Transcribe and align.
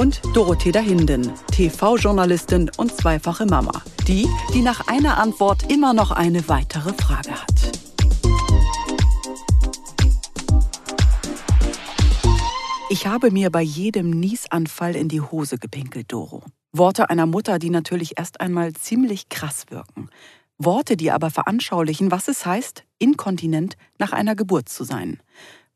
und 0.00 0.22
Dorothea 0.32 0.80
Hinden, 0.80 1.30
TV-Journalistin 1.52 2.70
und 2.78 2.90
zweifache 2.90 3.44
Mama. 3.44 3.82
Die, 4.08 4.26
die 4.54 4.62
nach 4.62 4.88
einer 4.88 5.18
Antwort 5.18 5.70
immer 5.70 5.92
noch 5.92 6.10
eine 6.10 6.48
weitere 6.48 6.94
Frage 6.94 7.32
hat. 7.32 7.78
Ich 12.88 13.06
habe 13.06 13.30
mir 13.30 13.50
bei 13.50 13.60
jedem 13.60 14.08
Niesanfall 14.08 14.96
in 14.96 15.08
die 15.08 15.20
Hose 15.20 15.58
gepinkelt, 15.58 16.10
Doro. 16.10 16.44
Worte 16.72 17.10
einer 17.10 17.26
Mutter, 17.26 17.58
die 17.58 17.68
natürlich 17.68 18.18
erst 18.18 18.40
einmal 18.40 18.72
ziemlich 18.72 19.28
krass 19.28 19.66
wirken. 19.68 20.08
Worte, 20.56 20.96
die 20.96 21.10
aber 21.10 21.30
veranschaulichen, 21.30 22.10
was 22.10 22.28
es 22.28 22.46
heißt, 22.46 22.84
inkontinent 22.98 23.76
nach 23.98 24.12
einer 24.12 24.34
Geburt 24.34 24.70
zu 24.70 24.84
sein. 24.84 25.20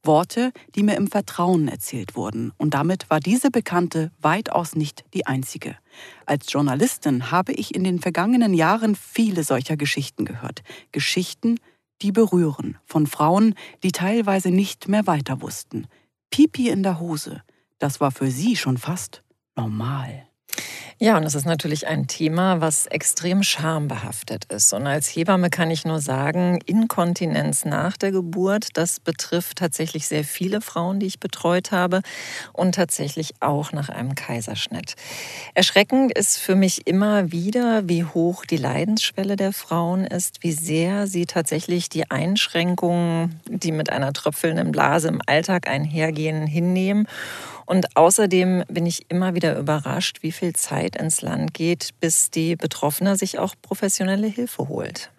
Worte, 0.06 0.52
die 0.74 0.82
mir 0.82 0.96
im 0.96 1.06
Vertrauen 1.06 1.68
erzählt 1.68 2.16
wurden, 2.16 2.52
und 2.56 2.74
damit 2.74 3.08
war 3.10 3.20
diese 3.20 3.50
Bekannte 3.50 4.10
weitaus 4.20 4.74
nicht 4.74 5.04
die 5.14 5.26
einzige. 5.26 5.76
Als 6.26 6.52
Journalistin 6.52 7.30
habe 7.30 7.52
ich 7.52 7.74
in 7.74 7.84
den 7.84 8.00
vergangenen 8.00 8.54
Jahren 8.54 8.96
viele 8.96 9.44
solcher 9.44 9.76
Geschichten 9.76 10.24
gehört. 10.24 10.62
Geschichten, 10.92 11.58
die 12.02 12.12
berühren, 12.12 12.78
von 12.84 13.06
Frauen, 13.06 13.54
die 13.82 13.92
teilweise 13.92 14.50
nicht 14.50 14.88
mehr 14.88 15.06
weiter 15.06 15.40
wussten. 15.40 15.86
Pipi 16.30 16.68
in 16.68 16.82
der 16.82 17.00
Hose, 17.00 17.42
das 17.78 18.00
war 18.00 18.10
für 18.10 18.30
sie 18.30 18.56
schon 18.56 18.78
fast 18.78 19.22
normal. 19.56 20.26
Ja, 20.98 21.16
und 21.16 21.24
es 21.24 21.34
ist 21.34 21.44
natürlich 21.44 21.88
ein 21.88 22.06
Thema, 22.06 22.60
was 22.60 22.86
extrem 22.86 23.42
schambehaftet 23.42 24.44
ist. 24.46 24.72
Und 24.72 24.86
als 24.86 25.08
Hebamme 25.08 25.50
kann 25.50 25.70
ich 25.70 25.84
nur 25.84 25.98
sagen, 25.98 26.60
Inkontinenz 26.66 27.64
nach 27.64 27.96
der 27.96 28.12
Geburt, 28.12 28.68
das 28.74 29.00
betrifft 29.00 29.58
tatsächlich 29.58 30.06
sehr 30.06 30.22
viele 30.22 30.60
Frauen, 30.60 31.00
die 31.00 31.06
ich 31.06 31.18
betreut 31.18 31.72
habe 31.72 32.00
und 32.52 32.76
tatsächlich 32.76 33.34
auch 33.40 33.72
nach 33.72 33.88
einem 33.88 34.14
Kaiserschnitt. 34.14 34.94
Erschreckend 35.54 36.16
ist 36.16 36.38
für 36.38 36.54
mich 36.54 36.86
immer 36.86 37.32
wieder, 37.32 37.88
wie 37.88 38.04
hoch 38.04 38.44
die 38.46 38.56
Leidensschwelle 38.56 39.34
der 39.34 39.52
Frauen 39.52 40.04
ist, 40.04 40.44
wie 40.44 40.52
sehr 40.52 41.08
sie 41.08 41.26
tatsächlich 41.26 41.88
die 41.88 42.08
Einschränkungen, 42.10 43.40
die 43.48 43.72
mit 43.72 43.90
einer 43.90 44.12
tröpfelnden 44.12 44.70
Blase 44.70 45.08
im 45.08 45.20
Alltag 45.26 45.68
einhergehen, 45.68 46.46
hinnehmen 46.46 47.08
und 47.66 47.96
außerdem 47.96 48.64
bin 48.68 48.86
ich 48.86 49.10
immer 49.10 49.34
wieder 49.34 49.58
überrascht, 49.58 50.18
wie 50.22 50.32
viel 50.32 50.54
Zeit 50.54 50.96
ins 50.96 51.22
Land 51.22 51.54
geht, 51.54 51.90
bis 52.00 52.30
die 52.30 52.56
Betroffene 52.56 53.16
sich 53.16 53.38
auch 53.38 53.54
professionelle 53.60 54.26
Hilfe 54.26 54.68
holt. 54.68 55.10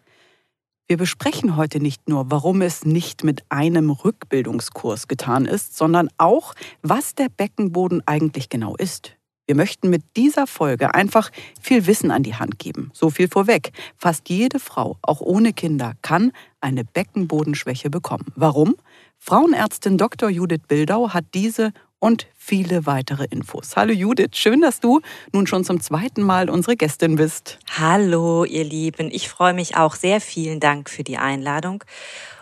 Wir 0.87 0.97
besprechen 0.97 1.55
heute 1.55 1.79
nicht 1.79 2.07
nur, 2.07 2.29
warum 2.29 2.61
es 2.61 2.85
nicht 2.85 3.23
mit 3.23 3.43
einem 3.49 3.89
Rückbildungskurs 3.89 5.07
getan 5.07 5.45
ist, 5.45 5.75
sondern 5.75 6.09
auch, 6.19 6.53
was 6.83 7.15
der 7.15 7.29
Beckenboden 7.29 8.03
eigentlich 8.05 8.49
genau 8.49 8.75
ist. 8.75 9.15
Wir 9.47 9.55
möchten 9.55 9.89
mit 9.89 10.03
dieser 10.15 10.47
Folge 10.47 10.93
einfach 10.95 11.31
viel 11.61 11.85
Wissen 11.85 12.09
an 12.09 12.23
die 12.23 12.35
Hand 12.35 12.57
geben. 12.57 12.91
So 12.93 13.11
viel 13.11 13.27
vorweg. 13.27 13.71
Fast 13.97 14.29
jede 14.29 14.59
Frau, 14.59 14.97
auch 15.03 15.21
ohne 15.21 15.53
Kinder, 15.53 15.93
kann 16.01 16.31
eine 16.61 16.83
Beckenbodenschwäche 16.83 17.91
bekommen. 17.91 18.25
Warum? 18.35 18.75
Frauenärztin 19.19 19.97
Dr. 19.97 20.29
Judith 20.29 20.61
Bildau 20.67 21.13
hat 21.13 21.25
diese 21.33 21.73
und 21.99 22.27
viele 22.35 22.85
weitere 22.85 23.25
Infos. 23.25 23.75
Hallo 23.75 23.93
Judith, 23.93 24.35
schön, 24.35 24.61
dass 24.61 24.79
du 24.79 25.01
nun 25.31 25.47
schon 25.47 25.63
zum 25.63 25.79
zweiten 25.81 26.21
Mal 26.21 26.49
unsere 26.49 26.75
Gästin 26.75 27.15
bist. 27.15 27.59
Hallo 27.77 28.43
ihr 28.45 28.63
Lieben, 28.63 29.09
ich 29.11 29.29
freue 29.29 29.53
mich 29.53 29.77
auch 29.77 29.95
sehr. 29.95 30.21
Vielen 30.21 30.59
Dank 30.59 30.89
für 30.89 31.03
die 31.03 31.17
Einladung. 31.17 31.83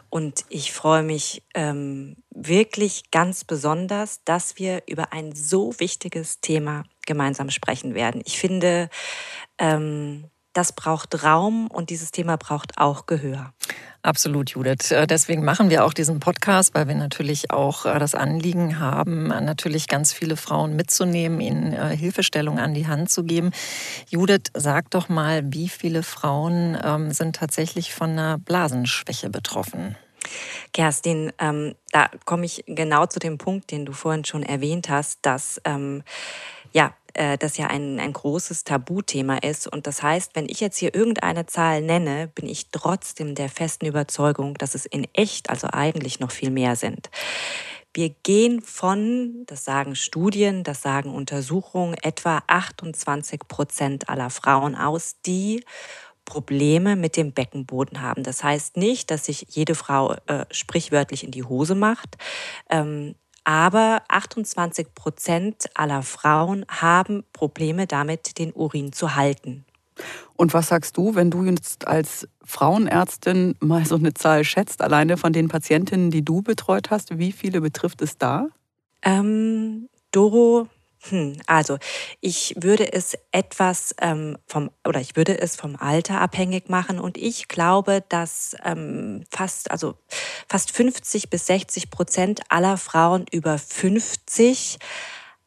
Und 0.10 0.46
ich 0.50 0.74
freue 0.74 1.02
mich 1.02 1.42
ähm, 1.56 2.18
wirklich 2.30 3.10
ganz 3.10 3.44
besonders, 3.44 4.24
dass 4.26 4.60
wir 4.60 4.84
über 4.88 5.12
ein 5.12 5.34
so 5.34 5.74
wichtiges 5.80 6.40
Thema 6.40 6.84
gemeinsam 7.08 7.50
sprechen 7.50 7.96
werden. 7.96 8.22
Ich 8.24 8.38
finde, 8.38 8.90
ähm, 9.58 10.26
das 10.54 10.72
braucht 10.72 11.24
Raum 11.24 11.68
und 11.68 11.90
dieses 11.90 12.12
Thema 12.12 12.38
braucht 12.38 12.78
auch 12.78 13.06
Gehör. 13.06 13.54
Absolut, 14.04 14.50
Judith. 14.50 14.92
Äh, 14.92 15.08
deswegen 15.08 15.46
machen 15.46 15.70
wir 15.70 15.86
auch 15.86 15.94
diesen 15.94 16.20
Podcast, 16.20 16.76
weil 16.76 16.90
wir 16.90 16.96
natürlich 16.96 17.52
auch 17.52 17.86
äh, 17.86 18.00
das 18.00 18.16
Anliegen 18.16 18.80
haben, 18.80 19.28
natürlich 19.28 19.88
ganz 19.88 20.12
viele 20.12 20.36
Frauen 20.36 20.76
mitzunehmen, 20.76 21.40
ihnen 21.40 21.72
äh, 21.72 21.96
Hilfestellung 21.96 22.60
an 22.60 22.74
die 22.74 22.86
Hand 22.86 23.10
zu 23.10 23.24
geben. 23.24 23.52
Judith, 24.10 24.52
sag 24.54 24.92
doch 24.92 25.08
mal, 25.08 25.42
wie 25.54 25.70
viele 25.70 26.04
Frauen 26.04 26.78
ähm, 26.84 27.12
sind 27.12 27.38
tatsächlich 27.38 27.94
von 27.94 28.12
einer 28.12 28.38
Blasenschwäche 28.38 29.30
betroffen? 29.30 29.96
Kerstin, 30.74 31.32
ähm, 31.40 31.76
da 31.92 32.10
komme 32.26 32.46
ich 32.46 32.64
genau 32.68 33.06
zu 33.06 33.20
dem 33.20 33.38
Punkt, 33.38 33.72
den 33.72 33.86
du 33.86 33.94
vorhin 33.94 34.26
schon 34.26 34.44
erwähnt 34.44 34.90
hast, 34.90 35.20
dass 35.22 35.62
ähm, 35.64 36.04
ja, 36.74 36.94
äh, 37.14 37.38
das 37.38 37.58
ja 37.58 37.68
ein, 37.68 38.00
ein 38.00 38.14
großes 38.14 38.64
Tabuthema 38.64 39.38
ist. 39.38 39.68
Und 39.68 39.88
das 39.88 40.04
heißt, 40.04 40.36
wenn 40.36 40.48
ich 40.50 40.60
jetzt 40.60 40.78
hier 40.78 40.94
irgendeine 40.94 41.46
Zahl 41.46 41.82
nenne, 41.82 42.30
bin 42.34 42.48
ich 42.48 42.70
trotzdem 42.72 43.36
der 43.36 43.50
festen 43.50 43.86
Überzeugung, 43.86 44.56
dass 44.56 44.76
es 44.76 44.86
in 44.86 45.08
echt 45.14 45.50
also 45.50 45.68
eigentlich 45.72 46.20
noch 46.20 46.32
viel 46.32 46.50
mehr 46.50 46.76
sind. 46.76 47.10
Wir 47.94 48.10
gehen 48.10 48.62
von, 48.62 49.44
das 49.46 49.66
sagen 49.66 49.96
Studien, 49.96 50.64
das 50.64 50.82
sagen 50.82 51.14
Untersuchungen, 51.14 51.96
etwa 52.02 52.42
28 52.48 53.42
Prozent 53.48 54.10
aller 54.10 54.32
Frauen 54.32 54.76
aus, 54.76 55.18
die 55.26 55.64
Probleme 56.26 56.96
mit 56.96 57.18
dem 57.18 57.34
Beckenboden 57.34 58.02
haben. 58.02 58.24
Das 58.24 58.44
heißt 58.44 58.78
nicht, 58.78 59.12
dass 59.12 59.26
sich 59.26 59.46
jede 59.50 59.76
Frau 59.76 60.16
äh, 60.26 60.46
sprichwörtlich 60.52 61.24
in 61.24 61.32
die 61.32 61.44
Hose 61.44 61.76
macht. 61.76 62.18
Ähm, 62.70 63.16
aber 63.44 64.04
28 64.08 64.94
Prozent 64.94 65.66
aller 65.76 66.04
Frauen 66.04 66.66
haben 66.70 67.24
Probleme 67.34 67.88
damit, 67.88 68.38
den 68.40 68.54
Urin 68.54 68.94
zu 68.94 69.16
halten. 69.16 69.66
Und 70.36 70.54
was 70.54 70.70
sagst 70.70 70.98
du, 70.98 71.16
wenn 71.16 71.30
du 71.30 71.44
jetzt 71.44 71.88
als 71.88 72.28
Frauenärztin 72.44 73.56
mal 73.60 73.86
so 73.86 73.96
eine 73.96 74.14
Zahl 74.14 74.44
schätzt, 74.44 74.82
alleine 74.82 75.18
von 75.18 75.34
den 75.34 75.48
Patientinnen, 75.48 76.10
die 76.10 76.26
du 76.26 76.42
betreut 76.42 76.90
hast, 76.90 77.18
wie 77.18 77.32
viele 77.32 77.62
betrifft 77.62 78.02
es 78.02 78.18
da? 78.18 78.48
Ähm, 79.04 79.90
Doro, 80.12 80.68
hm, 81.10 81.38
also 81.48 81.78
ich 82.22 82.56
würde 82.58 82.94
es 82.94 83.18
etwas 83.32 83.94
ähm, 84.00 84.38
vom 84.48 84.72
oder 84.88 85.02
ich 85.02 85.18
würde 85.18 85.38
es 85.40 85.58
vom 85.58 85.76
Alter 85.76 86.22
abhängig 86.22 86.70
machen 86.70 87.00
und 87.00 87.18
ich 87.18 87.50
glaube, 87.50 88.04
dass 88.08 88.56
ähm, 88.64 89.26
fast 89.30 89.70
also 89.70 89.96
fast 90.48 90.72
50 90.72 91.30
bis 91.30 91.48
60 91.48 91.90
Prozent 91.90 92.42
aller 92.48 92.78
Frauen 92.78 93.26
über 93.32 93.58
50 93.58 94.80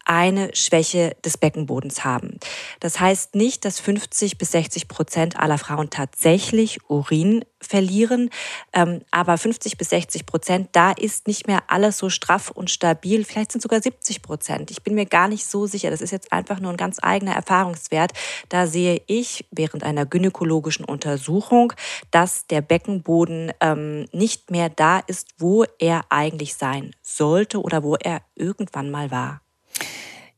eine 0.07 0.55
Schwäche 0.55 1.17
des 1.25 1.37
Beckenbodens 1.37 2.05
haben. 2.05 2.39
Das 2.81 3.01
heißt 3.01 3.35
nicht, 3.35 3.65
dass 3.65 3.81
50 3.81 4.39
bis 4.39 4.53
60 4.53 4.89
Prozent 4.89 5.39
aller 5.39 5.59
Frauen 5.59 5.91
tatsächlich 5.91 6.89
Urin 6.89 7.45
verlieren, 7.61 8.31
ähm, 8.73 9.03
aber 9.11 9.37
50 9.37 9.77
bis 9.77 9.91
60 9.91 10.25
Prozent, 10.25 10.69
da 10.73 10.93
ist 10.93 11.27
nicht 11.27 11.47
mehr 11.47 11.65
alles 11.69 11.99
so 11.99 12.09
straff 12.09 12.51
und 12.51 12.71
stabil. 12.71 13.25
Vielleicht 13.25 13.53
sind 13.53 13.61
sogar 13.61 13.83
70 13.83 14.23
Prozent. 14.23 14.71
Ich 14.71 14.83
bin 14.83 14.95
mir 14.95 15.07
gar 15.07 15.27
nicht 15.27 15.45
so 15.45 15.67
sicher. 15.67 15.91
Das 15.91 16.01
ist 16.01 16.13
jetzt 16.13 16.33
einfach 16.33 16.61
nur 16.61 16.71
ein 16.71 16.77
ganz 16.77 16.99
eigener 17.03 17.35
Erfahrungswert. 17.35 18.13
Da 18.49 18.67
sehe 18.67 19.03
ich 19.07 19.47
während 19.51 19.83
einer 19.83 20.07
gynäkologischen 20.07 20.85
Untersuchung, 20.85 21.73
dass 22.13 22.47
der 22.47 22.61
Beckenboden 22.61 23.53
ähm, 23.61 24.07
nicht 24.13 24.51
mehr 24.51 24.69
da 24.69 25.01
ist, 25.01 25.29
wo 25.39 25.65
er 25.79 26.05
eigentlich 26.11 26.55
sein 26.55 26.95
sollte 27.03 27.61
oder 27.61 27.83
wo 27.83 27.97
er 27.97 28.23
irgendwann 28.37 28.91
mal 28.91 29.11
war. 29.11 29.41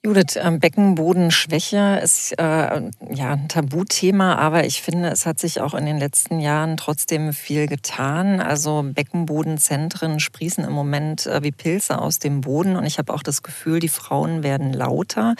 Judith, 0.04 0.36
ähm, 0.36 0.60
Beckenbodenschwäche 0.60 2.00
ist 2.02 2.32
äh, 2.38 2.42
ja 2.42 3.32
ein 3.32 3.48
Tabuthema, 3.48 4.36
aber 4.36 4.64
ich 4.64 4.80
finde, 4.80 5.08
es 5.08 5.26
hat 5.26 5.40
sich 5.40 5.60
auch 5.60 5.74
in 5.74 5.86
den 5.86 5.98
letzten 5.98 6.38
Jahren 6.38 6.76
trotzdem 6.76 7.32
viel 7.32 7.66
getan. 7.66 8.40
Also 8.40 8.84
Beckenbodenzentren 8.84 10.20
sprießen 10.20 10.62
im 10.62 10.72
Moment 10.72 11.26
äh, 11.26 11.42
wie 11.42 11.50
Pilze 11.50 12.00
aus 12.00 12.20
dem 12.20 12.42
Boden 12.42 12.76
und 12.76 12.86
ich 12.86 12.98
habe 12.98 13.12
auch 13.12 13.24
das 13.24 13.42
Gefühl, 13.42 13.80
die 13.80 13.88
Frauen 13.88 14.44
werden 14.44 14.72
lauter 14.72 15.34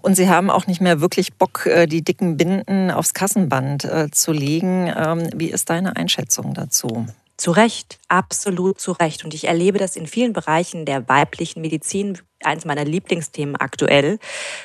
und 0.00 0.14
sie 0.14 0.28
haben 0.28 0.48
auch 0.48 0.68
nicht 0.68 0.80
mehr 0.80 1.00
wirklich 1.00 1.34
Bock, 1.34 1.66
äh, 1.66 1.86
die 1.86 2.02
dicken 2.02 2.36
Binden 2.36 2.92
aufs 2.92 3.14
Kassenband 3.14 3.84
äh, 3.84 4.10
zu 4.12 4.30
legen. 4.30 4.92
Ähm, 4.96 5.28
wie 5.34 5.50
ist 5.50 5.70
deine 5.70 5.96
Einschätzung 5.96 6.54
dazu? 6.54 7.08
Zu 7.36 7.52
Recht, 7.52 7.98
absolut 8.08 8.80
zu 8.80 8.92
Recht. 8.92 9.24
Und 9.24 9.32
ich 9.32 9.46
erlebe 9.46 9.78
das 9.78 9.94
in 9.94 10.08
vielen 10.08 10.32
Bereichen 10.32 10.84
der 10.84 11.08
weiblichen 11.08 11.62
Medizin, 11.62 12.18
eins 12.44 12.64
meiner 12.64 12.84
Lieblingsthemen 12.84 13.56
aktuell, 13.56 14.18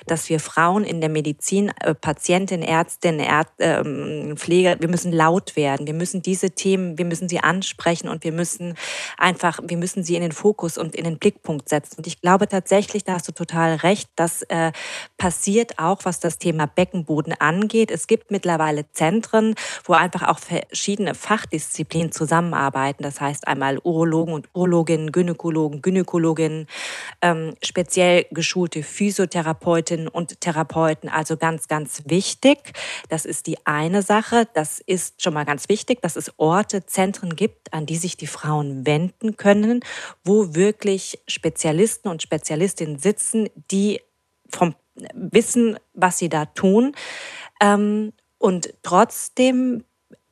dass 0.06 0.30
wir 0.30 0.40
Frauen 0.40 0.84
in 0.84 1.02
der 1.02 1.10
Medizin, 1.10 1.72
äh, 1.82 1.96
Patientin, 1.96 2.62
Ärztin, 2.62 3.20
Ärzt, 3.20 3.60
äh, 3.60 4.36
Pfleger, 4.36 4.80
wir 4.80 4.88
müssen 4.88 5.12
laut 5.12 5.56
werden. 5.56 5.88
Wir 5.88 5.94
müssen 5.94 6.22
diese 6.22 6.52
Themen, 6.52 6.98
wir 6.98 7.06
müssen 7.06 7.30
sie 7.30 7.40
ansprechen 7.40 8.10
und 8.10 8.24
wir 8.24 8.32
müssen 8.32 8.76
einfach, 9.18 9.60
wir 9.64 9.78
müssen 9.78 10.04
sie 10.04 10.16
in 10.16 10.22
den 10.22 10.32
Fokus 10.32 10.78
und 10.78 10.96
in 10.96 11.04
den 11.04 11.18
Blickpunkt 11.18 11.70
setzen. 11.70 11.98
Und 11.98 12.08
ich 12.08 12.22
glaube 12.22 12.48
tatsächlich, 12.48 13.04
da 13.04 13.14
hast 13.14 13.28
du 13.28 13.32
total 13.32 13.76
recht, 13.76 14.10
das 14.16 14.44
äh, 14.44 14.72
passiert 15.18 15.80
auch, 15.80 16.00
was 16.04 16.20
das 16.20 16.38
Thema 16.38 16.68
Beckenboden 16.68 17.34
angeht. 17.40 17.92
Es 17.92 18.08
gibt 18.08 18.32
mittlerweile 18.32 18.90
Zentren, 18.92 19.56
wo 19.84 19.94
einfach 19.94 20.28
auch 20.28 20.40
verschiedene 20.40 21.16
Fachdisziplinen 21.16 22.12
zusammenarbeiten. 22.12 23.04
Das 23.04 23.20
heißt 23.20 23.48
einmal 23.48 23.80
Urologen 23.84 24.34
und 24.34 24.50
Urologinnen, 24.54 25.12
Gynäkologen, 25.12 25.82
Gynäkologinnen, 25.82 26.68
ähm, 27.22 27.56
speziell 27.66 28.26
geschulte 28.32 28.84
Physiotherapeutinnen 28.84 30.08
und 30.08 30.42
Therapeuten. 30.42 31.10
Also 31.10 31.38
ganz, 31.38 31.68
ganz 31.68 32.04
wichtig. 32.06 32.74
Das 33.10 33.26
ist 33.26 33.48
die 33.48 33.58
eine 33.66 34.02
Sache. 34.02 34.48
Das 34.54 34.80
ist 34.80 35.22
schon 35.22 35.34
mal 35.34 35.46
ganz 35.46 35.70
wichtig, 35.70 36.02
dass 36.02 36.16
es 36.16 36.32
Orte, 36.38 36.86
Zentren 36.86 37.36
gibt, 37.36 37.74
an 37.74 37.86
die 37.86 37.98
sich 37.98 38.18
die 38.18 38.28
Frauen 38.28 38.86
wenden 38.86 39.38
können, 39.38 39.82
wo 40.24 40.56
wirklich 40.56 41.20
Spezialisten 41.28 42.10
und 42.10 42.22
Spezialistinnen 42.22 43.00
sitzen, 43.00 43.50
die 43.72 44.02
vom 44.50 44.76
wissen, 45.14 45.78
was 45.94 46.18
sie 46.18 46.30
da 46.30 46.46
tun. 46.46 46.96
Ähm, 47.62 48.14
und 48.38 48.74
trotzdem 48.84 49.86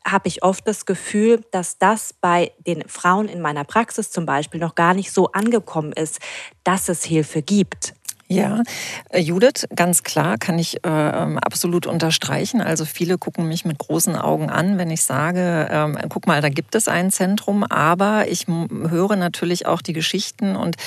habe 0.06 0.27
ich 0.27 0.44
oft 0.44 0.68
das 0.68 0.86
Gefühl, 0.86 1.44
dass 1.51 1.77
das 1.77 2.13
bei 2.13 2.51
den 2.65 2.88
Frauen 2.88 3.27
in 3.27 3.42
meiner 3.42 3.63
Praxis 3.63 4.09
zum 4.12 4.25
Beispiel 4.25 4.59
noch 4.59 4.75
gar 4.75 4.94
nicht 4.94 5.12
so 5.12 5.31
angekommen 5.31 5.94
ist, 5.94 6.19
dass 6.63 6.89
es 6.89 7.03
Hilfe 7.03 7.42
gibt. 7.42 7.94
Ja, 8.31 8.63
äh, 9.10 9.19
Judith, 9.19 9.68
ganz 9.75 10.04
klar 10.04 10.38
kann 10.38 10.57
ich 10.57 10.86
äh, 10.86 10.89
ähm, 10.89 11.38
absolut 11.38 11.86
unterstreichen. 11.86 12.62
Also 12.62 12.86
viele 12.86 13.18
gucken 13.18 13.50
mich 13.50 13.66
mit 13.66 13.78
großen 13.78 14.16
Augen 14.16 14.50
an, 14.50 14.78
wenn 14.78 14.89
ich 14.89 15.01
sage, 15.01 15.68
ähm, 15.69 15.98
guck 16.07 16.28
mal, 16.28 16.39
da 16.39 16.48
gibt 16.48 16.75
es 16.75 16.88
ein 16.88 17.12
Zentrum, 17.12 17.66
aber 17.66 18.30
ich 18.30 18.48
höre 18.48 19.18
natürlich 19.18 19.66
auch 19.66 19.81
die 19.81 19.92
Geschichten 19.92 20.56
und 20.56 20.78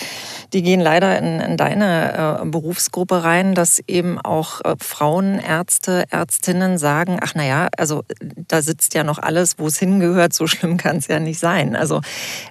die 0.55 0.63
gehen 0.63 0.81
leider 0.81 1.19
in, 1.19 1.41
in 1.41 1.59
deine 1.59 2.41
äh, 2.41 2.47
Berufsgruppe 2.47 3.25
rein, 3.25 3.55
dass 3.55 3.79
eben 3.87 4.19
auch 4.19 4.63
äh, 4.63 4.77
Frauen, 4.81 5.39
Ärzte, 5.39 6.07
Ärztinnen 6.09 6.79
sagen, 6.79 7.19
ach 7.21 7.35
naja, 7.35 7.69
also 7.77 8.05
da 8.49 8.63
sitzt 8.63 8.95
ja 8.95 9.05
noch 9.05 9.19
alles, 9.19 9.59
wo 9.59 9.67
es 9.67 9.79
hingehört, 9.79 10.33
so 10.33 10.47
schlimm 10.47 10.79
kann 10.79 10.97
es 10.97 11.09
ja 11.09 11.21
nicht 11.21 11.41
sein. 11.41 11.77
Also 11.77 12.01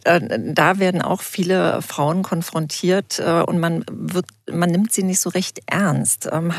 äh, 0.04 0.22
da 0.54 0.78
werden 0.78 1.01
auch 1.01 1.24
viele 1.24 1.81
Frauen 1.81 2.22
konfrontiert 2.22 3.18
äh, 3.18 3.42
und 3.42 3.60
man 3.60 3.84
wird 3.90 4.28
man 4.51 4.69
nimmt 4.69 4.82
sie 4.91 5.03
nicht 5.03 5.19
so 5.19 5.30
recht 5.30 5.62
ernst. 5.65 6.30
Ähm, 6.31 6.53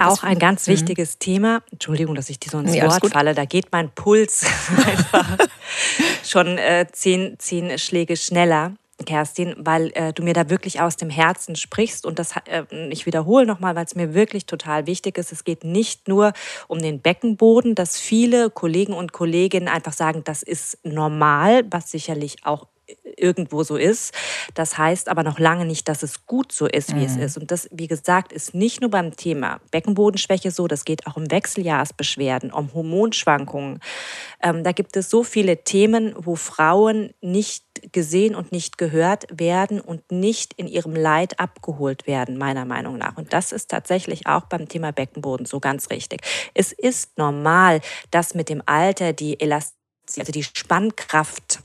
auch 0.00 0.22
ein 0.22 0.38
ganz 0.38 0.66
mhm. 0.66 0.72
wichtiges 0.72 1.18
Thema. 1.18 1.62
Entschuldigung, 1.70 2.14
dass 2.14 2.30
ich 2.30 2.40
dir 2.40 2.50
so 2.50 2.58
ins 2.58 2.72
nee, 2.72 2.82
Wort 2.82 3.06
falle. 3.10 3.34
Da 3.34 3.44
geht 3.44 3.66
mein 3.70 3.90
Puls 3.90 4.46
einfach 4.76 5.38
schon 6.24 6.58
äh, 6.58 6.86
zehn, 6.90 7.36
zehn 7.38 7.78
Schläge 7.78 8.16
schneller. 8.16 8.72
Kerstin, 9.04 9.54
weil 9.58 9.90
äh, 9.94 10.12
du 10.12 10.22
mir 10.22 10.34
da 10.34 10.48
wirklich 10.48 10.80
aus 10.80 10.96
dem 10.96 11.10
Herzen 11.10 11.56
sprichst 11.56 12.06
und 12.06 12.20
das 12.20 12.34
äh, 12.46 12.62
ich 12.90 13.06
wiederhole 13.06 13.44
nochmal, 13.44 13.74
weil 13.74 13.84
es 13.84 13.96
mir 13.96 14.14
wirklich 14.14 14.46
total 14.46 14.86
wichtig 14.86 15.18
ist. 15.18 15.32
Es 15.32 15.42
geht 15.42 15.64
nicht 15.64 16.06
nur 16.06 16.32
um 16.68 16.78
den 16.78 17.00
Beckenboden, 17.00 17.74
dass 17.74 17.98
viele 17.98 18.50
Kollegen 18.50 18.92
und 18.92 19.12
Kolleginnen 19.12 19.68
einfach 19.68 19.92
sagen, 19.92 20.22
das 20.24 20.42
ist 20.44 20.78
normal, 20.84 21.64
was 21.70 21.90
sicherlich 21.90 22.36
auch 22.44 22.68
irgendwo 23.16 23.62
so 23.62 23.76
ist. 23.76 24.14
Das 24.54 24.76
heißt 24.78 25.08
aber 25.08 25.22
noch 25.22 25.38
lange 25.38 25.64
nicht, 25.64 25.88
dass 25.88 26.02
es 26.02 26.26
gut 26.26 26.52
so 26.52 26.66
ist, 26.66 26.94
wie 26.94 27.00
mhm. 27.00 27.06
es 27.06 27.16
ist. 27.16 27.36
Und 27.38 27.50
das, 27.50 27.68
wie 27.72 27.86
gesagt, 27.86 28.32
ist 28.32 28.54
nicht 28.54 28.80
nur 28.80 28.90
beim 28.90 29.16
Thema 29.16 29.60
Beckenbodenschwäche 29.70 30.50
so, 30.50 30.66
das 30.66 30.84
geht 30.84 31.06
auch 31.06 31.16
um 31.16 31.30
Wechseljahrsbeschwerden, 31.30 32.52
um 32.52 32.72
Hormonschwankungen. 32.74 33.80
Ähm, 34.42 34.64
da 34.64 34.72
gibt 34.72 34.96
es 34.96 35.10
so 35.10 35.22
viele 35.22 35.64
Themen, 35.64 36.14
wo 36.16 36.36
Frauen 36.36 37.14
nicht 37.20 37.64
gesehen 37.92 38.34
und 38.34 38.52
nicht 38.52 38.78
gehört 38.78 39.26
werden 39.30 39.80
und 39.80 40.10
nicht 40.12 40.54
in 40.54 40.66
ihrem 40.66 40.94
Leid 40.94 41.40
abgeholt 41.40 42.06
werden, 42.06 42.38
meiner 42.38 42.64
Meinung 42.64 42.98
nach. 42.98 43.16
Und 43.16 43.32
das 43.32 43.52
ist 43.52 43.70
tatsächlich 43.70 44.26
auch 44.26 44.44
beim 44.46 44.68
Thema 44.68 44.92
Beckenboden 44.92 45.46
so 45.46 45.60
ganz 45.60 45.90
richtig. 45.90 46.20
Es 46.54 46.72
ist 46.72 47.18
normal, 47.18 47.80
dass 48.10 48.34
mit 48.34 48.48
dem 48.48 48.62
Alter 48.66 49.12
die 49.12 49.40
Elastizität, 49.40 49.74
also 50.18 50.32
die 50.32 50.44
Spannkraft 50.44 51.60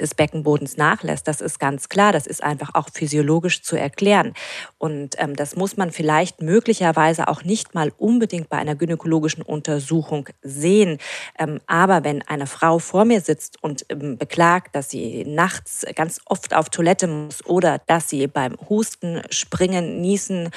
des 0.00 0.14
Beckenbodens 0.14 0.76
nachlässt. 0.76 1.28
Das 1.28 1.40
ist 1.40 1.58
ganz 1.58 1.88
klar. 1.88 2.12
Das 2.12 2.26
ist 2.26 2.42
einfach 2.42 2.74
auch 2.74 2.88
physiologisch 2.92 3.62
zu 3.62 3.76
erklären. 3.76 4.34
Und 4.78 5.16
ähm, 5.18 5.36
das 5.36 5.56
muss 5.56 5.76
man 5.76 5.90
vielleicht 5.90 6.40
möglicherweise 6.40 7.28
auch 7.28 7.44
nicht 7.44 7.74
mal 7.74 7.92
unbedingt 7.96 8.48
bei 8.48 8.58
einer 8.58 8.74
gynäkologischen 8.74 9.42
Untersuchung 9.42 10.28
sehen. 10.42 10.98
Ähm, 11.38 11.60
aber 11.66 12.04
wenn 12.04 12.22
eine 12.22 12.46
Frau 12.46 12.78
vor 12.78 13.04
mir 13.04 13.20
sitzt 13.20 13.62
und 13.62 13.86
ähm, 13.88 14.18
beklagt, 14.18 14.74
dass 14.74 14.90
sie 14.90 15.24
nachts 15.24 15.84
ganz 15.94 16.20
oft 16.26 16.54
auf 16.54 16.70
Toilette 16.70 17.06
muss 17.06 17.44
oder 17.46 17.80
dass 17.86 18.08
sie 18.08 18.26
beim 18.26 18.56
Husten, 18.68 19.22
Springen, 19.30 20.00
Niesen, 20.00 20.50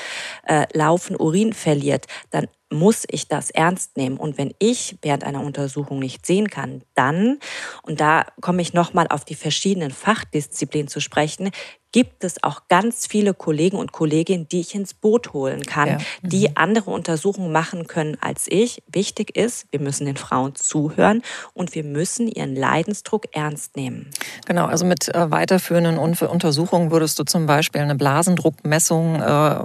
äh, 0.46 0.66
Laufen 0.74 1.16
Urin 1.16 1.54
verliert, 1.54 2.08
dann 2.30 2.48
muss 2.72 3.04
ich 3.10 3.28
das 3.28 3.50
ernst 3.50 3.98
nehmen. 3.98 4.18
Und 4.18 4.38
wenn 4.38 4.54
ich 4.60 4.98
während 5.02 5.24
einer 5.24 5.42
Untersuchung 5.42 6.00
nicht 6.00 6.26
sehen 6.26 6.50
kann, 6.50 6.84
dann, 6.96 7.40
und 7.84 8.00
da 8.00 8.26
komme 8.42 8.62
ich 8.62 8.74
nochmal 8.74 9.08
auf 9.10 9.26
die 9.26 9.36
verschiedenen 9.36 9.92
Fachdisziplinen 9.92 10.88
zu 10.88 11.00
sprechen, 11.00 11.52
gibt 11.92 12.24
es 12.24 12.44
auch 12.44 12.62
ganz 12.70 13.06
viele 13.08 13.34
Kollegen 13.34 13.78
und 13.78 13.92
Kolleginnen, 13.92 14.48
die 14.48 14.62
ich 14.62 14.76
ins 14.76 14.94
Boot 14.94 15.34
holen 15.34 15.64
kann, 15.64 15.88
ja. 15.88 15.98
mhm. 16.22 16.30
die 16.30 16.56
andere 16.56 16.92
Untersuchungen 16.92 17.52
machen 17.52 17.88
können 17.88 18.18
als 18.22 18.46
ich. 18.48 18.82
Wichtig 18.92 19.36
ist, 19.36 19.66
wir 19.72 19.80
müssen 19.80 20.06
den 20.06 20.18
Frauen 20.18 20.56
zuhören 20.56 21.22
und 21.54 21.76
wir 21.76 21.84
müssen 21.84 22.28
ihren 22.28 22.56
Leidensdruck 22.56 23.36
ernst 23.36 23.76
nehmen. 23.76 24.10
Genau, 24.46 24.66
also 24.66 24.86
mit 24.86 25.14
äh, 25.14 25.32
weiterführenden 25.32 25.98
Untersuchungen 25.98 26.92
würdest 26.92 27.20
du 27.20 27.24
zum 27.24 27.46
Beispiel 27.46 27.82
eine 27.82 27.96
Blasendruckmessung 27.96 29.16
äh, 29.16 29.64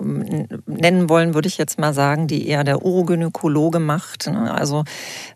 nennen 0.66 1.08
wollen, 1.08 1.34
würde 1.34 1.48
ich 1.48 1.58
jetzt 1.58 1.78
mal 1.78 1.94
sagen, 1.94 2.26
die 2.26 2.48
eher 2.48 2.64
der 2.64 2.84
Urogynäkologe 2.84 3.78
macht. 3.78 4.26
Ne? 4.26 4.52
Also, 4.52 4.84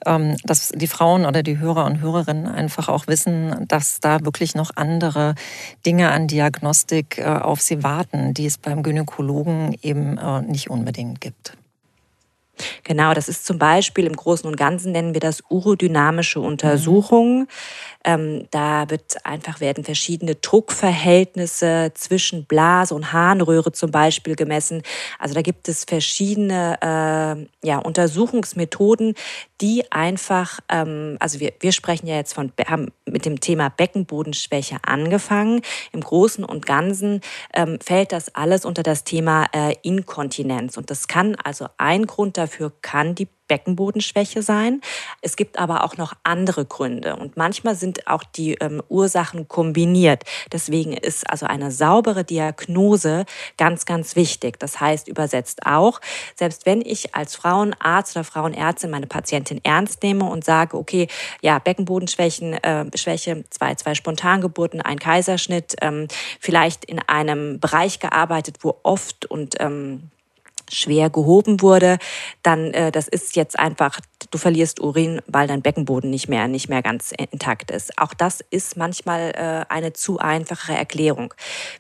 ähm, 0.07 0.37
dass 0.45 0.71
die 0.75 0.89
Frauen 0.89 1.25
oder 1.25 1.43
die 1.43 1.59
Hörer 1.59 1.85
und 1.85 2.01
Hörerinnen 2.01 2.47
einfach 2.47 2.89
auch 2.89 3.07
wissen, 3.07 3.67
dass 3.69 4.01
da 4.01 4.25
wirklich 4.25 4.55
noch 4.55 4.73
andere 4.75 5.35
Dinge 5.85 6.11
an 6.11 6.27
Diagnostik 6.27 6.80
Diagnostik 6.85 7.19
äh, 7.19 7.25
auf 7.25 7.61
sie 7.61 7.83
warten, 7.83 8.35
die 8.35 8.47
es 8.47 8.59
beim 8.59 8.83
Gynäkologen 8.83 9.77
eben 9.83 10.19
äh, 10.19 10.43
nicht 10.43 10.71
unbedingt 10.71 11.21
gibt. 11.21 11.57
Genau, 12.85 13.15
das 13.15 13.29
ist 13.29 13.47
zum 13.47 13.59
Beispiel 13.59 14.07
im 14.07 14.17
Großen 14.17 14.49
und 14.49 14.57
Ganzen 14.57 14.93
nennen 14.93 15.15
wir 15.15 15.21
das 15.21 15.43
urodynamische 15.49 16.41
Untersuchungen. 16.41 17.41
Mhm. 17.41 17.47
Da 18.51 18.89
wird 18.89 19.27
einfach 19.27 19.61
werden 19.61 19.85
verschiedene 19.85 20.35
Druckverhältnisse 20.35 21.93
zwischen 21.95 22.47
Blase 22.47 22.95
und 22.95 23.13
Harnröhre 23.13 23.73
zum 23.73 23.91
Beispiel 23.91 24.37
gemessen. 24.37 24.83
Also 25.19 25.35
da 25.35 25.43
gibt 25.43 25.69
es 25.69 25.85
verschiedene 25.85 26.79
äh, 26.81 27.67
ja, 27.67 27.79
Untersuchungsmethoden, 27.79 29.15
die 29.61 29.93
einfach, 29.93 30.61
ähm, 30.71 31.17
also 31.21 31.41
wir, 31.41 31.53
wir 31.61 31.73
sprechen 31.73 32.07
ja 32.07 32.17
jetzt 32.17 32.33
von, 32.33 32.53
haben 32.67 32.91
mit 33.05 33.27
dem 33.27 33.41
Thema 33.41 33.69
Beckenbodenschwäche 33.69 34.79
angefangen. 34.83 35.61
Im 35.93 36.01
Großen 36.01 36.43
und 36.43 36.65
Ganzen 36.65 37.21
ähm, 37.53 37.79
fällt 37.85 38.13
das 38.13 38.35
alles 38.35 38.65
unter 38.65 38.83
das 38.83 39.05
Thema 39.05 39.47
äh, 39.53 39.75
Inkontinenz. 39.83 40.79
Und 40.79 40.91
das 40.91 41.07
kann 41.07 41.37
also 41.37 41.67
ein 41.77 42.07
Grund 42.07 42.39
dafür 42.39 42.50
kann 42.83 43.15
die 43.15 43.29
Beckenbodenschwäche 43.51 44.43
sein. 44.43 44.81
Es 45.23 45.35
gibt 45.35 45.59
aber 45.59 45.83
auch 45.83 45.97
noch 45.97 46.15
andere 46.23 46.65
Gründe 46.65 47.17
und 47.17 47.37
manchmal 47.37 47.75
sind 47.75 48.07
auch 48.07 48.23
die 48.23 48.55
ähm, 48.55 48.81
Ursachen 48.89 49.49
kombiniert. 49.49 50.23
Deswegen 50.53 50.93
ist 50.93 51.29
also 51.29 51.47
eine 51.47 51.73
saubere 51.73 52.23
Diagnose 52.23 53.25
ganz, 53.59 53.87
ganz 53.87 54.15
wichtig. 54.15 54.61
Das 54.61 54.81
heißt 54.81 55.09
übersetzt 55.09 55.67
auch, 55.67 56.01
selbst 56.37 56.65
wenn 56.65 56.81
ich 56.81 57.17
als 57.17 57.35
Frauenarzt 57.35 58.15
oder 58.17 58.23
Frauenärztin 58.23 58.89
meine 58.89 59.09
Patientin 59.09 59.61
ernst 59.65 60.05
nehme 60.05 60.27
und 60.27 60.45
sage, 60.45 60.77
okay, 60.77 61.09
ja, 61.41 61.59
Beckenbodenschwächen, 61.59 62.53
äh, 62.53 62.87
Schwäche, 62.97 63.43
zwei, 63.51 63.75
zwei 63.75 63.97
Spontangeburten, 63.97 64.81
ein 64.81 65.01
Kaiserschnitt, 65.01 65.75
ähm, 65.81 66.07
vielleicht 66.39 66.85
in 66.85 67.01
einem 67.01 67.59
Bereich 67.59 67.99
gearbeitet, 67.99 68.59
wo 68.61 68.79
oft 68.85 69.27
und 69.27 69.57
ähm, 69.59 70.11
schwer 70.71 71.11
gehoben 71.11 71.61
wurde, 71.61 71.99
dann 72.43 72.73
äh, 72.73 72.91
das 72.91 73.09
ist 73.09 73.37
jetzt 73.37 73.59
einfach, 73.59 74.01
du 74.31 74.39
verlierst 74.39 74.81
Urin, 74.81 75.21
weil 75.27 75.47
dein 75.47 75.63
Beckenboden 75.63 76.11
nicht 76.11 76.29
mehr, 76.29 76.49
nicht 76.49 76.69
mehr 76.69 76.83
ganz 76.83 77.13
intakt 77.13 77.71
ist. 77.71 77.99
Auch 77.99 78.15
das 78.15 78.41
ist 78.51 78.77
manchmal 78.77 79.33
äh, 79.35 79.73
eine 79.73 79.93
zu 79.93 80.19
einfache 80.19 80.73
Erklärung. 80.73 81.35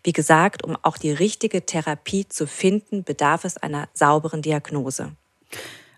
Wie 0.04 0.12
gesagt, 0.12 0.64
um 0.64 0.76
auch 0.82 0.98
die 0.98 1.12
richtige 1.12 1.64
Therapie 1.64 2.28
zu 2.28 2.46
finden, 2.46 3.04
bedarf 3.04 3.44
es 3.44 3.56
einer 3.56 3.88
sauberen 3.94 4.42
Diagnose. 4.42 5.12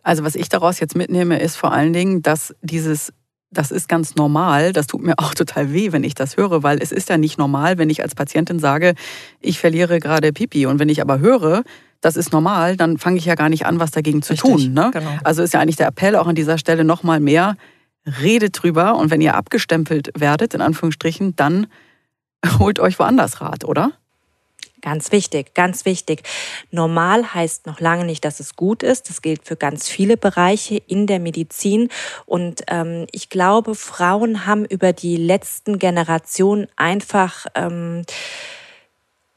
Also 0.02 0.24
was 0.24 0.34
ich 0.34 0.48
daraus 0.48 0.80
jetzt 0.80 0.96
mitnehme, 0.96 1.40
ist 1.40 1.56
vor 1.56 1.72
allen 1.72 1.92
Dingen, 1.92 2.22
dass 2.22 2.54
dieses 2.62 3.12
das 3.52 3.70
ist 3.70 3.88
ganz 3.88 4.14
normal. 4.16 4.72
Das 4.72 4.86
tut 4.86 5.02
mir 5.02 5.14
auch 5.18 5.34
total 5.34 5.72
weh, 5.72 5.92
wenn 5.92 6.04
ich 6.04 6.14
das 6.14 6.36
höre, 6.36 6.62
weil 6.62 6.82
es 6.82 6.90
ist 6.90 7.08
ja 7.08 7.18
nicht 7.18 7.38
normal, 7.38 7.78
wenn 7.78 7.90
ich 7.90 8.02
als 8.02 8.14
Patientin 8.14 8.58
sage, 8.58 8.94
ich 9.40 9.58
verliere 9.58 10.00
gerade 10.00 10.32
Pipi. 10.32 10.66
Und 10.66 10.78
wenn 10.78 10.88
ich 10.88 11.00
aber 11.00 11.18
höre, 11.18 11.62
das 12.02 12.16
ist 12.16 12.32
normal, 12.32 12.76
dann 12.76 12.98
fange 12.98 13.16
ich 13.16 13.24
ja 13.24 13.36
gar 13.36 13.48
nicht 13.48 13.64
an, 13.64 13.80
was 13.80 13.92
dagegen 13.92 14.22
zu 14.22 14.34
Richtig, 14.34 14.50
tun. 14.50 14.74
Ne? 14.74 14.90
Genau. 14.92 15.10
Also 15.24 15.42
ist 15.42 15.54
ja 15.54 15.60
eigentlich 15.60 15.76
der 15.76 15.86
Appell 15.86 16.16
auch 16.16 16.26
an 16.26 16.34
dieser 16.34 16.58
Stelle 16.58 16.84
nochmal 16.84 17.20
mehr, 17.20 17.56
redet 18.20 18.60
drüber 18.60 18.96
und 18.96 19.10
wenn 19.10 19.20
ihr 19.20 19.36
abgestempelt 19.36 20.10
werdet, 20.18 20.52
in 20.52 20.60
Anführungsstrichen, 20.60 21.36
dann 21.36 21.68
holt 22.58 22.80
euch 22.80 22.98
woanders 22.98 23.40
Rat, 23.40 23.64
oder? 23.64 23.92
Ganz 24.80 25.12
wichtig, 25.12 25.54
ganz 25.54 25.84
wichtig. 25.84 26.24
Normal 26.72 27.34
heißt 27.34 27.66
noch 27.66 27.78
lange 27.78 28.04
nicht, 28.04 28.24
dass 28.24 28.40
es 28.40 28.56
gut 28.56 28.82
ist. 28.82 29.08
Das 29.08 29.22
gilt 29.22 29.46
für 29.46 29.54
ganz 29.54 29.88
viele 29.88 30.16
Bereiche 30.16 30.74
in 30.74 31.06
der 31.06 31.20
Medizin. 31.20 31.88
Und 32.26 32.62
ähm, 32.66 33.06
ich 33.12 33.28
glaube, 33.28 33.76
Frauen 33.76 34.44
haben 34.44 34.64
über 34.64 34.92
die 34.92 35.16
letzten 35.16 35.78
Generationen 35.78 36.66
einfach 36.74 37.46
ähm, 37.54 38.02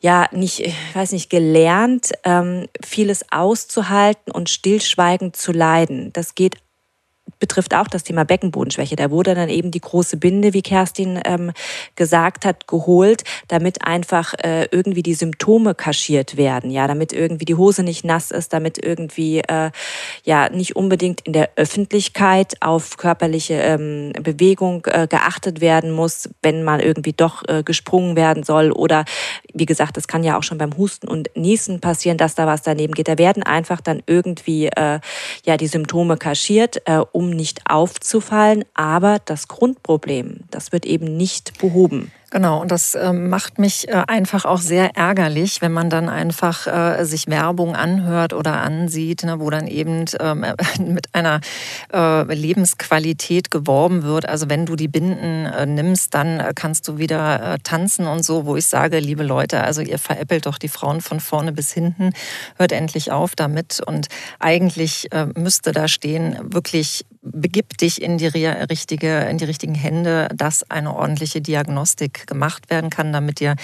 ja 0.05 0.27
nicht, 0.31 0.59
ich 0.59 0.75
weiß 0.93 1.13
nicht, 1.13 1.31
gelernt, 1.31 2.11
ähm, 2.23 2.67
vieles 2.85 3.25
auszuhalten 3.31 4.31
und 4.31 4.51
stillschweigend 4.51 5.35
zu 5.35 5.51
leiden. 5.51 6.13
Das 6.13 6.35
geht 6.35 6.57
betrifft 7.39 7.75
auch 7.75 7.87
das 7.87 8.03
Thema 8.03 8.23
Beckenbodenschwäche. 8.23 8.95
Da 8.95 9.11
wurde 9.11 9.35
dann 9.35 9.49
eben 9.49 9.71
die 9.71 9.81
große 9.81 10.17
Binde, 10.17 10.53
wie 10.53 10.61
Kerstin 10.61 11.19
ähm, 11.25 11.51
gesagt 11.95 12.45
hat, 12.45 12.67
geholt, 12.67 13.23
damit 13.47 13.85
einfach 13.85 14.33
äh, 14.43 14.67
irgendwie 14.71 15.03
die 15.03 15.13
Symptome 15.13 15.75
kaschiert 15.75 16.37
werden, 16.37 16.71
ja, 16.71 16.87
damit 16.87 17.13
irgendwie 17.13 17.45
die 17.45 17.55
Hose 17.55 17.83
nicht 17.83 18.05
nass 18.05 18.31
ist, 18.31 18.53
damit 18.53 18.83
irgendwie 18.83 19.39
äh, 19.39 19.71
ja 20.23 20.49
nicht 20.49 20.75
unbedingt 20.75 21.21
in 21.21 21.33
der 21.33 21.49
Öffentlichkeit 21.55 22.61
auf 22.61 22.97
körperliche 22.97 23.55
ähm, 23.55 24.13
Bewegung 24.21 24.85
äh, 24.85 25.07
geachtet 25.07 25.61
werden 25.61 25.91
muss, 25.91 26.29
wenn 26.41 26.63
mal 26.63 26.81
irgendwie 26.81 27.13
doch 27.13 27.43
äh, 27.47 27.63
gesprungen 27.63 28.15
werden 28.15 28.43
soll 28.43 28.71
oder 28.71 29.05
wie 29.53 29.65
gesagt, 29.65 29.97
das 29.97 30.07
kann 30.07 30.23
ja 30.23 30.37
auch 30.37 30.43
schon 30.43 30.57
beim 30.57 30.77
Husten 30.77 31.07
und 31.07 31.29
Niesen 31.35 31.79
passieren, 31.79 32.17
dass 32.17 32.35
da 32.35 32.45
was 32.45 32.61
daneben 32.61 32.93
geht. 32.93 33.07
Da 33.07 33.17
werden 33.17 33.43
einfach 33.43 33.81
dann 33.81 34.01
irgendwie 34.05 34.67
äh, 34.67 34.99
ja 35.45 35.57
die 35.57 35.67
Symptome 35.67 36.17
kaschiert, 36.17 36.81
äh, 36.85 36.99
um 37.15 37.29
nicht 37.29 37.61
aufzufallen. 37.69 38.65
Aber 38.73 39.19
das 39.23 39.47
Grundproblem, 39.47 40.41
das 40.51 40.71
wird 40.71 40.85
eben 40.85 41.17
nicht 41.17 41.57
behoben. 41.59 42.11
Genau, 42.31 42.59
und 42.59 42.71
das 42.71 42.95
äh, 42.95 43.13
macht 43.13 43.59
mich 43.59 43.87
äh, 43.87 44.03
einfach 44.07 44.45
auch 44.45 44.59
sehr 44.59 44.95
ärgerlich, 44.95 45.61
wenn 45.61 45.71
man 45.71 45.89
dann 45.89 46.09
einfach 46.09 46.65
äh, 46.67 47.05
sich 47.05 47.27
Werbung 47.27 47.75
anhört 47.75 48.33
oder 48.33 48.61
ansieht, 48.61 49.23
ne, 49.23 49.39
wo 49.39 49.49
dann 49.49 49.67
eben 49.67 50.05
ähm, 50.19 50.43
mit 50.79 51.13
einer 51.13 51.39
äh, 51.93 52.33
Lebensqualität 52.33 53.51
geworben 53.51 54.03
wird. 54.03 54.27
Also 54.27 54.49
wenn 54.49 54.65
du 54.65 54.75
die 54.75 54.87
Binden 54.87 55.45
äh, 55.45 55.65
nimmst, 55.67 56.15
dann 56.15 56.39
äh, 56.39 56.53
kannst 56.55 56.87
du 56.87 56.97
wieder 56.97 57.57
tanzen 57.63 58.07
und 58.07 58.23
so, 58.25 58.45
wo 58.45 58.55
ich 58.55 58.65
sage, 58.65 58.99
liebe 58.99 59.23
Leute, 59.23 59.63
also 59.63 59.81
ihr 59.81 59.99
veräppelt 59.99 60.45
doch 60.45 60.57
die 60.57 60.67
Frauen 60.67 61.01
von 61.01 61.19
vorne 61.19 61.51
bis 61.51 61.71
hinten, 61.71 62.11
hört 62.57 62.71
endlich 62.71 63.11
auf 63.11 63.35
damit. 63.35 63.81
Und 63.85 64.07
eigentlich 64.39 65.09
müsste 65.35 65.71
da 65.71 65.87
stehen, 65.87 66.37
wirklich 66.41 67.05
begib 67.25 67.77
dich 67.77 68.01
in 68.01 68.17
die 68.17 68.27
richtige, 68.27 69.21
in 69.25 69.37
die 69.37 69.45
richtigen 69.45 69.75
Hände, 69.75 70.29
dass 70.33 70.69
eine 70.69 70.95
ordentliche 70.95 71.41
Diagnostik 71.41 72.27
gemacht 72.27 72.69
werden 72.69 72.89
kann, 72.89 73.11
damit 73.11 73.39
dir 73.39 73.55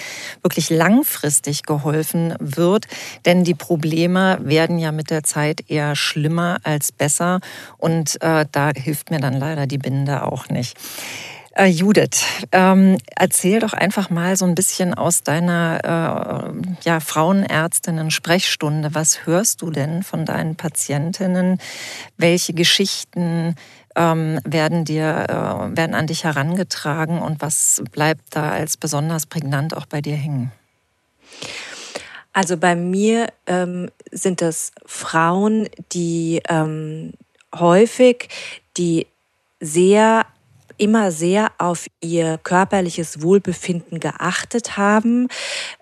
wirklich 0.42 0.68
langfristig 0.70 1.62
geholfen 1.62 2.34
wird. 2.38 2.86
Denn 3.24 3.44
die 3.44 3.54
Probleme 3.54 4.38
werden 4.42 4.78
ja 4.78 4.92
mit 4.92 5.10
der 5.10 5.22
Zeit 5.22 5.70
eher 5.70 5.96
schlimmer 5.96 6.58
als 6.64 6.92
besser. 6.92 7.40
Und 7.78 8.20
äh, 8.20 8.46
da 8.50 8.70
hilft 8.74 9.10
mir 9.10 9.20
dann 9.20 9.34
leider 9.34 9.66
die 9.66 9.78
Binde 9.78 10.24
auch 10.24 10.48
nicht. 10.48 10.76
Äh, 11.54 11.66
Judith, 11.66 12.24
ähm, 12.50 12.96
erzähl 13.14 13.60
doch 13.60 13.74
einfach 13.74 14.08
mal 14.08 14.36
so 14.36 14.46
ein 14.46 14.54
bisschen 14.54 14.94
aus 14.94 15.22
deiner 15.22 16.54
äh, 16.54 16.84
ja, 16.84 16.98
Frauenärztinnen-Sprechstunde. 16.98 18.94
Was 18.94 19.26
hörst 19.26 19.60
du 19.60 19.70
denn 19.70 20.02
von 20.02 20.24
deinen 20.24 20.56
Patientinnen? 20.56 21.58
Welche 22.16 22.54
Geschichten 22.54 23.56
ähm, 23.94 24.40
werden 24.44 24.86
dir, 24.86 25.26
äh, 25.28 25.76
werden 25.76 25.94
an 25.94 26.06
dich 26.06 26.24
herangetragen 26.24 27.20
und 27.20 27.42
was 27.42 27.82
bleibt 27.92 28.22
da 28.30 28.50
als 28.50 28.78
besonders 28.78 29.26
prägnant 29.26 29.76
auch 29.76 29.84
bei 29.84 30.00
dir 30.00 30.16
hängen? 30.16 30.52
Also 32.32 32.56
bei 32.56 32.74
mir 32.74 33.26
ähm, 33.46 33.90
sind 34.10 34.40
das 34.40 34.72
Frauen, 34.86 35.68
die 35.92 36.40
ähm, 36.48 37.12
häufig 37.54 38.28
die 38.78 39.06
sehr 39.60 40.24
immer 40.78 41.12
sehr 41.12 41.52
auf 41.58 41.86
ihr 42.00 42.38
körperliches 42.38 43.22
Wohlbefinden 43.22 44.00
geachtet 44.00 44.76
haben, 44.76 45.28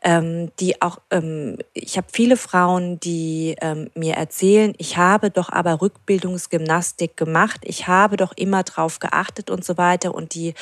ähm, 0.02 0.50
die 0.60 0.80
auch, 0.82 0.98
ähm, 1.10 1.58
ich 1.74 1.96
habe 1.96 2.06
viele 2.12 2.36
Frauen, 2.36 3.00
die 3.00 3.56
ähm, 3.60 3.90
mir 3.94 4.14
erzählen, 4.14 4.74
ich 4.78 4.96
habe 4.96 5.30
doch 5.30 5.50
aber 5.50 5.80
Rückbildungsgymnastik 5.80 7.16
gemacht, 7.16 7.60
ich 7.64 7.86
habe 7.86 8.16
doch 8.16 8.32
immer 8.36 8.62
drauf 8.62 8.98
geachtet 8.98 9.50
und 9.50 9.64
so 9.64 9.76
weiter 9.76 10.14
und 10.14 10.34
die 10.34 10.54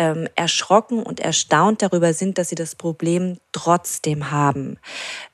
ähm, 0.00 0.26
erschrocken 0.34 1.02
und 1.02 1.20
erstaunt 1.20 1.82
darüber 1.82 2.14
sind, 2.14 2.38
dass 2.38 2.48
sie 2.48 2.54
das 2.54 2.74
Problem 2.74 3.36
trotzdem 3.52 4.30
haben. 4.30 4.78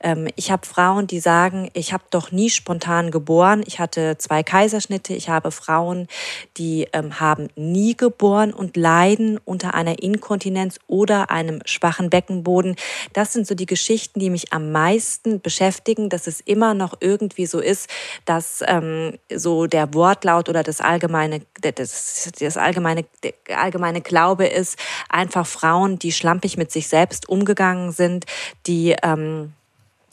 Ähm, 0.00 0.26
ich 0.34 0.50
habe 0.50 0.66
Frauen, 0.66 1.06
die 1.06 1.20
sagen, 1.20 1.70
ich 1.72 1.92
habe 1.92 2.02
doch 2.10 2.32
nie 2.32 2.50
spontan 2.50 3.12
geboren, 3.12 3.62
ich 3.64 3.78
hatte 3.78 4.18
zwei 4.18 4.42
Kaiserschnitte, 4.42 5.14
ich 5.14 5.28
habe 5.28 5.52
Frauen, 5.52 6.08
die 6.56 6.88
ähm, 6.92 7.20
haben 7.20 7.46
nie 7.54 7.96
geboren 7.96 8.52
und 8.52 8.76
leiden 8.76 9.38
unter 9.44 9.74
einer 9.74 10.02
Inkontinenz 10.02 10.80
oder 10.88 11.30
einem 11.30 11.60
schwachen 11.64 12.10
Beckenboden. 12.10 12.74
Das 13.12 13.32
sind 13.32 13.46
so 13.46 13.54
die 13.54 13.66
Geschichten, 13.66 14.18
die 14.18 14.30
mich 14.30 14.52
am 14.52 14.72
meisten 14.72 15.40
beschäftigen, 15.40 16.08
dass 16.08 16.26
es 16.26 16.40
immer 16.40 16.74
noch 16.74 16.94
irgendwie 16.98 17.46
so 17.46 17.60
ist, 17.60 17.88
dass 18.24 18.64
ähm, 18.66 19.16
so 19.32 19.68
der 19.68 19.94
Wortlaut 19.94 20.48
oder 20.48 20.64
das 20.64 20.80
allgemeine, 20.80 21.42
das, 21.60 22.32
das 22.36 22.56
allgemeine, 22.56 23.04
der 23.22 23.34
allgemeine 23.56 24.00
Glaube 24.00 24.55
ist, 24.56 24.78
einfach 25.08 25.46
Frauen, 25.46 25.98
die 25.98 26.12
schlampig 26.12 26.56
mit 26.56 26.72
sich 26.72 26.88
selbst 26.88 27.28
umgegangen 27.28 27.92
sind, 27.92 28.24
die 28.66 28.96
ähm, 29.02 29.52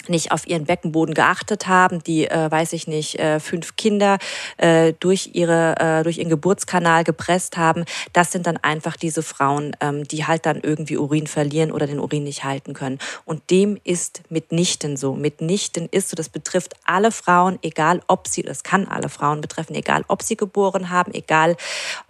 nicht 0.10 0.32
auf 0.32 0.48
ihren 0.48 0.66
Beckenboden 0.66 1.14
geachtet 1.14 1.68
haben, 1.68 2.04
die, 2.04 2.28
äh, 2.28 2.52
weiß 2.52 2.74
ich 2.74 2.88
nicht, 2.88 3.20
äh, 3.20 3.40
fünf 3.40 3.76
Kinder 3.76 4.18
äh, 4.58 4.94
durch, 5.00 5.32
ihre, 5.34 5.76
äh, 5.80 6.04
durch 6.04 6.18
ihren 6.18 6.30
Geburtskanal 6.30 7.04
gepresst 7.04 7.58
haben, 7.58 7.86
das 8.14 8.32
sind 8.32 8.48
dann 8.48 8.58
einfach 8.58 8.98
diese 8.98 9.24
Frauen, 9.24 9.76
ähm, 9.82 10.04
die 10.08 10.26
halt 10.26 10.46
dann 10.46 10.60
irgendwie 10.62 10.98
Urin 10.98 11.28
verlieren 11.28 11.72
oder 11.72 11.88
den 11.88 12.00
Urin 12.00 12.24
nicht 12.24 12.44
halten 12.44 12.74
können. 12.74 13.00
Und 13.26 13.50
dem 13.50 13.80
ist 13.84 14.22
mitnichten 14.30 14.98
so. 14.98 15.14
Mitnichten 15.14 15.88
ist 15.92 16.10
so, 16.10 16.16
das 16.16 16.30
betrifft 16.30 16.76
alle 16.86 17.12
Frauen, 17.12 17.60
egal 17.62 18.02
ob 18.08 18.28
sie, 18.28 18.44
das 18.44 18.64
kann 18.64 18.88
alle 18.88 19.10
Frauen 19.10 19.42
betreffen, 19.42 19.76
egal 19.76 20.04
ob 20.08 20.24
sie 20.24 20.38
geboren 20.38 20.90
haben, 20.90 21.14
egal 21.14 21.56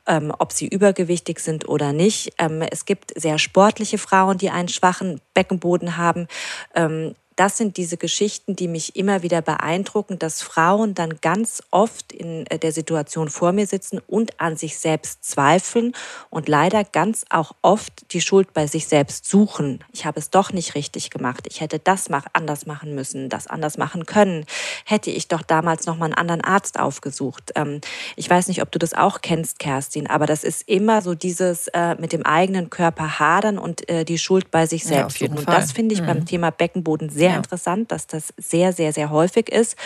ähm, 0.08 0.34
ob 0.38 0.52
sie 0.52 0.68
übergewichtig 0.68 1.40
sind 1.40 1.68
oder 1.68 1.94
nicht. 1.94 2.34
Ähm, 2.38 2.62
es 2.62 2.86
gibt 2.86 3.14
sehr 3.20 3.40
sportliche 3.40 3.98
Frauen, 3.98 4.38
die 4.38 4.50
einen 4.50 4.68
schwachen 4.68 5.22
Beckenboden 5.34 5.98
haben. 5.98 6.28
Ähm, 6.76 7.16
das 7.36 7.58
sind 7.58 7.78
diese 7.78 7.98
Geschichten, 7.98 8.56
die 8.56 8.68
mich 8.68 8.96
immer 8.96 9.24
wieder 9.24 9.42
beeindrucken, 9.42 10.20
dass 10.20 10.42
Frauen 10.42 10.94
dann 10.94 11.20
ganz 11.22 11.64
oft 11.72 12.12
in 12.12 12.46
äh, 12.48 12.60
der 12.60 12.72
Situation 12.72 13.30
vor 13.30 13.52
mir 13.52 13.68
sitzen 13.68 14.00
und 14.08 14.40
an 14.40 14.56
sich 14.58 14.78
selbst 14.78 15.24
zweifeln 15.26 15.94
und 16.30 16.48
leider 16.48 16.84
ganz 16.84 17.26
auch 17.30 17.54
oft 17.62 18.14
die 18.14 18.22
Schuld 18.22 18.54
bei 18.54 18.68
sich 18.68 18.88
selbst 18.88 19.26
suchen. 19.26 19.84
Ich 19.92 20.06
habe 20.06 20.20
es 20.20 20.30
doch 20.30 20.52
nicht 20.52 20.76
richtig 20.76 21.10
gemacht. 21.10 21.46
Ich 21.50 21.62
hätte 21.62 21.80
das 21.80 22.10
anders 22.34 22.66
machen 22.66 22.96
müssen, 22.96 23.30
das 23.30 23.48
anders 23.48 23.78
machen 23.78 24.06
können. 24.06 24.46
Hätte 24.86 25.10
ich 25.10 25.28
doch 25.28 25.42
damals 25.42 25.86
noch 25.86 25.98
mal 25.98 26.06
einen 26.06 26.14
anderen 26.14 26.42
Arzt 26.42 26.80
aufgesucht. 26.80 27.52
Ähm, 27.56 27.82
ich 28.16 28.30
weiß 28.30 28.48
nicht, 28.48 28.62
ob 28.62 28.72
du 28.72 28.80
das 28.80 28.94
auch 28.94 29.22
kennst, 29.22 29.60
Kerstin, 29.60 30.08
aber 30.08 30.26
das 30.26 30.44
ist 30.44 30.68
immer 30.68 31.02
so 31.02 31.16
dieses 31.16 31.68
äh, 31.70 31.96
mit 31.96 32.14
dem 32.14 32.26
eigenen 32.26 32.70
Körper 32.70 33.20
hadern 33.20 33.58
und 33.58 33.90
äh, 33.90 34.06
die 34.06 34.18
Schuld 34.18 34.52
bei 34.52 34.66
sich 34.66 34.84
selbst 34.84 35.20
ja, 35.20 35.28
suchen. 35.28 35.40
Und 35.40 35.48
das 35.48 35.72
finde 35.72 35.96
ich 35.96 36.02
mhm. 36.02 36.06
beim 36.06 36.26
Thema 36.26 36.52
Beckenboden 36.52 37.10
sehr 37.10 37.23
sehr 37.24 37.32
ja. 37.32 37.38
interessant, 37.38 37.90
dass 37.92 38.06
das 38.06 38.34
sehr, 38.38 38.74
sehr, 38.74 38.92
sehr 38.92 39.10
häufig 39.10 39.50
ist. 39.50 39.78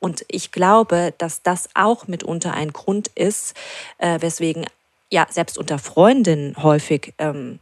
Und 0.00 0.24
ich 0.28 0.52
glaube, 0.52 1.12
dass 1.18 1.42
das 1.42 1.68
auch 1.74 2.08
mitunter 2.08 2.54
ein 2.54 2.72
Grund 2.72 3.08
ist, 3.08 3.54
äh, 3.98 4.18
weswegen 4.22 4.64
ja 5.10 5.26
selbst 5.28 5.58
unter 5.58 5.78
Freundinnen 5.78 6.56
häufig 6.62 7.12
ähm, 7.18 7.58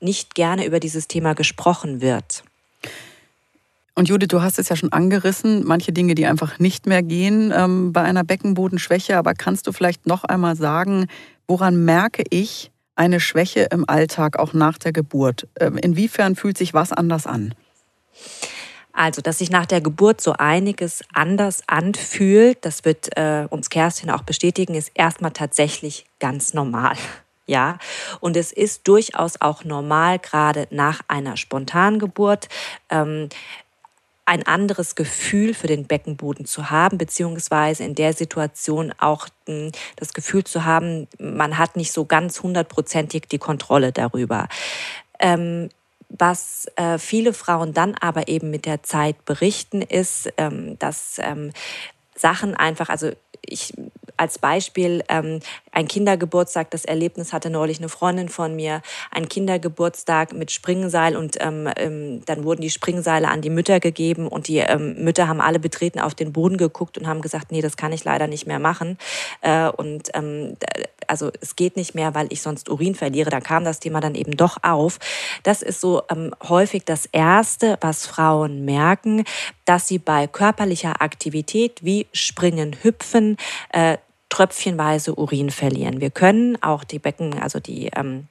nicht 0.00 0.36
gerne 0.36 0.64
über 0.64 0.78
dieses 0.78 1.08
Thema 1.08 1.34
gesprochen 1.34 2.00
wird. 2.00 2.44
Und 3.96 4.08
Judith, 4.08 4.28
du 4.28 4.42
hast 4.42 4.60
es 4.60 4.68
ja 4.68 4.76
schon 4.76 4.92
angerissen, 4.92 5.64
manche 5.66 5.90
Dinge, 5.90 6.14
die 6.14 6.26
einfach 6.26 6.60
nicht 6.60 6.86
mehr 6.86 7.02
gehen 7.02 7.52
ähm, 7.52 7.92
bei 7.92 8.02
einer 8.02 8.22
Beckenbodenschwäche. 8.22 9.16
Aber 9.16 9.34
kannst 9.34 9.66
du 9.66 9.72
vielleicht 9.72 10.06
noch 10.06 10.22
einmal 10.22 10.54
sagen, 10.54 11.08
woran 11.48 11.84
merke 11.84 12.22
ich 12.30 12.70
eine 12.94 13.18
Schwäche 13.18 13.66
im 13.72 13.88
Alltag 13.88 14.38
auch 14.38 14.52
nach 14.52 14.78
der 14.78 14.92
Geburt? 14.92 15.48
Ähm, 15.58 15.76
inwiefern 15.78 16.36
fühlt 16.36 16.56
sich 16.56 16.74
was 16.74 16.92
anders 16.92 17.26
an? 17.26 17.54
Also, 18.98 19.22
dass 19.22 19.38
sich 19.38 19.50
nach 19.50 19.64
der 19.64 19.80
Geburt 19.80 20.20
so 20.20 20.32
einiges 20.32 21.04
anders 21.14 21.62
anfühlt, 21.68 22.58
das 22.62 22.84
wird 22.84 23.16
äh, 23.16 23.46
uns 23.48 23.70
Kerstin 23.70 24.10
auch 24.10 24.22
bestätigen, 24.22 24.74
ist 24.74 24.90
erstmal 24.94 25.30
tatsächlich 25.30 26.04
ganz 26.18 26.52
normal. 26.52 26.96
Ja, 27.50 27.78
und 28.20 28.36
es 28.36 28.52
ist 28.52 28.86
durchaus 28.86 29.40
auch 29.40 29.64
normal, 29.64 30.18
gerade 30.18 30.68
nach 30.70 31.00
einer 31.08 31.38
Spontangeburt, 31.38 32.46
ähm, 32.90 33.30
ein 34.26 34.46
anderes 34.46 34.96
Gefühl 34.96 35.54
für 35.54 35.66
den 35.66 35.86
Beckenboden 35.86 36.44
zu 36.44 36.68
haben, 36.68 36.98
beziehungsweise 36.98 37.84
in 37.84 37.94
der 37.94 38.12
Situation 38.12 38.92
auch 38.98 39.28
hm, 39.46 39.72
das 39.96 40.12
Gefühl 40.12 40.44
zu 40.44 40.66
haben, 40.66 41.08
man 41.18 41.56
hat 41.56 41.76
nicht 41.76 41.92
so 41.92 42.04
ganz 42.04 42.42
hundertprozentig 42.42 43.28
die 43.30 43.38
Kontrolle 43.38 43.92
darüber. 43.92 44.46
Ähm, 45.18 45.70
was 46.08 46.66
äh, 46.76 46.98
viele 46.98 47.32
Frauen 47.32 47.74
dann 47.74 47.94
aber 47.94 48.28
eben 48.28 48.50
mit 48.50 48.66
der 48.66 48.82
Zeit 48.82 49.24
berichten, 49.24 49.82
ist, 49.82 50.32
ähm, 50.36 50.78
dass 50.78 51.18
ähm, 51.18 51.52
Sachen 52.14 52.54
einfach, 52.54 52.88
also 52.88 53.12
ich 53.40 53.74
als 54.16 54.38
Beispiel 54.38 55.04
ähm, 55.08 55.40
ein 55.78 55.86
Kindergeburtstag, 55.86 56.72
das 56.72 56.84
Erlebnis 56.84 57.32
hatte 57.32 57.50
neulich 57.50 57.78
eine 57.78 57.88
Freundin 57.88 58.28
von 58.28 58.56
mir, 58.56 58.82
ein 59.12 59.28
Kindergeburtstag 59.28 60.32
mit 60.32 60.50
Springseil 60.50 61.16
und 61.16 61.36
ähm, 61.38 61.68
ähm, 61.76 62.20
dann 62.26 62.42
wurden 62.42 62.62
die 62.62 62.70
Springseile 62.70 63.28
an 63.28 63.42
die 63.42 63.50
Mütter 63.50 63.78
gegeben 63.78 64.26
und 64.26 64.48
die 64.48 64.56
ähm, 64.56 64.96
Mütter 65.04 65.28
haben 65.28 65.40
alle 65.40 65.60
betreten 65.60 66.00
auf 66.00 66.16
den 66.16 66.32
Boden 66.32 66.56
geguckt 66.56 66.98
und 66.98 67.06
haben 67.06 67.22
gesagt, 67.22 67.52
nee, 67.52 67.60
das 67.60 67.76
kann 67.76 67.92
ich 67.92 68.02
leider 68.02 68.26
nicht 68.26 68.44
mehr 68.44 68.58
machen. 68.58 68.98
Äh, 69.40 69.68
und 69.68 70.08
ähm, 70.14 70.56
also 71.06 71.30
es 71.40 71.54
geht 71.54 71.76
nicht 71.76 71.94
mehr, 71.94 72.12
weil 72.12 72.26
ich 72.30 72.42
sonst 72.42 72.68
Urin 72.68 72.96
verliere. 72.96 73.30
Da 73.30 73.40
kam 73.40 73.64
das 73.64 73.78
Thema 73.78 74.00
dann 74.00 74.16
eben 74.16 74.36
doch 74.36 74.56
auf. 74.62 74.98
Das 75.44 75.62
ist 75.62 75.80
so 75.80 76.02
ähm, 76.10 76.34
häufig 76.48 76.86
das 76.86 77.06
Erste, 77.06 77.78
was 77.80 78.04
Frauen 78.04 78.64
merken, 78.64 79.22
dass 79.64 79.86
sie 79.86 80.00
bei 80.00 80.26
körperlicher 80.26 81.00
Aktivität 81.02 81.84
wie 81.84 82.08
Springen, 82.12 82.76
Hüpfen, 82.82 83.36
äh, 83.72 83.96
tröpfchenweise 84.28 85.14
Urin 85.14 85.50
verlieren. 85.50 86.00
Wir 86.00 86.10
können 86.10 86.62
auch 86.62 86.84
die 86.84 86.98
Becken, 86.98 87.38
also 87.38 87.60
die 87.60 87.90
ähm, 87.94 88.28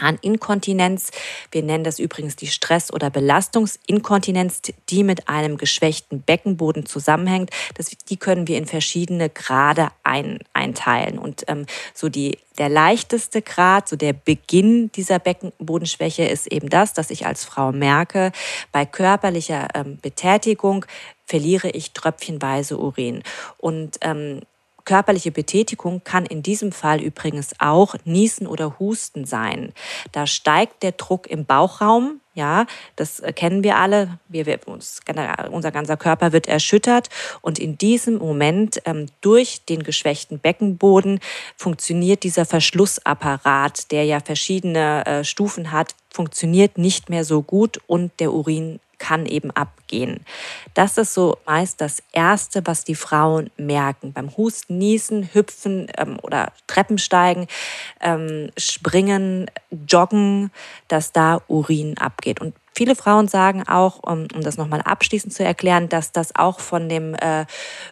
Harninkontinenz. 0.00 1.10
Wir 1.50 1.62
nennen 1.62 1.84
das 1.84 1.98
übrigens 1.98 2.36
die 2.36 2.46
Stress- 2.46 2.92
oder 2.92 3.10
Belastungsinkontinenz, 3.10 4.62
die 4.88 5.04
mit 5.04 5.28
einem 5.28 5.58
geschwächten 5.58 6.22
Beckenboden 6.22 6.86
zusammenhängt. 6.86 7.50
Das, 7.74 7.90
die 7.90 8.16
können 8.16 8.48
wir 8.48 8.58
in 8.58 8.66
verschiedene 8.66 9.28
Grade 9.28 9.88
ein, 10.02 10.38
einteilen. 10.52 11.18
Und 11.18 11.44
ähm, 11.48 11.66
so 11.94 12.08
die, 12.08 12.38
der 12.58 12.68
leichteste 12.68 13.42
Grad, 13.42 13.88
so 13.88 13.96
der 13.96 14.12
Beginn 14.12 14.90
dieser 14.92 15.18
Beckenbodenschwäche 15.18 16.24
ist 16.24 16.46
eben 16.46 16.68
das, 16.68 16.92
dass 16.92 17.10
ich 17.10 17.26
als 17.26 17.44
Frau 17.44 17.72
merke, 17.72 18.32
bei 18.70 18.86
körperlicher 18.86 19.68
ähm, 19.74 19.98
Betätigung 20.00 20.86
verliere 21.26 21.70
ich 21.70 21.92
tröpfchenweise 21.92 22.78
Urin. 22.78 23.22
Und 23.58 23.98
ähm, 24.02 24.40
Körperliche 24.84 25.30
Betätigung 25.30 26.02
kann 26.04 26.26
in 26.26 26.42
diesem 26.42 26.72
Fall 26.72 27.00
übrigens 27.00 27.54
auch 27.58 27.94
Niesen 28.04 28.46
oder 28.46 28.78
Husten 28.78 29.24
sein. 29.24 29.72
Da 30.12 30.26
steigt 30.26 30.82
der 30.82 30.92
Druck 30.92 31.26
im 31.28 31.44
Bauchraum, 31.44 32.20
ja, 32.34 32.66
das 32.96 33.22
kennen 33.36 33.62
wir 33.62 33.76
alle. 33.76 34.18
Wir, 34.28 34.46
wir, 34.46 34.58
uns, 34.66 35.00
unser 35.50 35.70
ganzer 35.70 35.98
Körper 35.98 36.32
wird 36.32 36.48
erschüttert 36.48 37.10
und 37.42 37.58
in 37.58 37.76
diesem 37.76 38.16
Moment 38.16 38.80
ähm, 38.86 39.06
durch 39.20 39.64
den 39.66 39.82
geschwächten 39.82 40.38
Beckenboden 40.38 41.20
funktioniert 41.56 42.22
dieser 42.22 42.46
Verschlussapparat, 42.46 43.90
der 43.90 44.04
ja 44.06 44.20
verschiedene 44.20 45.04
äh, 45.04 45.24
Stufen 45.24 45.72
hat, 45.72 45.94
funktioniert 46.10 46.78
nicht 46.78 47.10
mehr 47.10 47.24
so 47.24 47.42
gut 47.42 47.80
und 47.86 48.12
der 48.18 48.32
Urin 48.32 48.80
kann 49.02 49.26
eben 49.26 49.50
abgehen. 49.50 50.24
Das 50.74 50.96
ist 50.96 51.12
so 51.12 51.38
meist 51.44 51.80
das 51.80 52.04
Erste, 52.12 52.62
was 52.66 52.84
die 52.84 52.94
Frauen 52.94 53.50
merken. 53.56 54.12
Beim 54.12 54.36
Husten, 54.36 54.78
Niesen, 54.78 55.28
Hüpfen 55.32 55.88
ähm, 55.98 56.20
oder 56.22 56.52
Treppensteigen, 56.68 57.48
ähm, 58.00 58.50
Springen, 58.56 59.50
Joggen, 59.88 60.52
dass 60.86 61.10
da 61.10 61.42
Urin 61.48 61.98
abgeht. 61.98 62.40
Und 62.40 62.54
Viele 62.74 62.96
Frauen 62.96 63.28
sagen 63.28 63.64
auch, 63.68 64.00
um, 64.02 64.26
um 64.34 64.42
das 64.42 64.56
nochmal 64.56 64.80
abschließend 64.80 65.32
zu 65.32 65.44
erklären, 65.44 65.90
dass 65.90 66.12
das 66.12 66.34
auch 66.34 66.58
von 66.58 66.88
dem 66.88 67.14
äh, 67.14 67.44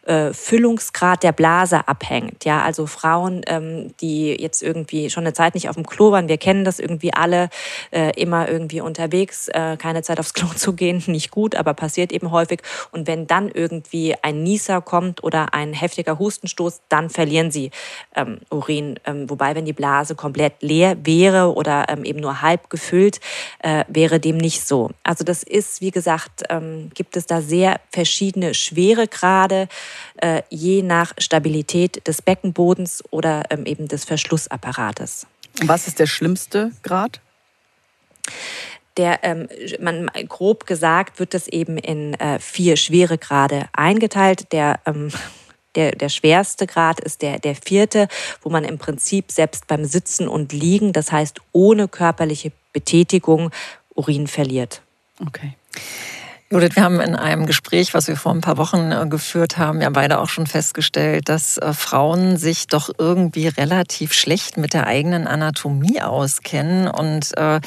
äh, 0.07 0.33
Füllungsgrad 0.33 1.23
der 1.23 1.33
Blase 1.33 1.87
abhängt. 1.87 2.47
Ja, 2.47 2.63
also 2.63 2.87
Frauen, 2.87 3.43
ähm, 3.47 3.95
die 4.01 4.31
jetzt 4.41 4.63
irgendwie 4.63 5.11
schon 5.11 5.25
eine 5.25 5.35
Zeit 5.35 5.55
nicht 5.55 5.69
auf 5.69 5.75
dem 5.75 5.87
Klo 5.87 6.13
waren, 6.13 6.29
wir 6.29 6.39
kennen 6.39 6.65
das 6.65 6.79
irgendwie 6.79 7.13
alle, 7.13 7.51
äh, 7.91 8.19
immer 8.19 8.49
irgendwie 8.49 8.81
unterwegs, 8.81 9.49
äh, 9.49 9.77
keine 9.77 10.03
Zeit 10.03 10.19
aufs 10.19 10.33
Klo 10.33 10.49
zu 10.57 10.73
gehen, 10.73 11.03
nicht 11.07 11.31
gut, 11.31 11.57
aber 11.57 11.75
passiert 11.75 12.11
eben 12.11 12.31
häufig. 12.31 12.63
Und 12.91 13.07
wenn 13.07 13.27
dann 13.27 13.51
irgendwie 13.51 14.15
ein 14.23 14.43
Nieser 14.43 14.81
kommt 14.81 15.23
oder 15.23 15.53
ein 15.53 15.75
heftiger 15.75 16.19
Hustenstoß, 16.19 16.81
dann 16.89 17.11
verlieren 17.11 17.51
sie 17.51 17.71
ähm, 18.17 18.39
Urin. 18.51 18.99
Ähm, 19.05 19.29
wobei, 19.29 19.55
wenn 19.55 19.67
die 19.67 19.75
Blase 19.75 20.15
komplett 20.15 20.63
leer 20.63 20.97
wäre 21.05 21.55
oder 21.55 21.87
ähm, 21.91 22.05
eben 22.05 22.21
nur 22.21 22.41
halb 22.41 22.71
gefüllt, 22.71 23.21
äh, 23.59 23.85
wäre 23.89 24.21
dem 24.21 24.39
nicht 24.39 24.67
so. 24.67 24.70
Also 25.03 25.25
das 25.25 25.43
ist, 25.43 25.81
wie 25.81 25.91
gesagt, 25.91 26.45
ähm, 26.49 26.91
gibt 26.95 27.17
es 27.17 27.27
da 27.27 27.41
sehr 27.41 27.81
verschiedene 27.91 28.55
Schweregrade, 28.55 29.69
äh, 30.17 30.43
je 30.51 30.83
nach 30.83 31.13
Stabilität 31.19 32.07
des 32.07 32.23
Beckenbodens 32.23 33.03
oder 33.11 33.43
ähm, 33.51 33.67
eben 33.67 33.89
des 33.89 34.05
Verschlussapparates. 34.05 35.27
Was 35.63 35.87
ist 35.87 35.99
der 35.99 36.07
schlimmste 36.07 36.73
Grad? 36.83 37.21
Der, 38.97 39.21
ähm, 39.23 39.49
man, 39.81 40.11
grob 40.29 40.67
gesagt 40.67 41.19
wird 41.19 41.35
das 41.35 41.49
eben 41.49 41.79
in 41.79 42.15
äh, 42.15 42.39
vier 42.39 42.77
Schweregrade 42.77 43.69
eingeteilt. 43.73 44.53
Der 44.53 44.81
ähm, 44.87 45.11
der, 45.77 45.93
der 45.93 46.09
schwerste 46.09 46.67
Grad 46.67 47.01
ist 47.01 47.23
der, 47.23 47.39
der 47.39 47.55
vierte, 47.55 48.09
wo 48.43 48.51
man 48.51 48.65
im 48.65 48.79
Prinzip 48.79 49.31
selbst 49.31 49.67
beim 49.67 49.85
Sitzen 49.85 50.27
und 50.29 50.53
Liegen, 50.53 50.93
das 50.93 51.13
heißt 51.13 51.41
ohne 51.53 51.89
körperliche 51.89 52.53
Betätigung, 52.73 53.51
Urin 54.01 54.27
verliert. 54.27 54.81
Okay. 55.21 55.57
Judith, 56.53 56.75
wir 56.75 56.83
haben 56.83 56.99
in 56.99 57.15
einem 57.15 57.47
Gespräch, 57.47 57.95
was 57.95 58.09
wir 58.09 58.17
vor 58.17 58.33
ein 58.33 58.41
paar 58.41 58.57
Wochen 58.57 58.91
äh, 58.91 59.07
geführt 59.09 59.57
haben, 59.57 59.81
ja 59.81 59.91
beide 59.91 60.19
auch 60.19 60.29
schon 60.29 60.49
festgestellt, 60.49 61.29
dass 61.29 61.59
äh, 61.59 61.73
Frauen 61.73 62.39
sich 62.39 62.67
doch 62.67 62.91
irgendwie 62.99 63.47
relativ 63.47 64.13
schlecht 64.13 64.57
mit 64.57 64.75
der 64.75 64.89
eigenen 64.89 65.29
Anatomie 65.29 66.03
auskennen 66.03 66.89
und 66.89 67.39
äh, 67.39 67.61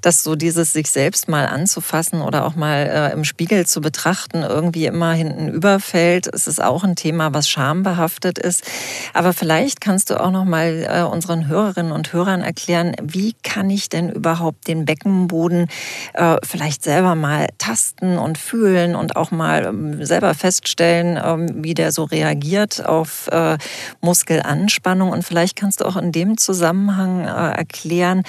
dass 0.00 0.24
so 0.24 0.36
dieses 0.36 0.72
sich 0.72 0.90
selbst 0.90 1.28
mal 1.28 1.48
anzufassen 1.48 2.22
oder 2.22 2.46
auch 2.46 2.54
mal 2.54 3.12
im 3.14 3.24
Spiegel 3.24 3.66
zu 3.66 3.82
betrachten 3.82 4.42
irgendwie 4.42 4.86
immer 4.86 5.12
hinten 5.12 5.48
überfällt. 5.48 6.26
Es 6.32 6.46
ist 6.46 6.62
auch 6.62 6.82
ein 6.82 6.96
Thema, 6.96 7.34
was 7.34 7.46
schambehaftet 7.46 8.38
ist. 8.38 8.64
Aber 9.12 9.34
vielleicht 9.34 9.82
kannst 9.82 10.08
du 10.08 10.18
auch 10.18 10.30
noch 10.30 10.46
mal 10.46 11.08
unseren 11.12 11.46
Hörerinnen 11.46 11.92
und 11.92 12.12
Hörern 12.14 12.40
erklären, 12.40 12.94
wie 13.02 13.34
kann 13.42 13.68
ich 13.68 13.88
denn 13.88 14.08
überhaupt 14.08 14.68
den 14.68 14.84
Beckenboden 14.84 15.68
vielleicht 16.42 16.82
selber 16.82 17.14
mal 17.14 17.48
tasten 17.58 18.18
und 18.30 18.38
fühlen 18.38 18.94
und 18.94 19.16
auch 19.16 19.32
mal 19.32 19.66
ähm, 19.66 20.04
selber 20.04 20.34
feststellen, 20.34 21.18
ähm, 21.22 21.64
wie 21.64 21.74
der 21.74 21.90
so 21.90 22.04
reagiert 22.04 22.84
auf 22.84 23.28
äh, 23.28 23.58
Muskelanspannung. 24.00 25.10
Und 25.10 25.24
vielleicht 25.24 25.56
kannst 25.56 25.80
du 25.80 25.84
auch 25.84 25.96
in 25.96 26.12
dem 26.12 26.38
Zusammenhang 26.38 27.24
äh, 27.24 27.58
erklären, 27.58 28.22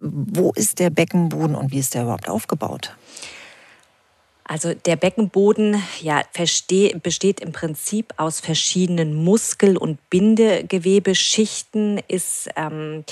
wo 0.00 0.52
ist 0.52 0.78
der 0.78 0.90
Beckenboden 0.90 1.54
und 1.54 1.72
wie 1.72 1.78
ist 1.78 1.94
der 1.94 2.02
überhaupt 2.02 2.28
aufgebaut? 2.28 2.96
Also 4.46 4.74
der 4.74 4.96
Beckenboden 4.96 5.82
ja, 6.02 6.22
besteht 7.02 7.40
im 7.40 7.52
Prinzip 7.52 8.12
aus 8.18 8.40
verschiedenen 8.40 9.14
Muskel- 9.14 9.78
und 9.78 9.98
Bindegewebeschichten, 10.10 11.98
ist 12.08 12.50
ähm, 12.54 13.04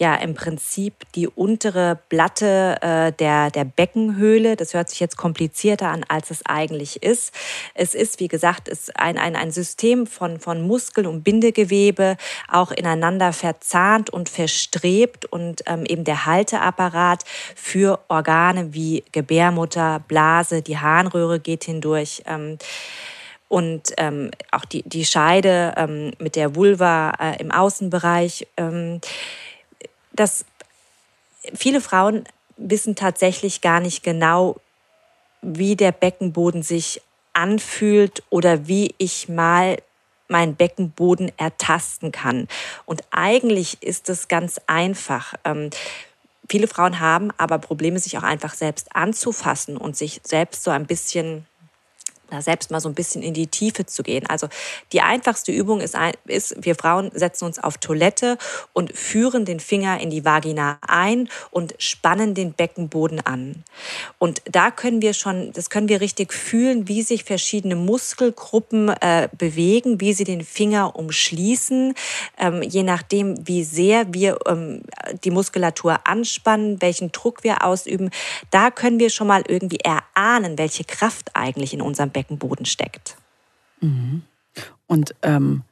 ja 0.00 0.14
im 0.14 0.34
Prinzip 0.34 0.94
die 1.14 1.28
untere 1.28 1.98
Platte 2.08 2.78
äh, 2.80 3.12
der, 3.12 3.50
der 3.50 3.64
Beckenhöhle. 3.64 4.56
Das 4.56 4.72
hört 4.72 4.88
sich 4.88 4.98
jetzt 4.98 5.18
komplizierter 5.18 5.88
an, 5.88 6.04
als 6.08 6.30
es 6.30 6.44
eigentlich 6.46 7.02
ist. 7.02 7.32
Es 7.74 7.94
ist, 7.94 8.18
wie 8.18 8.28
gesagt, 8.28 8.68
ist 8.68 8.98
ein, 8.98 9.18
ein, 9.18 9.36
ein 9.36 9.52
System 9.52 10.06
von, 10.06 10.40
von 10.40 10.66
Muskel- 10.66 11.06
und 11.06 11.22
Bindegewebe, 11.22 12.16
auch 12.50 12.72
ineinander 12.72 13.34
verzahnt 13.34 14.08
und 14.08 14.30
verstrebt 14.30 15.26
und 15.26 15.62
ähm, 15.66 15.84
eben 15.86 16.04
der 16.04 16.24
Halteapparat 16.24 17.24
für 17.54 18.00
Organe 18.08 18.72
wie 18.72 19.04
Gebärmutter, 19.12 20.02
Blase, 20.08 20.62
die 20.62 20.78
Harnröhre 20.78 21.40
geht 21.40 21.64
hindurch. 21.64 22.22
Ähm, 22.26 22.56
und 23.48 23.92
ähm, 23.98 24.30
auch 24.52 24.64
die, 24.64 24.82
die 24.84 25.04
Scheide 25.04 25.74
ähm, 25.76 26.12
mit 26.18 26.36
der 26.36 26.54
Vulva 26.54 27.12
äh, 27.18 27.40
im 27.40 27.50
Außenbereich. 27.50 28.46
Ähm, 28.56 29.00
dass 30.12 30.44
viele 31.54 31.80
Frauen 31.80 32.24
wissen 32.56 32.94
tatsächlich 32.94 33.60
gar 33.60 33.80
nicht 33.80 34.02
genau, 34.02 34.56
wie 35.42 35.76
der 35.76 35.92
Beckenboden 35.92 36.62
sich 36.62 37.00
anfühlt 37.32 38.22
oder 38.30 38.66
wie 38.66 38.94
ich 38.98 39.28
mal 39.28 39.78
meinen 40.28 40.54
Beckenboden 40.54 41.32
ertasten 41.38 42.12
kann. 42.12 42.46
Und 42.86 43.02
eigentlich 43.10 43.82
ist 43.82 44.08
es 44.08 44.28
ganz 44.28 44.60
einfach. 44.66 45.34
Ähm, 45.44 45.70
viele 46.48 46.68
Frauen 46.68 47.00
haben 47.00 47.32
aber 47.36 47.58
Probleme, 47.58 47.98
sich 47.98 48.16
auch 48.16 48.22
einfach 48.22 48.54
selbst 48.54 48.94
anzufassen 48.94 49.76
und 49.76 49.96
sich 49.96 50.20
selbst 50.22 50.62
so 50.62 50.70
ein 50.70 50.86
bisschen 50.86 51.46
da 52.30 52.42
selbst 52.42 52.70
mal 52.70 52.80
so 52.80 52.88
ein 52.88 52.94
bisschen 52.94 53.22
in 53.22 53.34
die 53.34 53.46
Tiefe 53.46 53.86
zu 53.86 54.02
gehen. 54.02 54.26
Also 54.26 54.48
die 54.92 55.00
einfachste 55.00 55.52
Übung 55.52 55.80
ist, 55.80 55.96
ist, 56.26 56.56
wir 56.64 56.74
Frauen 56.74 57.10
setzen 57.14 57.44
uns 57.44 57.58
auf 57.58 57.78
Toilette 57.78 58.38
und 58.72 58.96
führen 58.96 59.44
den 59.44 59.60
Finger 59.60 60.00
in 60.00 60.10
die 60.10 60.24
Vagina 60.24 60.78
ein 60.86 61.28
und 61.50 61.74
spannen 61.78 62.34
den 62.34 62.52
Beckenboden 62.52 63.20
an. 63.20 63.64
Und 64.18 64.42
da 64.50 64.70
können 64.70 65.02
wir 65.02 65.14
schon, 65.14 65.52
das 65.52 65.70
können 65.70 65.88
wir 65.88 66.00
richtig 66.00 66.32
fühlen, 66.32 66.88
wie 66.88 67.02
sich 67.02 67.24
verschiedene 67.24 67.76
Muskelgruppen 67.76 68.88
äh, 68.88 69.28
bewegen, 69.36 70.00
wie 70.00 70.12
sie 70.12 70.24
den 70.24 70.44
Finger 70.44 70.96
umschließen, 70.96 71.94
ähm, 72.38 72.62
je 72.62 72.82
nachdem, 72.82 73.46
wie 73.46 73.64
sehr 73.64 74.12
wir 74.12 74.38
ähm, 74.46 74.82
die 75.24 75.30
Muskulatur 75.30 76.00
anspannen, 76.04 76.80
welchen 76.80 77.12
Druck 77.12 77.44
wir 77.44 77.64
ausüben. 77.64 78.10
Da 78.50 78.70
können 78.70 78.98
wir 78.98 79.10
schon 79.10 79.26
mal 79.26 79.42
irgendwie 79.46 79.80
erahnen, 79.80 80.58
welche 80.58 80.84
Kraft 80.84 81.30
eigentlich 81.34 81.74
in 81.74 81.82
unserem 81.82 82.10
Beckenboden 82.10 82.19
Beckenboden 82.20 82.66
steckt. 82.66 83.16
Mhm. 83.80 84.22
Und 84.86 85.14
ähm, 85.22 85.62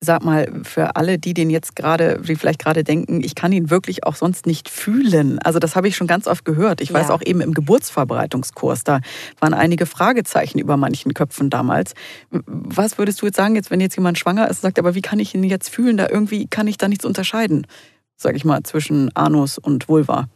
sag 0.00 0.24
mal, 0.24 0.50
für 0.62 0.96
alle, 0.96 1.18
die 1.18 1.32
den 1.32 1.48
jetzt 1.48 1.76
gerade, 1.76 2.20
die 2.20 2.36
vielleicht 2.36 2.58
gerade 2.58 2.84
denken, 2.84 3.22
ich 3.22 3.34
kann 3.34 3.52
ihn 3.52 3.70
wirklich 3.70 4.04
auch 4.04 4.14
sonst 4.14 4.46
nicht 4.46 4.68
fühlen. 4.68 5.38
Also 5.38 5.58
das 5.58 5.76
habe 5.76 5.88
ich 5.88 5.96
schon 5.96 6.06
ganz 6.06 6.26
oft 6.26 6.44
gehört. 6.44 6.80
Ich 6.80 6.90
ja. 6.90 6.94
weiß 6.94 7.10
auch 7.10 7.22
eben 7.24 7.40
im 7.40 7.54
Geburtsvorbereitungskurs, 7.54 8.84
da 8.84 9.00
waren 9.40 9.54
einige 9.54 9.86
Fragezeichen 9.86 10.58
über 10.58 10.76
manchen 10.76 11.14
Köpfen 11.14 11.50
damals. 11.50 11.94
Was 12.30 12.98
würdest 12.98 13.22
du 13.22 13.26
jetzt 13.26 13.36
sagen, 13.36 13.54
jetzt 13.54 13.70
wenn 13.70 13.80
jetzt 13.80 13.96
jemand 13.96 14.18
schwanger 14.18 14.48
ist 14.48 14.58
und 14.58 14.62
sagt, 14.62 14.78
aber 14.78 14.94
wie 14.94 15.02
kann 15.02 15.18
ich 15.18 15.34
ihn 15.34 15.44
jetzt 15.44 15.70
fühlen? 15.70 15.96
Da 15.96 16.08
irgendwie 16.08 16.46
kann 16.46 16.66
ich 16.66 16.78
da 16.78 16.88
nichts 16.88 17.04
unterscheiden, 17.04 17.66
sage 18.16 18.36
ich 18.36 18.44
mal, 18.44 18.62
zwischen 18.64 19.14
Anus 19.14 19.58
und 19.58 19.88
Vulva. 19.88 20.28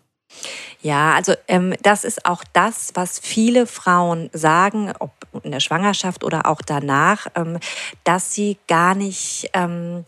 Ja, 0.82 1.14
also 1.14 1.34
ähm, 1.48 1.74
das 1.82 2.04
ist 2.04 2.24
auch 2.24 2.42
das, 2.52 2.92
was 2.94 3.18
viele 3.18 3.66
Frauen 3.66 4.30
sagen, 4.32 4.92
ob 4.98 5.12
in 5.42 5.52
der 5.52 5.60
Schwangerschaft 5.60 6.24
oder 6.24 6.46
auch 6.46 6.62
danach, 6.62 7.26
ähm, 7.34 7.58
dass 8.04 8.32
sie 8.32 8.56
gar 8.66 8.94
nicht 8.94 9.50
ähm, 9.52 10.04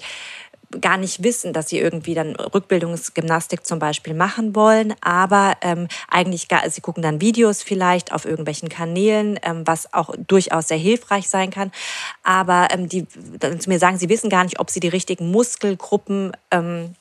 gar 0.80 0.96
nicht 0.96 1.22
wissen, 1.22 1.52
dass 1.52 1.68
sie 1.68 1.78
irgendwie 1.78 2.14
dann 2.14 2.34
Rückbildungsgymnastik 2.36 3.66
zum 3.66 3.78
Beispiel 3.78 4.14
machen 4.14 4.54
wollen, 4.54 4.94
aber 5.00 5.56
ähm, 5.60 5.88
eigentlich 6.08 6.48
gar, 6.48 6.68
sie 6.70 6.80
gucken 6.80 7.02
dann 7.02 7.20
Videos 7.20 7.62
vielleicht 7.62 8.12
auf 8.12 8.24
irgendwelchen 8.24 8.68
Kanälen, 8.68 9.38
ähm, 9.42 9.66
was 9.66 9.92
auch 9.92 10.14
durchaus 10.26 10.68
sehr 10.68 10.78
hilfreich 10.78 11.28
sein 11.28 11.50
kann, 11.50 11.72
aber 12.22 12.68
ähm, 12.70 12.88
die 12.88 13.06
zu 13.06 13.68
mir 13.68 13.78
sagen, 13.78 13.98
sie 13.98 14.08
wissen 14.08 14.30
gar 14.30 14.44
nicht, 14.44 14.60
ob 14.60 14.70
sie 14.70 14.80
die 14.80 14.88
richtigen 14.88 15.30
Muskelgruppen 15.30 16.32
ähm, 16.50 16.94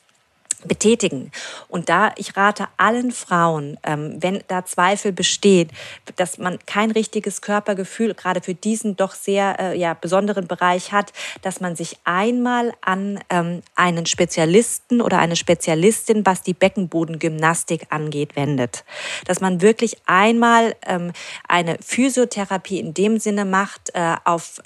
betätigen. 0.64 1.30
Und 1.68 1.88
da, 1.88 2.12
ich 2.16 2.36
rate 2.36 2.68
allen 2.76 3.12
Frauen, 3.12 3.78
ähm, 3.82 4.16
wenn 4.20 4.42
da 4.48 4.64
Zweifel 4.64 5.12
bestehen, 5.12 5.70
dass 6.16 6.38
man 6.38 6.58
kein 6.66 6.90
richtiges 6.90 7.42
Körpergefühl 7.42 8.14
gerade 8.14 8.40
für 8.40 8.54
diesen 8.54 8.96
doch 8.96 9.14
sehr 9.14 9.58
äh, 9.58 9.78
ja, 9.78 9.94
besonderen 9.94 10.46
Bereich 10.46 10.92
hat, 10.92 11.12
dass 11.42 11.60
man 11.60 11.76
sich 11.76 11.98
einmal 12.04 12.72
an 12.80 13.20
ähm, 13.30 13.62
einen 13.74 14.06
Spezialisten 14.06 15.00
oder 15.00 15.18
eine 15.18 15.36
Spezialistin, 15.36 16.24
was 16.26 16.42
die 16.42 16.54
Beckenbodengymnastik 16.54 17.86
angeht, 17.90 18.36
wendet. 18.36 18.84
Dass 19.26 19.40
man 19.40 19.60
wirklich 19.60 19.96
einmal 20.06 20.74
ähm, 20.86 21.12
eine 21.48 21.78
Physiotherapie 21.80 22.78
in 22.78 22.94
dem 22.94 23.18
Sinne 23.18 23.44
macht, 23.44 23.90
äh, 23.94 24.16
auf 24.24 24.60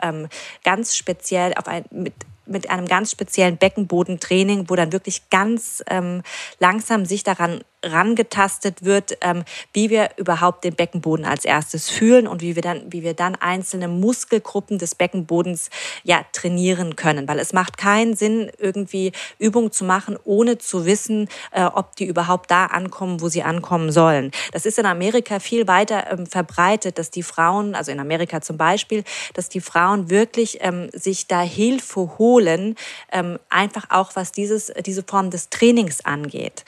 ganz 0.64 0.96
speziell, 0.96 1.54
auf 1.54 1.68
ein, 1.68 1.84
mit 1.90 2.14
mit 2.46 2.70
einem 2.70 2.86
ganz 2.86 3.10
speziellen 3.10 3.56
Beckenbodentraining, 3.56 4.68
wo 4.68 4.76
dann 4.76 4.92
wirklich 4.92 5.28
ganz 5.30 5.82
ähm, 5.88 6.22
langsam 6.58 7.04
sich 7.04 7.22
daran 7.22 7.60
rangetastet 7.86 8.84
wird, 8.84 9.18
ähm, 9.20 9.44
wie 9.72 9.90
wir 9.90 10.10
überhaupt 10.16 10.64
den 10.64 10.74
Beckenboden 10.74 11.24
als 11.24 11.44
erstes 11.44 11.88
fühlen 11.88 12.26
und 12.26 12.42
wie 12.42 12.54
wir 12.54 12.62
dann, 12.62 12.92
wie 12.92 13.02
wir 13.02 13.14
dann 13.14 13.34
einzelne 13.36 13.88
Muskelgruppen 13.88 14.78
des 14.78 14.94
Beckenbodens 14.94 15.70
ja 16.02 16.24
trainieren 16.32 16.96
können. 16.96 17.28
Weil 17.28 17.38
es 17.38 17.52
macht 17.52 17.78
keinen 17.78 18.16
Sinn, 18.16 18.50
irgendwie 18.58 19.12
Übungen 19.38 19.72
zu 19.72 19.84
machen, 19.84 20.18
ohne 20.24 20.58
zu 20.58 20.84
wissen, 20.84 21.28
äh, 21.52 21.64
ob 21.64 21.96
die 21.96 22.06
überhaupt 22.06 22.50
da 22.50 22.66
ankommen, 22.66 23.20
wo 23.20 23.28
sie 23.28 23.42
ankommen 23.42 23.92
sollen. 23.92 24.30
Das 24.52 24.66
ist 24.66 24.78
in 24.78 24.86
Amerika 24.86 25.38
viel 25.38 25.66
weiter 25.66 26.10
ähm, 26.10 26.26
verbreitet, 26.26 26.98
dass 26.98 27.10
die 27.10 27.22
Frauen, 27.22 27.74
also 27.74 27.92
in 27.92 28.00
Amerika 28.00 28.40
zum 28.40 28.56
Beispiel, 28.56 29.04
dass 29.34 29.48
die 29.48 29.60
Frauen 29.60 30.10
wirklich 30.10 30.58
ähm, 30.60 30.88
sich 30.92 31.26
da 31.26 31.40
Hilfe 31.40 32.18
holen, 32.18 32.76
ähm, 33.12 33.38
einfach 33.48 33.86
auch 33.90 34.12
was 34.14 34.32
dieses, 34.32 34.72
diese 34.84 35.02
Form 35.02 35.30
des 35.30 35.50
Trainings 35.50 36.04
angeht. 36.04 36.64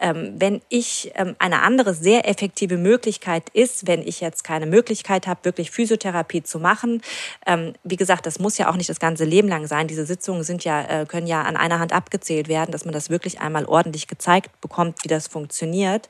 Ähm, 0.00 0.38
wenn 0.54 0.62
ich 0.68 1.10
ähm, 1.16 1.34
eine 1.38 1.62
andere 1.62 1.94
sehr 1.94 2.28
effektive 2.28 2.76
Möglichkeit 2.78 3.48
ist, 3.52 3.88
wenn 3.88 4.06
ich 4.06 4.20
jetzt 4.20 4.44
keine 4.44 4.66
Möglichkeit 4.66 5.26
habe, 5.26 5.44
wirklich 5.44 5.70
Physiotherapie 5.70 6.42
zu 6.44 6.60
machen. 6.60 7.02
Ähm, 7.44 7.72
wie 7.82 7.96
gesagt, 7.96 8.26
das 8.26 8.38
muss 8.38 8.56
ja 8.56 8.70
auch 8.70 8.76
nicht 8.76 8.88
das 8.88 9.00
ganze 9.00 9.24
Leben 9.24 9.48
lang 9.48 9.66
sein. 9.66 9.88
Diese 9.88 10.06
Sitzungen 10.06 10.44
sind 10.44 10.62
ja, 10.64 11.02
äh, 11.02 11.06
können 11.06 11.26
ja 11.26 11.42
an 11.42 11.56
einer 11.56 11.80
Hand 11.80 11.92
abgezählt 11.92 12.46
werden, 12.46 12.70
dass 12.70 12.84
man 12.84 12.94
das 12.94 13.10
wirklich 13.10 13.40
einmal 13.40 13.64
ordentlich 13.64 14.06
gezeigt 14.06 14.60
bekommt, 14.60 15.02
wie 15.02 15.08
das 15.08 15.26
funktioniert. 15.26 16.08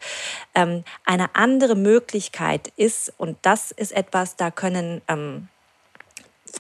Ähm, 0.55 0.85
eine 1.07 1.35
andere 1.35 1.75
Möglichkeit 1.75 2.69
ist, 2.77 3.13
und 3.17 3.39
das 3.43 3.71
ist 3.71 3.93
etwas, 3.93 4.37
da 4.37 4.51
können 4.51 5.01
ähm, 5.09 5.49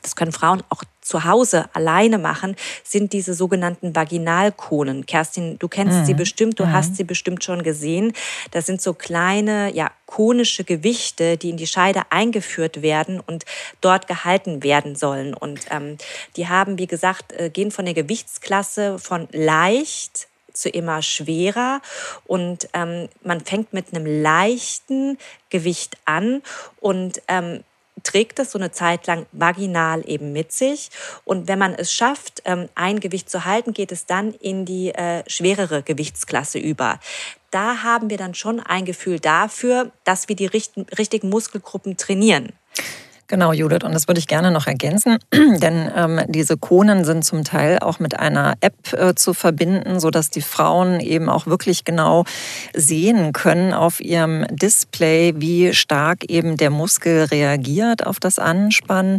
das 0.02 0.16
können 0.16 0.32
Frauen 0.32 0.62
auch 0.68 0.82
zu 1.00 1.24
Hause 1.24 1.66
alleine 1.74 2.18
machen, 2.18 2.56
sind 2.82 3.12
diese 3.12 3.34
sogenannten 3.34 3.94
Vaginalkonen. 3.94 5.04
Kerstin, 5.06 5.58
du 5.58 5.68
kennst 5.68 6.00
mhm. 6.00 6.04
sie 6.06 6.14
bestimmt, 6.14 6.58
du 6.58 6.64
mhm. 6.64 6.72
hast 6.72 6.96
sie 6.96 7.04
bestimmt 7.04 7.44
schon 7.44 7.62
gesehen. 7.62 8.12
Das 8.52 8.66
sind 8.66 8.80
so 8.80 8.94
kleine, 8.94 9.74
ja, 9.74 9.90
konische 10.06 10.64
Gewichte, 10.64 11.36
die 11.36 11.50
in 11.50 11.56
die 11.56 11.66
Scheide 11.66 12.02
eingeführt 12.10 12.82
werden 12.82 13.20
und 13.20 13.44
dort 13.80 14.06
gehalten 14.06 14.62
werden 14.62 14.96
sollen. 14.96 15.34
Und 15.34 15.66
ähm, 15.70 15.98
die 16.36 16.48
haben, 16.48 16.78
wie 16.78 16.86
gesagt, 16.86 17.32
äh, 17.32 17.50
gehen 17.50 17.70
von 17.70 17.84
der 17.84 17.94
Gewichtsklasse 17.94 18.98
von 18.98 19.28
leicht 19.32 20.28
zu 20.54 20.68
immer 20.68 21.02
schwerer 21.02 21.82
und 22.26 22.68
ähm, 22.72 23.08
man 23.22 23.40
fängt 23.40 23.72
mit 23.72 23.92
einem 23.92 24.22
leichten 24.22 25.18
Gewicht 25.50 25.98
an 26.04 26.42
und 26.80 27.20
ähm, 27.28 27.64
trägt 28.02 28.38
es 28.38 28.52
so 28.52 28.58
eine 28.58 28.72
Zeit 28.72 29.06
lang 29.06 29.26
vaginal 29.32 30.02
eben 30.08 30.32
mit 30.32 30.52
sich. 30.52 30.90
Und 31.24 31.48
wenn 31.48 31.58
man 31.58 31.74
es 31.74 31.92
schafft, 31.92 32.42
ähm, 32.44 32.68
ein 32.74 33.00
Gewicht 33.00 33.30
zu 33.30 33.44
halten, 33.44 33.72
geht 33.72 33.92
es 33.92 34.06
dann 34.06 34.32
in 34.34 34.64
die 34.64 34.90
äh, 34.94 35.22
schwerere 35.28 35.82
Gewichtsklasse 35.82 36.58
über. 36.58 36.98
Da 37.50 37.82
haben 37.82 38.10
wir 38.10 38.16
dann 38.16 38.34
schon 38.34 38.58
ein 38.58 38.84
Gefühl 38.84 39.20
dafür, 39.20 39.92
dass 40.02 40.28
wir 40.28 40.34
die 40.34 40.46
richtigen 40.46 41.28
Muskelgruppen 41.28 41.96
trainieren. 41.96 42.52
Genau, 43.34 43.52
Judith, 43.52 43.82
und 43.82 43.92
das 43.92 44.06
würde 44.06 44.20
ich 44.20 44.28
gerne 44.28 44.52
noch 44.52 44.68
ergänzen, 44.68 45.18
denn 45.32 45.90
ähm, 45.96 46.20
diese 46.28 46.56
Konen 46.56 47.04
sind 47.04 47.24
zum 47.24 47.42
Teil 47.42 47.80
auch 47.80 47.98
mit 47.98 48.16
einer 48.16 48.54
App 48.60 48.92
äh, 48.92 49.16
zu 49.16 49.34
verbinden, 49.34 49.98
sodass 49.98 50.30
die 50.30 50.40
Frauen 50.40 51.00
eben 51.00 51.28
auch 51.28 51.48
wirklich 51.48 51.84
genau 51.84 52.26
sehen 52.74 53.32
können 53.32 53.74
auf 53.74 54.00
ihrem 54.00 54.46
Display, 54.52 55.34
wie 55.36 55.74
stark 55.74 56.22
eben 56.30 56.56
der 56.56 56.70
Muskel 56.70 57.24
reagiert 57.24 58.06
auf 58.06 58.20
das 58.20 58.38
Anspannen. 58.38 59.18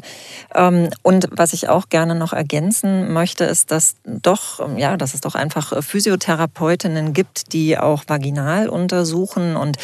Ähm, 0.55 0.91
und 1.01 1.27
was 1.31 1.51
ich 1.51 1.67
auch 1.67 1.89
gerne 1.89 2.15
noch 2.15 2.31
ergänzen 2.31 3.11
möchte, 3.11 3.43
ist, 3.43 3.69
dass 3.69 3.97
doch, 4.05 4.65
ja, 4.77 4.95
dass 4.95 5.13
es 5.13 5.19
doch 5.19 5.35
einfach 5.35 5.83
Physiotherapeutinnen 5.83 7.11
gibt, 7.11 7.51
die 7.51 7.77
auch 7.77 8.05
vaginal 8.07 8.69
untersuchen 8.69 9.57
und 9.57 9.75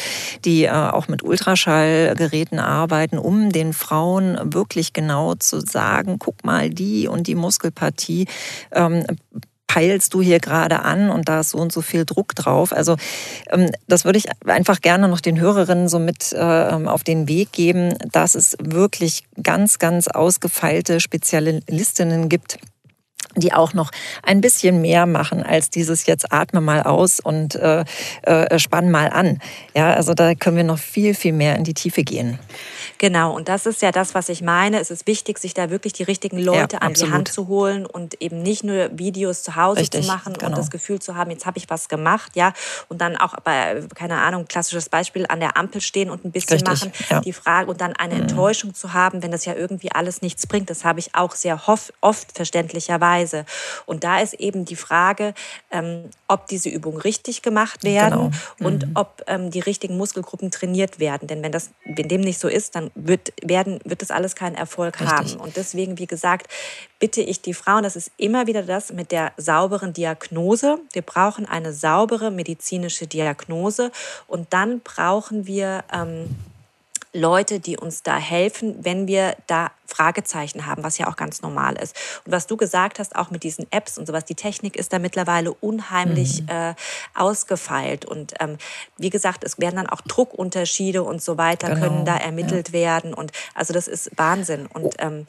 die 0.46 0.64
äh, 0.64 0.70
auch 0.70 1.08
mit 1.08 1.22
Ultraschallgeräten 1.22 2.58
arbeiten, 2.58 3.18
um 3.18 3.52
den 3.52 3.74
Frauen 3.74 4.21
Frauen 4.22 4.54
wirklich 4.54 4.92
genau 4.92 5.34
zu 5.34 5.60
sagen, 5.60 6.18
guck 6.18 6.44
mal, 6.44 6.70
die 6.70 7.08
und 7.08 7.26
die 7.26 7.34
Muskelpartie 7.34 8.26
ähm, 8.72 9.04
peilst 9.66 10.12
du 10.12 10.20
hier 10.20 10.38
gerade 10.38 10.80
an 10.80 11.08
und 11.08 11.28
da 11.28 11.40
ist 11.40 11.50
so 11.50 11.58
und 11.58 11.72
so 11.72 11.80
viel 11.80 12.04
Druck 12.04 12.34
drauf. 12.34 12.72
Also 12.72 12.96
ähm, 13.50 13.70
das 13.88 14.04
würde 14.04 14.18
ich 14.18 14.26
einfach 14.46 14.80
gerne 14.80 15.08
noch 15.08 15.20
den 15.20 15.40
Hörerinnen 15.40 15.88
so 15.88 15.98
mit 15.98 16.34
ähm, 16.36 16.88
auf 16.88 17.04
den 17.04 17.26
Weg 17.26 17.52
geben, 17.52 17.94
dass 18.12 18.34
es 18.34 18.56
wirklich 18.60 19.24
ganz, 19.42 19.78
ganz 19.78 20.08
ausgefeilte 20.08 21.00
Spezialistinnen 21.00 22.28
gibt, 22.28 22.58
die 23.36 23.52
auch 23.52 23.72
noch 23.72 23.90
ein 24.22 24.40
bisschen 24.40 24.80
mehr 24.80 25.06
machen 25.06 25.42
als 25.42 25.70
dieses 25.70 26.06
jetzt 26.06 26.32
atme 26.32 26.60
mal 26.60 26.82
aus 26.82 27.20
und 27.20 27.54
äh, 27.54 27.84
äh, 28.22 28.58
spann 28.58 28.90
mal 28.90 29.08
an. 29.08 29.38
Ja, 29.74 29.94
also 29.94 30.14
da 30.14 30.34
können 30.34 30.56
wir 30.56 30.64
noch 30.64 30.78
viel, 30.78 31.14
viel 31.14 31.32
mehr 31.32 31.56
in 31.56 31.64
die 31.64 31.74
Tiefe 31.74 32.02
gehen. 32.02 32.38
Genau, 32.98 33.34
und 33.34 33.48
das 33.48 33.66
ist 33.66 33.82
ja 33.82 33.90
das, 33.90 34.14
was 34.14 34.28
ich 34.28 34.42
meine. 34.42 34.80
Es 34.80 34.90
ist 34.90 35.06
wichtig, 35.06 35.38
sich 35.38 35.54
da 35.54 35.70
wirklich 35.70 35.92
die 35.92 36.02
richtigen 36.02 36.38
Leute 36.38 36.76
ja, 36.76 36.82
an 36.82 36.94
die 36.94 37.10
Hand 37.10 37.28
zu 37.28 37.48
holen 37.48 37.86
und 37.86 38.20
eben 38.20 38.42
nicht 38.42 38.64
nur 38.64 38.90
Videos 38.92 39.42
zu 39.42 39.56
Hause 39.56 39.80
Richtig, 39.80 40.02
zu 40.02 40.06
machen 40.12 40.34
genau. 40.34 40.48
und 40.48 40.58
das 40.58 40.70
Gefühl 40.70 41.00
zu 41.00 41.16
haben, 41.16 41.30
jetzt 41.30 41.46
habe 41.46 41.58
ich 41.58 41.68
was 41.70 41.88
gemacht, 41.88 42.32
ja, 42.34 42.52
und 42.88 43.00
dann 43.00 43.16
auch 43.16 43.34
bei, 43.40 43.82
keine 43.94 44.18
Ahnung, 44.18 44.46
klassisches 44.46 44.88
Beispiel, 44.88 45.26
an 45.28 45.40
der 45.40 45.56
Ampel 45.56 45.80
stehen 45.80 46.10
und 46.10 46.24
ein 46.24 46.32
bisschen 46.32 46.60
Richtig, 46.60 46.68
machen, 46.68 46.92
ja. 47.10 47.20
die 47.20 47.32
Frage 47.32 47.70
und 47.70 47.80
dann 47.80 47.94
eine 47.94 48.14
mhm. 48.14 48.22
Enttäuschung 48.22 48.74
zu 48.74 48.92
haben, 48.92 49.22
wenn 49.22 49.30
das 49.30 49.44
ja 49.44 49.54
irgendwie 49.54 49.90
alles 49.90 50.22
nichts 50.22 50.46
bringt. 50.46 50.70
Das 50.70 50.84
habe 50.84 51.00
ich 51.00 51.14
auch 51.14 51.34
sehr 51.34 51.60
oft 52.00 52.32
verständlicherweise 52.34 53.11
Weise. 53.12 53.44
Und 53.86 54.04
da 54.04 54.20
ist 54.20 54.34
eben 54.34 54.64
die 54.64 54.76
Frage, 54.76 55.34
ähm, 55.70 56.10
ob 56.28 56.46
diese 56.46 56.68
Übungen 56.68 56.98
richtig 56.98 57.42
gemacht 57.42 57.84
werden 57.84 58.30
genau. 58.58 58.68
und 58.68 58.86
mhm. 58.86 58.92
ob 58.94 59.22
ähm, 59.26 59.50
die 59.50 59.60
richtigen 59.60 59.96
Muskelgruppen 59.96 60.50
trainiert 60.50 60.98
werden. 60.98 61.28
Denn 61.28 61.42
wenn 61.42 61.52
das, 61.52 61.70
wenn 61.84 62.08
dem 62.08 62.22
nicht 62.22 62.38
so 62.38 62.48
ist, 62.48 62.74
dann 62.74 62.90
wird, 62.94 63.32
werden, 63.42 63.80
wird 63.84 64.02
das 64.02 64.10
alles 64.10 64.34
keinen 64.34 64.56
Erfolg 64.56 65.00
richtig. 65.00 65.18
haben. 65.18 65.40
Und 65.40 65.56
deswegen, 65.56 65.98
wie 65.98 66.06
gesagt, 66.06 66.46
bitte 66.98 67.20
ich 67.20 67.42
die 67.42 67.54
Frauen, 67.54 67.82
das 67.82 67.96
ist 67.96 68.10
immer 68.16 68.46
wieder 68.46 68.62
das 68.62 68.92
mit 68.92 69.12
der 69.12 69.32
sauberen 69.36 69.92
Diagnose. 69.92 70.78
Wir 70.92 71.02
brauchen 71.02 71.46
eine 71.46 71.72
saubere 71.72 72.30
medizinische 72.30 73.06
Diagnose 73.06 73.90
und 74.26 74.52
dann 74.52 74.80
brauchen 74.80 75.46
wir 75.46 75.84
ähm, 75.92 76.34
Leute, 77.12 77.60
die 77.60 77.76
uns 77.76 78.02
da 78.02 78.16
helfen, 78.16 78.76
wenn 78.80 79.06
wir 79.06 79.36
da 79.46 79.70
Fragezeichen 79.86 80.64
haben, 80.66 80.82
was 80.82 80.96
ja 80.96 81.08
auch 81.08 81.16
ganz 81.16 81.42
normal 81.42 81.76
ist. 81.76 81.94
Und 82.24 82.32
was 82.32 82.46
du 82.46 82.56
gesagt 82.56 82.98
hast, 82.98 83.14
auch 83.14 83.30
mit 83.30 83.42
diesen 83.42 83.70
Apps 83.70 83.98
und 83.98 84.06
sowas, 84.06 84.24
die 84.24 84.34
Technik 84.34 84.76
ist 84.76 84.92
da 84.92 84.98
mittlerweile 84.98 85.52
unheimlich 85.52 86.42
mhm. 86.42 86.48
äh, 86.48 86.74
ausgefeilt. 87.14 88.06
Und 88.06 88.34
ähm, 88.40 88.56
wie 88.96 89.10
gesagt, 89.10 89.44
es 89.44 89.58
werden 89.58 89.76
dann 89.76 89.88
auch 89.88 90.00
Druckunterschiede 90.00 91.02
und 91.02 91.22
so 91.22 91.36
weiter, 91.36 91.68
genau. 91.68 91.80
können 91.80 92.04
da 92.06 92.16
ermittelt 92.16 92.68
ja. 92.68 92.74
werden. 92.74 93.12
Und 93.12 93.32
also 93.54 93.74
das 93.74 93.88
ist 93.88 94.10
Wahnsinn. 94.16 94.66
Und 94.66 94.94
ähm, 94.98 95.26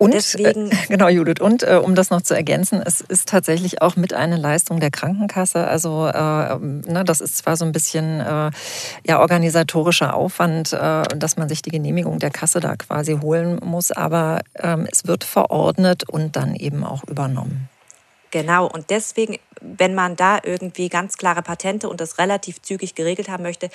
und 0.00 0.14
Deswegen, 0.14 0.70
äh, 0.70 0.76
genau, 0.88 1.08
Judith. 1.08 1.42
Und 1.42 1.62
äh, 1.62 1.74
um 1.74 1.94
das 1.94 2.08
noch 2.08 2.22
zu 2.22 2.34
ergänzen, 2.34 2.82
es 2.82 3.02
ist 3.02 3.28
tatsächlich 3.28 3.82
auch 3.82 3.96
mit 3.96 4.14
einer 4.14 4.38
Leistung 4.38 4.80
der 4.80 4.90
Krankenkasse. 4.90 5.66
Also 5.66 6.06
äh, 6.06 6.58
ne, 6.58 7.04
das 7.04 7.20
ist 7.20 7.36
zwar 7.36 7.58
so 7.58 7.66
ein 7.66 7.72
bisschen 7.72 8.18
äh, 8.18 8.50
ja 9.06 9.20
organisatorischer 9.20 10.14
Aufwand, 10.14 10.72
äh, 10.72 11.02
dass 11.02 11.36
man 11.36 11.50
sich 11.50 11.60
die 11.60 11.68
Genehmigung 11.68 12.18
der 12.18 12.30
Kasse 12.30 12.60
da 12.60 12.76
quasi 12.76 13.18
holen 13.20 13.60
muss, 13.62 13.92
aber 13.92 14.40
ähm, 14.58 14.88
es 14.90 15.06
wird 15.06 15.22
verordnet 15.22 16.08
und 16.08 16.34
dann 16.34 16.54
eben 16.54 16.82
auch 16.82 17.04
übernommen. 17.04 17.68
Genau, 18.30 18.66
und 18.66 18.90
deswegen, 18.90 19.38
wenn 19.60 19.94
man 19.94 20.14
da 20.14 20.38
irgendwie 20.44 20.88
ganz 20.88 21.16
klare 21.16 21.42
Patente 21.42 21.88
und 21.88 22.00
das 22.00 22.18
relativ 22.18 22.62
zügig 22.62 22.94
geregelt 22.94 23.28
haben 23.28 23.42
möchte, 23.42 23.70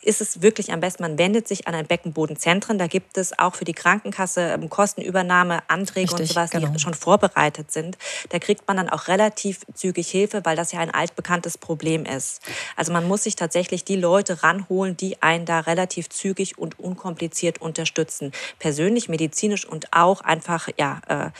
ist 0.00 0.22
es 0.22 0.40
wirklich 0.40 0.72
am 0.72 0.80
besten, 0.80 1.02
man 1.02 1.18
wendet 1.18 1.46
sich 1.46 1.68
an 1.68 1.74
ein 1.74 1.86
Beckenbodenzentren. 1.86 2.78
Da 2.78 2.86
gibt 2.86 3.18
es 3.18 3.38
auch 3.38 3.54
für 3.54 3.66
die 3.66 3.74
Krankenkasse 3.74 4.40
ähm, 4.40 4.70
Kostenübernahme, 4.70 5.60
Anträge 5.68 6.12
Richtig, 6.12 6.20
und 6.20 6.26
sowas, 6.26 6.50
genau. 6.50 6.68
die 6.68 6.78
schon 6.78 6.94
vorbereitet 6.94 7.70
sind. 7.70 7.98
Da 8.30 8.38
kriegt 8.38 8.66
man 8.66 8.78
dann 8.78 8.88
auch 8.88 9.08
relativ 9.08 9.60
zügig 9.74 10.08
Hilfe, 10.08 10.40
weil 10.44 10.56
das 10.56 10.72
ja 10.72 10.80
ein 10.80 10.90
altbekanntes 10.90 11.58
Problem 11.58 12.06
ist. 12.06 12.40
Also 12.74 12.92
man 12.92 13.06
muss 13.06 13.24
sich 13.24 13.36
tatsächlich 13.36 13.84
die 13.84 13.96
Leute 13.96 14.42
ranholen, 14.42 14.96
die 14.96 15.20
einen 15.22 15.44
da 15.44 15.60
relativ 15.60 16.08
zügig 16.08 16.56
und 16.56 16.78
unkompliziert 16.78 17.60
unterstützen. 17.60 18.32
Persönlich, 18.58 19.10
medizinisch 19.10 19.66
und 19.66 19.92
auch 19.92 20.22
einfach 20.22 20.68
ja, 20.78 21.00
äh, 21.08 21.30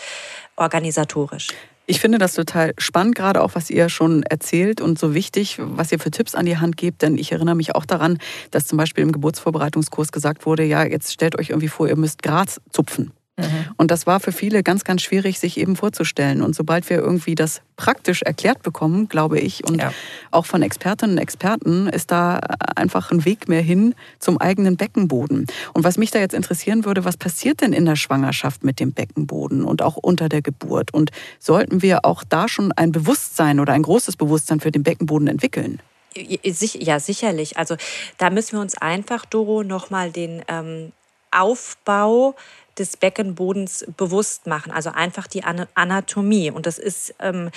organisatorisch. 0.57 1.48
Ich 1.90 2.01
finde 2.01 2.18
das 2.18 2.35
total 2.35 2.74
spannend, 2.77 3.14
gerade 3.14 3.40
auch, 3.42 3.55
was 3.55 3.70
ihr 3.70 3.88
schon 3.88 4.22
erzählt 4.22 4.83
und 4.83 4.98
so 4.98 5.14
wichtig, 5.14 5.57
was 5.59 5.90
ihr 5.90 5.98
für 5.98 6.11
Tipps 6.11 6.35
an 6.35 6.44
die 6.44 6.59
Hand 6.59 6.77
gebt. 6.77 7.01
Denn 7.01 7.16
ich 7.16 7.33
erinnere 7.33 7.55
mich 7.55 7.74
auch 7.74 7.87
daran, 7.87 8.18
dass 8.51 8.66
zum 8.66 8.77
Beispiel 8.77 9.03
im 9.03 9.11
Geburtsvorbereitungskurs 9.11 10.12
gesagt 10.12 10.44
wurde, 10.44 10.64
ja, 10.64 10.85
jetzt 10.85 11.14
stellt 11.14 11.38
euch 11.38 11.48
irgendwie 11.48 11.68
vor, 11.68 11.88
ihr 11.88 11.96
müsst 11.96 12.22
Gras 12.22 12.61
zupfen. 12.70 13.12
Mhm. 13.38 13.72
Und 13.77 13.90
das 13.90 14.07
war 14.07 14.20
für 14.20 14.33
viele 14.33 14.62
ganz, 14.62 14.85
ganz 14.85 15.03
schwierig, 15.03 15.38
sich 15.38 15.57
eben 15.57 15.77
vorzustellen. 15.77 16.42
Und 16.42 16.55
sobald 16.55 16.88
wir 16.90 16.98
irgendwie 16.98 17.35
das 17.35 17.62
praktisch 17.77 18.22
erklärt 18.22 18.62
bekommen, 18.62 19.09
glaube 19.09 19.38
ich, 19.38 19.64
und 19.64 19.81
ja. 19.81 19.92
auch 20.31 20.44
von 20.44 20.62
Expertinnen 20.62 21.16
und 21.16 21.22
Experten, 21.22 21.88
ist 21.88 22.11
da 22.11 22.40
einfach 22.74 23.11
ein 23.11 23.24
Weg 23.24 23.48
mehr 23.48 23.62
hin 23.62 23.94
zum 24.18 24.38
eigenen 24.38 24.77
Beckenboden. 24.77 25.46
Und 25.72 25.85
was 25.85 25.96
mich 25.96 26.11
da 26.11 26.18
jetzt 26.18 26.35
interessieren 26.35 26.85
würde, 26.85 27.05
was 27.05 27.16
passiert 27.16 27.61
denn 27.61 27.72
in 27.72 27.85
der 27.85 27.96
Schwangerschaft 27.96 28.64
mit 28.64 28.81
dem 28.81 28.92
Beckenboden 28.92 29.64
und 29.64 29.81
auch 29.81 29.96
unter 29.96 30.29
der 30.29 30.42
Geburt? 30.42 30.92
Und 30.92 31.11
sollten 31.38 31.81
wir 31.83 32.05
auch 32.05 32.24
da 32.24 32.48
schon 32.48 32.72
ein 32.72 32.92
Bewusstsein 32.92 33.61
oder 33.61 33.72
ein 33.72 33.83
großes 33.83 34.16
Bewusstsein 34.16 34.61
für 34.61 34.72
den 34.72 34.83
Beckenboden 34.83 35.29
entwickeln? 35.29 35.81
Ja, 36.16 36.98
sicherlich. 37.01 37.59
Also 37.59 37.77
da 38.16 38.31
müssen 38.31 38.57
wir 38.57 38.61
uns 38.61 38.77
einfach, 38.77 39.24
Doro, 39.24 39.62
nochmal 39.62 40.11
den 40.11 40.42
ähm, 40.48 40.92
Aufbau 41.31 42.35
des 42.78 42.96
Beckenbodens 42.96 43.86
bewusst 43.96 44.46
machen, 44.46 44.72
also 44.72 44.90
einfach 44.90 45.26
die 45.26 45.44
Anatomie. 45.44 46.50
Und 46.50 46.66
das 46.66 46.78
ist 46.78 47.14
ähm, 47.20 47.50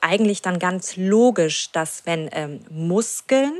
eigentlich 0.00 0.42
dann 0.42 0.58
ganz 0.58 0.96
logisch, 0.96 1.70
dass 1.72 2.06
wenn 2.06 2.28
ähm, 2.32 2.60
Muskeln 2.70 3.54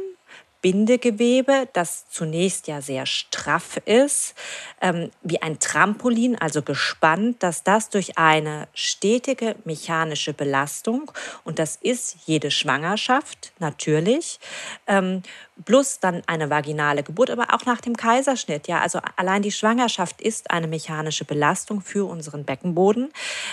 Bindegewebe, 0.63 1.69
das 1.73 2.09
zunächst 2.09 2.69
ja 2.69 2.81
sehr 2.81 3.05
straff 3.05 3.79
ist, 3.85 4.35
ähm, 4.81 5.11
wie 5.23 5.43
ein 5.43 5.59
Trampolin, 5.59 6.37
also 6.37 6.63
gespannt, 6.63 7.43
dass 7.43 7.65
das 7.65 7.91
durch 7.91 8.17
eine 8.17 8.69
stetige 8.73 9.57
mechanische 9.65 10.33
Belastung, 10.33 11.11
und 11.43 11.59
das 11.59 11.77
ist 11.77 12.17
jede 12.27 12.53
Schwangerschaft 12.53 13.53
natürlich, 13.59 14.39
ähm, 14.87 15.25
plus 15.65 16.01
dann 16.01 16.23
eine 16.27 16.51
vaginale 16.51 17.03
Geburt, 17.03 17.31
aber 17.31 17.55
auch 17.55 17.65
nach 17.67 17.81
dem 17.81 17.97
Kaiserschnitt. 17.97 18.69
Ja, 18.69 18.81
also 18.81 19.01
allein 19.17 19.43
die 19.43 19.53
Schwangerschaft 19.53 20.21
ist 20.21 20.51
eine 20.51 20.67
mechanische 20.67 21.25
Belastung 21.25 21.81
für 21.81 22.09
unseren 22.09 22.45
Beckenboden. 22.45 23.11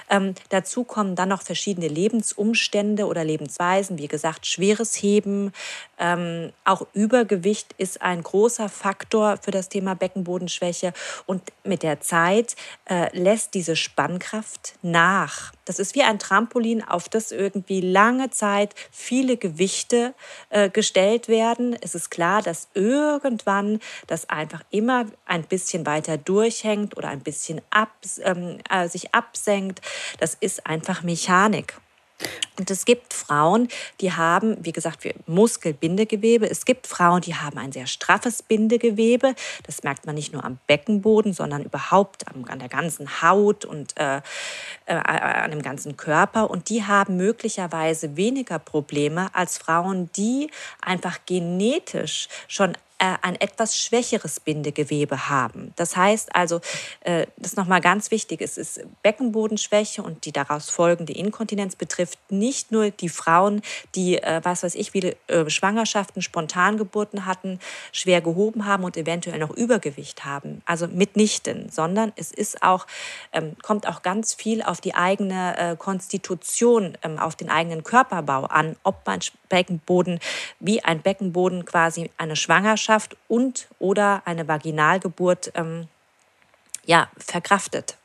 Ähm, 0.10 0.36
dazu 0.50 0.84
kommen 0.84 1.16
dann 1.16 1.30
noch 1.30 1.42
verschiedene 1.42 1.88
Lebensumstände 1.88 3.06
oder 3.06 3.24
Lebensweisen, 3.24 3.98
wie 3.98 4.08
gesagt, 4.08 4.46
schweres 4.46 4.96
Heben, 4.96 5.52
ähm, 6.00 6.54
auch 6.64 6.88
Übergewicht 6.94 7.74
ist 7.78 8.02
ein 8.02 8.24
großer 8.24 8.70
Faktor 8.70 9.38
für 9.38 9.52
das 9.52 9.70
Thema 9.70 9.96
Beckenbodenschwäche 9.96 10.94
und 11.26 11.42
mit 11.64 11.84
der 11.84 12.00
Zeit 12.00 12.56
äh, 12.86 13.16
lässt 13.18 13.54
diese 13.54 13.76
Spannkraft 13.76 14.76
nach. 14.82 15.52
Das 15.70 15.78
ist 15.78 15.94
wie 15.94 16.02
ein 16.02 16.18
Trampolin, 16.18 16.84
auf 16.84 17.10
das 17.10 17.32
irgendwie 17.32 17.80
lange 17.80 18.32
Zeit 18.32 18.74
viele 18.90 19.38
Gewichte 19.38 20.16
äh, 20.50 20.68
gestellt 20.68 21.28
werden. 21.28 21.78
Es 21.80 21.94
ist 21.94 22.10
klar, 22.10 22.42
dass 22.42 22.70
irgendwann 22.74 23.80
das 24.08 24.28
einfach 24.32 24.64
immer 24.72 25.06
ein 25.28 25.44
bisschen 25.44 25.86
weiter 25.86 26.18
durchhängt 26.18 26.98
oder 26.98 27.10
ein 27.10 27.20
bisschen 27.20 27.62
ab, 27.70 27.92
ähm, 28.24 28.58
äh, 28.68 28.90
sich 28.90 29.14
absenkt. 29.14 29.82
Das 30.20 30.34
ist 30.34 30.66
einfach 30.66 31.04
Mechanik. 31.04 31.76
Und 32.58 32.70
es 32.70 32.86
gibt 32.86 33.14
Frauen, 33.14 33.70
die 34.02 34.12
haben, 34.12 34.58
wie 34.66 34.74
gesagt, 34.74 35.08
Muskelbindegewebe. 35.28 36.50
Es 36.50 36.66
gibt 36.66 36.88
Frauen, 36.88 37.22
die 37.22 37.36
haben 37.36 37.58
ein 37.58 37.72
sehr 37.72 37.88
straffes 37.88 38.44
Bindegewebe. 38.44 39.34
Das 39.64 39.84
merkt 39.84 40.06
man 40.06 40.16
nicht 40.16 40.34
nur 40.34 40.44
am 40.44 40.58
Beckenboden, 40.68 41.34
sondern 41.34 41.64
überhaupt 41.64 42.26
an 42.28 42.60
der 42.60 42.70
ganzen 42.70 43.22
Haut 43.22 43.64
und 43.64 43.98
äh, 43.98 44.18
äh, 44.86 44.94
an 44.94 45.52
dem 45.52 45.62
ganzen 45.62 45.96
Körper. 45.96 46.50
Und 46.50 46.70
die 46.70 46.84
haben 46.84 47.16
möglicherweise 47.16 48.18
weniger 48.18 48.60
Probleme 48.60 49.34
als 49.34 49.58
Frauen, 49.58 50.10
die 50.18 50.52
einfach 50.82 51.20
genetisch 51.26 52.28
schon 52.48 52.76
äh, 53.02 53.16
ein 53.22 53.40
etwas 53.40 53.78
schwächeres 53.78 54.42
Bindegewebe 54.42 55.30
haben. 55.30 55.72
Das 55.78 55.96
heißt 55.96 56.36
also, 56.36 56.60
äh, 57.00 57.28
das 57.38 57.52
ist 57.52 57.58
nochmal 57.58 57.80
ganz 57.80 58.12
wichtig, 58.12 58.42
es 58.42 58.58
ist 58.58 58.82
Beckenbodenschwäche 59.04 60.04
und 60.04 60.26
die 60.26 60.34
daraus 60.34 60.70
folgende 60.70 61.14
Inkontinenz 61.14 61.78
betrifft 61.78 62.20
nicht 62.30 62.74
nur 62.74 62.92
die 62.92 63.08
Frauen, 63.08 63.62
die, 63.96 64.22
äh, 64.22 64.42
was 64.44 64.64
weiß 64.64 64.76
ich, 64.76 64.92
viele 64.92 65.16
Schwangerschaften, 65.48 66.22
Spontangeburten 66.22 67.26
hatten, 67.26 67.60
schwer 67.94 68.20
gehoben 68.20 68.66
haben 68.66 68.84
und 68.84 68.98
eventuell 68.98 69.40
noch 69.40 69.52
Übergewicht 69.52 70.26
haben. 70.26 70.62
Also 70.66 70.88
mitnichten, 70.88 71.70
sondern 71.70 72.12
es 72.18 72.32
ist 72.32 72.64
auch, 72.64 72.86
ähm, 73.32 73.56
kommt 73.62 73.88
auch 73.88 74.02
ganz 74.02 74.34
viel 74.34 74.62
auf 74.62 74.82
die 74.82 74.94
eigene 74.94 75.78
Konstitution, 75.80 76.98
ähm, 77.04 77.18
auf 77.18 77.36
den 77.36 77.50
eigenen 77.50 77.84
Körperbau 77.84 78.46
an, 78.46 78.76
ob 78.84 79.06
man 79.06 79.22
Beckenboden, 79.50 80.20
wie 80.60 80.84
ein 80.84 81.02
Beckenboden 81.02 81.66
quasi 81.66 82.10
eine 82.18 82.36
Schwangerschaft 82.36 83.18
und 83.28 83.68
oder 83.80 84.22
eine 84.26 84.48
Vaginalgeburt 84.48 85.52
ähm, 85.56 85.88
ja, 86.86 87.10
verkraftet. 87.18 87.98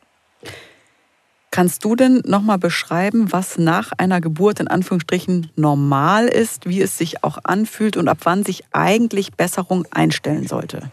Kannst 1.50 1.84
du 1.84 1.94
denn 1.94 2.20
nochmal 2.26 2.58
beschreiben, 2.58 3.30
was 3.30 3.58
nach 3.58 3.92
einer 3.96 4.20
Geburt 4.20 4.58
in 4.58 4.66
Anführungsstrichen 4.66 5.52
normal 5.54 6.26
ist, 6.26 6.68
wie 6.68 6.82
es 6.82 6.98
sich 6.98 7.22
auch 7.22 7.38
anfühlt 7.44 7.96
und 7.96 8.08
ab 8.08 8.18
wann 8.24 8.42
sich 8.42 8.64
eigentlich 8.72 9.34
Besserung 9.34 9.86
einstellen 9.92 10.48
sollte? 10.48 10.90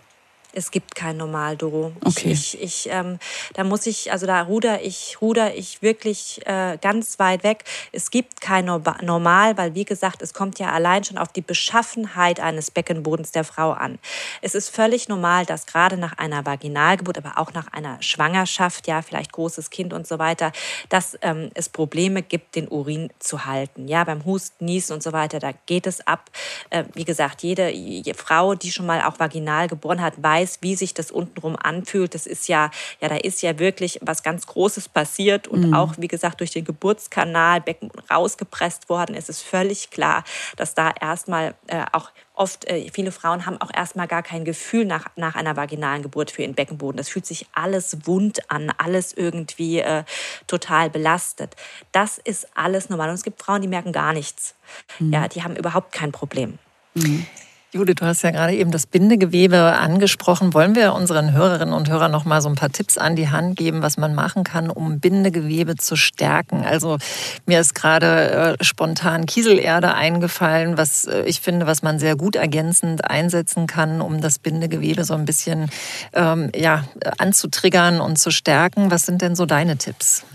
Es 0.54 0.72
gibt 0.72 0.96
kein 0.96 1.18
Normaldoro. 1.18 1.94
Okay. 2.04 2.32
Ich, 2.32 2.62
ich, 2.62 2.90
ähm, 2.92 3.20
da 3.54 3.64
muss 3.64 3.86
ich, 3.86 4.12
also 4.12 4.26
da 4.26 4.42
ruder 4.42 4.82
ich, 4.82 5.22
ruder 5.22 5.56
ich 5.56 5.82
wirklich 5.82 6.42
äh, 6.46 6.78
ganz 6.82 7.20
weit 7.20 7.44
weg. 7.44 7.64
Es 7.92 8.12
gibt 8.12 8.42
kein 8.42 8.66
Normal, 8.66 9.58
weil 9.58 9.76
wie 9.76 9.86
gesagt, 9.86 10.22
es 10.22 10.34
kommt 10.34 10.60
ja 10.60 10.72
allein 10.72 11.04
schon 11.04 11.18
auf 11.18 11.30
die 11.30 11.42
Beschaffenheit 11.42 12.40
eines 12.40 12.70
Beckenbodens 12.70 13.32
der 13.32 13.44
Frau 13.44 13.72
an. 13.72 13.98
Es 14.42 14.56
ist 14.56 14.70
völlig 14.70 15.08
normal, 15.08 15.46
dass 15.46 15.66
gerade 15.66 15.96
nach 15.96 16.18
einer 16.18 16.46
Vaginalgeburt, 16.46 17.18
aber 17.18 17.38
auch 17.38 17.54
nach 17.54 17.72
einer 17.72 18.02
Schwangerschaft, 18.02 18.88
ja, 18.88 19.02
vielleicht 19.02 19.32
großes 19.32 19.70
Kind 19.70 19.94
und 19.94 20.06
so 20.06 20.20
weiter, 20.20 20.52
dass 20.90 21.18
ähm, 21.22 21.50
es 21.54 21.70
Probleme 21.70 22.22
gibt, 22.22 22.56
den 22.56 22.68
Urin 22.68 23.10
zu 23.20 23.46
halten. 23.46 23.88
Ja, 23.88 24.04
beim 24.04 24.26
Husten, 24.26 24.66
Niesen 24.66 24.94
und 24.94 25.04
so 25.04 25.14
weiter, 25.14 25.40
da 25.40 25.52
geht 25.66 25.88
es 25.88 26.06
ab. 26.06 26.30
Äh, 26.70 26.84
wie 26.94 27.06
gesagt, 27.06 27.44
jede, 27.44 27.70
jede 27.70 28.14
Frau, 28.14 28.56
die 28.56 28.72
schon 28.72 28.86
mal 28.86 29.02
auch 29.04 29.20
vaginal 29.20 29.68
geboren 29.68 30.02
hat, 30.02 30.22
weiß, 30.22 30.41
weiß, 30.42 30.60
wie 30.62 30.76
sich 30.76 30.94
das 30.94 31.12
untenrum 31.12 31.56
anfühlt. 31.56 32.16
Das 32.16 32.26
ist 32.26 32.48
ja, 32.48 32.72
ja, 33.00 33.10
da 33.10 33.16
ist 33.16 33.42
ja 33.42 33.60
wirklich 33.60 34.00
was 34.02 34.24
ganz 34.24 34.48
Großes 34.48 34.90
passiert 34.90 35.48
und 35.48 35.68
mhm. 35.68 35.74
auch, 35.74 35.96
wie 35.98 36.08
gesagt, 36.08 36.40
durch 36.40 36.52
den 36.52 36.66
Geburtskanal 36.66 37.62
Becken 37.62 37.92
rausgepresst 38.10 38.90
worden. 38.90 39.16
Es 39.16 39.30
ist 39.30 39.42
völlig 39.42 39.92
klar, 39.92 40.24
dass 40.58 40.74
da 40.74 40.92
erstmal 41.00 41.54
äh, 41.68 41.84
auch 41.92 42.12
oft, 42.34 42.66
äh, 42.66 42.90
viele 42.92 43.12
Frauen 43.12 43.46
haben 43.46 43.60
auch 43.62 43.72
erstmal 43.74 44.08
gar 44.08 44.24
kein 44.24 44.46
Gefühl 44.46 44.86
nach, 44.86 45.06
nach 45.16 45.36
einer 45.36 45.56
vaginalen 45.56 46.02
Geburt 46.02 46.32
für 46.32 46.42
ihren 46.42 46.56
Beckenboden. 46.56 46.98
Das 46.98 47.10
fühlt 47.10 47.26
sich 47.26 47.46
alles 47.54 48.06
wund 48.06 48.50
an, 48.50 48.72
alles 48.78 49.14
irgendwie 49.14 49.80
äh, 49.80 50.04
total 50.48 50.90
belastet. 50.90 51.56
Das 51.92 52.18
ist 52.18 52.48
alles 52.56 52.90
normal. 52.90 53.10
Und 53.10 53.16
es 53.16 53.24
gibt 53.24 53.42
Frauen, 53.42 53.62
die 53.62 53.68
merken 53.68 53.92
gar 53.92 54.14
nichts. 54.14 54.56
Mhm. 55.00 55.14
Ja, 55.14 55.28
die 55.28 55.44
haben 55.44 55.56
überhaupt 55.56 55.92
kein 55.92 56.12
Problem. 56.12 56.58
Mhm. 56.96 57.26
Judith, 57.74 57.96
du 58.00 58.06
hast 58.06 58.22
ja 58.24 58.32
gerade 58.32 58.54
eben 58.54 58.72
das 58.72 58.86
Bindegewebe 58.86 59.58
angesprochen. 59.58 60.54
Wollen 60.54 60.76
wir 60.76 60.94
unseren 60.94 61.32
Hörerinnen 61.32 61.74
und 61.74 61.90
Hörern 61.90 62.12
noch 62.12 62.26
mal 62.26 62.42
so 62.42 62.50
ein 62.50 62.56
paar 62.56 62.70
Tipps 62.70 62.98
an 62.98 63.16
die 63.16 63.30
Hand 63.30 63.56
geben, 63.56 63.82
was 63.82 63.96
man 63.96 64.14
machen 64.14 64.44
kann, 64.44 64.70
um 64.70 65.00
Bindegewebe 65.00 65.78
zu 65.78 65.96
stärken? 65.96 66.66
Also 66.66 66.98
mir 67.46 67.62
ist 67.62 67.74
gerade 67.74 68.58
äh, 68.60 68.64
spontan 68.64 69.26
Kieselerde 69.26 69.94
eingefallen, 69.94 70.78
was 70.78 71.06
äh, 71.06 71.22
ich 71.22 71.40
finde, 71.40 71.66
was 71.66 71.82
man 71.82 71.98
sehr 71.98 72.18
gut 72.18 72.36
ergänzend 72.36 73.10
einsetzen 73.10 73.68
kann, 73.68 74.02
um 74.02 74.20
das 74.20 74.38
Bindegewebe 74.38 75.06
so 75.06 75.14
ein 75.14 75.24
bisschen 75.24 75.70
ähm, 76.12 76.52
ja, 76.54 76.84
anzutriggern 77.20 78.02
und 78.02 78.20
zu 78.20 78.32
stärken. 78.32 78.92
Was 78.92 79.06
sind 79.06 79.22
denn 79.22 79.38
so 79.38 79.46
deine 79.46 79.78
Tipps? 79.78 80.26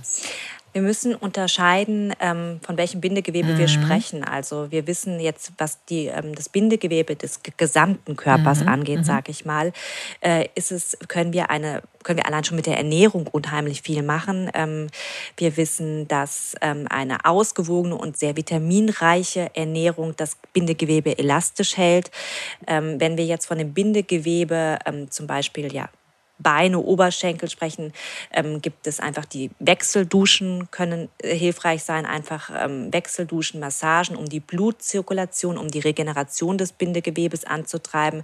Wir 0.77 0.83
müssen 0.83 1.15
unterscheiden, 1.15 2.13
ähm, 2.21 2.61
von 2.61 2.77
welchem 2.77 3.01
Bindegewebe 3.01 3.55
mhm. 3.55 3.59
wir 3.59 3.67
sprechen. 3.67 4.23
Also 4.23 4.71
wir 4.71 4.87
wissen 4.87 5.21
jetzt, 5.21 5.53
was 5.57 5.83
die, 5.87 6.09
ähm, 6.09 6.35
das 6.35 6.51
Bindegewebe 6.51 7.17
des 7.17 7.41
gesamten 7.57 8.15
Körpers 8.15 8.61
mhm. 8.61 8.69
angeht, 8.69 8.99
mhm. 8.99 9.05
sage 9.05 9.31
ich 9.31 9.47
mal, 9.47 9.73
äh, 10.21 10.49
ist 10.55 10.73
es, 10.73 10.99
können 11.09 11.33
wir 11.33 11.49
eine 11.49 11.81
können 12.03 12.19
wir 12.19 12.27
allein 12.27 12.45
schon 12.45 12.57
mit 12.57 12.67
der 12.67 12.77
Ernährung 12.77 13.27
unheimlich 13.27 13.81
viel 13.81 14.03
machen. 14.03 14.51
Ähm, 14.53 14.89
wir 15.39 15.57
wissen, 15.57 16.07
dass 16.07 16.55
eine 16.61 17.25
ausgewogene 17.25 17.97
und 17.97 18.17
sehr 18.17 18.37
vitaminreiche 18.37 19.51
Ernährung 19.55 20.15
das 20.17 20.37
Bindegewebe 20.53 21.19
elastisch 21.19 21.77
hält. 21.77 22.13
Wenn 22.65 23.17
wir 23.17 23.25
jetzt 23.25 23.47
von 23.47 23.59
dem 23.59 23.75
Bindegewebe 23.75 24.79
zum 25.11 25.27
Beispiel 25.27 25.75
ja 25.75 25.89
Beine, 26.39 26.79
Oberschenkel 26.79 27.49
sprechen, 27.49 27.93
ähm, 28.33 28.61
gibt 28.61 28.87
es 28.87 29.01
einfach 29.01 29.25
die 29.25 29.51
Wechselduschen 29.59 30.71
können 30.71 31.09
äh, 31.19 31.35
hilfreich 31.35 31.83
sein, 31.83 32.07
einfach 32.07 32.51
ähm, 32.55 32.93
Wechselduschen, 32.93 33.61
Massagen, 33.61 34.17
um 34.17 34.27
die 34.27 34.41
Blutzirkulation, 34.41 35.59
um 35.59 35.69
die 35.69 35.81
Regeneration 35.81 36.59
des 36.59 36.73
Bindegewebes 36.73 37.45
anzutreiben. 37.45 38.23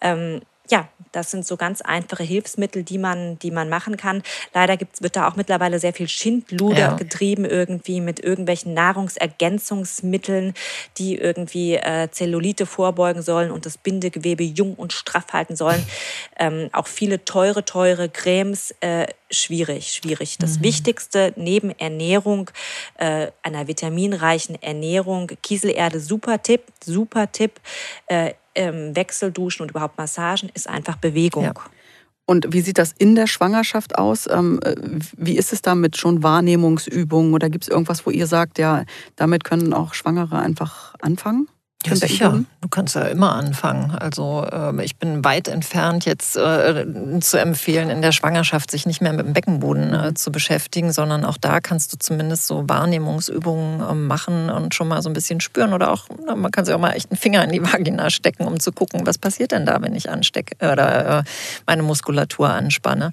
Ähm, 0.00 0.42
ja, 0.70 0.88
das 1.12 1.30
sind 1.30 1.46
so 1.46 1.56
ganz 1.56 1.80
einfache 1.80 2.22
Hilfsmittel, 2.22 2.82
die 2.82 2.98
man, 2.98 3.38
die 3.38 3.50
man 3.50 3.68
machen 3.68 3.96
kann. 3.96 4.22
Leider 4.52 4.76
gibt's, 4.76 5.02
wird 5.02 5.16
da 5.16 5.28
auch 5.28 5.36
mittlerweile 5.36 5.78
sehr 5.78 5.92
viel 5.92 6.08
Schindluder 6.08 6.78
ja. 6.78 6.92
getrieben, 6.94 7.44
irgendwie 7.44 8.00
mit 8.00 8.20
irgendwelchen 8.20 8.74
Nahrungsergänzungsmitteln, 8.74 10.54
die 10.98 11.16
irgendwie 11.16 11.74
äh, 11.74 12.10
Zellulite 12.10 12.66
vorbeugen 12.66 13.22
sollen 13.22 13.50
und 13.50 13.66
das 13.66 13.78
Bindegewebe 13.78 14.44
jung 14.44 14.74
und 14.74 14.92
straff 14.92 15.32
halten 15.32 15.56
sollen. 15.56 15.84
Ähm, 16.38 16.68
auch 16.72 16.86
viele 16.86 17.24
teure, 17.24 17.64
teure 17.64 18.10
Cremes. 18.10 18.74
Äh, 18.80 19.06
schwierig, 19.30 19.94
schwierig. 19.94 20.36
Das 20.38 20.58
mhm. 20.58 20.64
Wichtigste 20.64 21.32
neben 21.36 21.70
Ernährung, 21.70 22.50
äh, 22.98 23.28
einer 23.42 23.68
vitaminreichen 23.68 24.60
Ernährung, 24.62 25.30
Kieselerde, 25.42 25.98
super 25.98 26.42
Tipp, 26.42 26.62
super 26.84 27.32
Tipp. 27.32 27.60
Äh, 28.06 28.34
ähm, 28.56 28.96
Wechselduschen 28.96 29.62
und 29.62 29.70
überhaupt 29.70 29.98
Massagen 29.98 30.50
ist 30.54 30.68
einfach 30.68 30.96
Bewegung. 30.96 31.44
Ja. 31.44 31.54
Und 32.28 32.52
wie 32.52 32.60
sieht 32.60 32.78
das 32.78 32.92
in 32.98 33.14
der 33.14 33.28
Schwangerschaft 33.28 33.96
aus? 33.96 34.26
Ähm, 34.26 34.58
äh, 34.64 34.74
wie 35.16 35.38
ist 35.38 35.52
es 35.52 35.62
damit 35.62 35.96
schon 35.96 36.24
Wahrnehmungsübungen 36.24 37.32
oder 37.32 37.48
gibt 37.48 37.64
es 37.64 37.68
irgendwas, 37.68 38.04
wo 38.04 38.10
ihr 38.10 38.26
sagt, 38.26 38.58
ja, 38.58 38.84
damit 39.14 39.44
können 39.44 39.72
auch 39.72 39.94
Schwangere 39.94 40.38
einfach 40.38 40.94
anfangen? 41.00 41.48
Ja, 41.86 41.96
sicher. 41.96 42.44
Du 42.60 42.68
kannst 42.68 42.94
ja 42.94 43.02
immer 43.02 43.34
anfangen. 43.34 43.92
Also 43.92 44.46
äh, 44.50 44.84
ich 44.84 44.96
bin 44.96 45.24
weit 45.24 45.48
entfernt, 45.48 46.04
jetzt 46.04 46.36
äh, 46.36 46.84
zu 47.20 47.38
empfehlen, 47.38 47.90
in 47.90 48.02
der 48.02 48.12
Schwangerschaft 48.12 48.70
sich 48.70 48.86
nicht 48.86 49.00
mehr 49.00 49.12
mit 49.12 49.26
dem 49.26 49.32
Beckenboden 49.32 49.94
äh, 49.94 50.14
zu 50.14 50.32
beschäftigen, 50.32 50.92
sondern 50.92 51.24
auch 51.24 51.36
da 51.36 51.60
kannst 51.60 51.92
du 51.92 51.98
zumindest 51.98 52.46
so 52.46 52.68
Wahrnehmungsübungen 52.68 53.82
ähm, 53.88 54.06
machen 54.06 54.50
und 54.50 54.74
schon 54.74 54.88
mal 54.88 55.02
so 55.02 55.08
ein 55.08 55.14
bisschen 55.14 55.40
spüren. 55.40 55.72
Oder 55.72 55.92
auch, 55.92 56.06
man 56.34 56.50
kann 56.50 56.64
sich 56.64 56.74
auch 56.74 56.80
mal 56.80 56.92
echt 56.92 57.10
einen 57.10 57.18
Finger 57.18 57.44
in 57.44 57.52
die 57.52 57.62
Vagina 57.62 58.10
stecken, 58.10 58.46
um 58.46 58.60
zu 58.60 58.72
gucken, 58.72 59.06
was 59.06 59.18
passiert 59.18 59.52
denn 59.52 59.66
da, 59.66 59.80
wenn 59.82 59.94
ich 59.94 60.10
anstecke 60.10 60.56
oder 60.60 61.20
äh, 61.20 61.22
meine 61.66 61.82
Muskulatur 61.82 62.50
anspanne. 62.50 63.12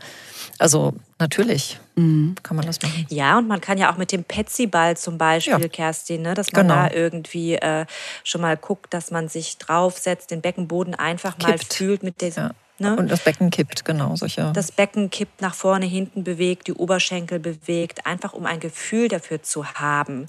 Also 0.60 0.94
natürlich 1.24 1.80
mhm. 1.96 2.36
kann 2.44 2.58
man 2.58 2.66
das 2.66 2.82
machen. 2.82 3.06
Ja, 3.10 3.38
und 3.38 3.48
man 3.48 3.62
kann 3.62 3.78
ja 3.78 3.92
auch 3.92 3.98
mit 3.98 4.12
dem 4.12 4.24
Petsy-Ball 4.24 4.98
zum 4.98 5.18
Beispiel, 5.18 5.62
ja. 5.62 5.68
Kerstin, 5.68 6.22
ne, 6.22 6.34
dass 6.34 6.52
man 6.52 6.68
genau. 6.68 6.76
da 6.76 6.92
irgendwie 6.92 7.56
äh, 7.56 7.86
schon 8.24 8.42
mal 8.42 8.58
guckt, 8.58 8.94
dass 8.94 9.10
man 9.10 9.30
sich 9.30 9.58
draufsetzt, 9.58 10.32
den 10.32 10.42
Beckenboden 10.42 10.96
einfach 10.96 11.38
kippt. 11.38 11.50
mal 11.50 11.58
fühlt 11.58 12.04
mit 12.04 12.22
diesem. 12.22 12.44
Ja. 12.44 12.52
Ne? 12.80 12.96
Und 12.98 13.10
das 13.10 13.24
Becken 13.24 13.50
kippt, 13.52 13.86
genau, 13.86 14.16
solche. 14.16 14.52
Das 14.54 14.72
Becken 14.72 15.10
kippt 15.10 15.42
nach 15.42 15.54
vorne, 15.54 15.86
hinten 15.86 16.24
bewegt, 16.24 16.68
die 16.68 16.74
Oberschenkel 16.74 17.40
bewegt, 17.40 18.06
einfach 18.06 18.34
um 18.34 18.46
ein 18.46 18.60
Gefühl 18.60 19.08
dafür 19.08 19.42
zu 19.44 19.66
haben, 19.74 20.28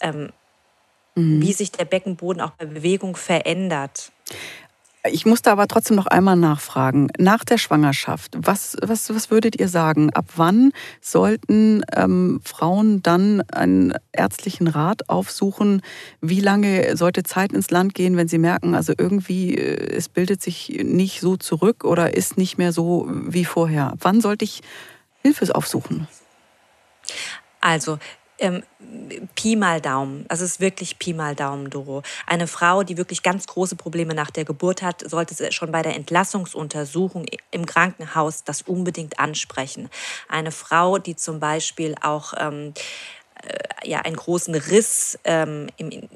ähm, 0.00 0.32
mhm. 1.16 1.42
wie 1.42 1.52
sich 1.52 1.72
der 1.72 1.84
Beckenboden 1.84 2.40
auch 2.40 2.52
bei 2.52 2.64
Bewegung 2.64 3.16
verändert. 3.16 4.12
Ich 5.04 5.24
musste 5.24 5.50
aber 5.50 5.66
trotzdem 5.66 5.96
noch 5.96 6.06
einmal 6.06 6.36
nachfragen. 6.36 7.08
Nach 7.18 7.42
der 7.42 7.56
Schwangerschaft, 7.56 8.36
was, 8.36 8.76
was, 8.82 9.08
was 9.14 9.30
würdet 9.30 9.58
ihr 9.58 9.68
sagen? 9.68 10.10
Ab 10.10 10.26
wann 10.36 10.72
sollten 11.00 11.82
ähm, 11.96 12.42
Frauen 12.44 13.02
dann 13.02 13.40
einen 13.50 13.94
ärztlichen 14.12 14.68
Rat 14.68 15.08
aufsuchen? 15.08 15.80
Wie 16.20 16.40
lange 16.40 16.98
sollte 16.98 17.22
Zeit 17.22 17.52
ins 17.52 17.70
Land 17.70 17.94
gehen, 17.94 18.18
wenn 18.18 18.28
sie 18.28 18.36
merken, 18.36 18.74
also 18.74 18.92
irgendwie 18.96 19.54
äh, 19.54 19.96
es 19.96 20.10
bildet 20.10 20.42
sich 20.42 20.80
nicht 20.84 21.20
so 21.20 21.38
zurück 21.38 21.84
oder 21.84 22.14
ist 22.14 22.36
nicht 22.36 22.58
mehr 22.58 22.72
so 22.72 23.08
wie 23.10 23.46
vorher? 23.46 23.94
Wann 24.00 24.20
sollte 24.20 24.44
ich 24.44 24.60
Hilfe 25.22 25.54
aufsuchen? 25.54 26.08
Also 27.62 27.98
ähm, 28.40 28.62
Pi 29.36 29.54
mal 29.54 29.80
Daumen, 29.80 30.24
also 30.28 30.44
es 30.44 30.52
ist 30.52 30.60
wirklich 30.60 30.98
Pi 30.98 31.12
mal 31.12 31.34
Daumen, 31.34 31.70
Doro. 31.70 32.02
Eine 32.26 32.46
Frau, 32.46 32.82
die 32.82 32.96
wirklich 32.96 33.22
ganz 33.22 33.46
große 33.46 33.76
Probleme 33.76 34.14
nach 34.14 34.30
der 34.30 34.44
Geburt 34.44 34.82
hat, 34.82 35.08
sollte 35.08 35.52
schon 35.52 35.70
bei 35.70 35.82
der 35.82 35.94
Entlassungsuntersuchung 35.94 37.26
im 37.50 37.66
Krankenhaus 37.66 38.42
das 38.42 38.62
unbedingt 38.62 39.18
ansprechen. 39.20 39.88
Eine 40.28 40.50
Frau, 40.50 40.98
die 40.98 41.14
zum 41.14 41.38
Beispiel 41.38 41.94
auch 42.00 42.32
ähm, 42.38 42.72
äh, 43.42 43.88
ja, 43.88 44.00
einen 44.00 44.16
großen 44.16 44.54
Riss 44.54 45.18
ähm, 45.24 45.68
im, 45.76 46.08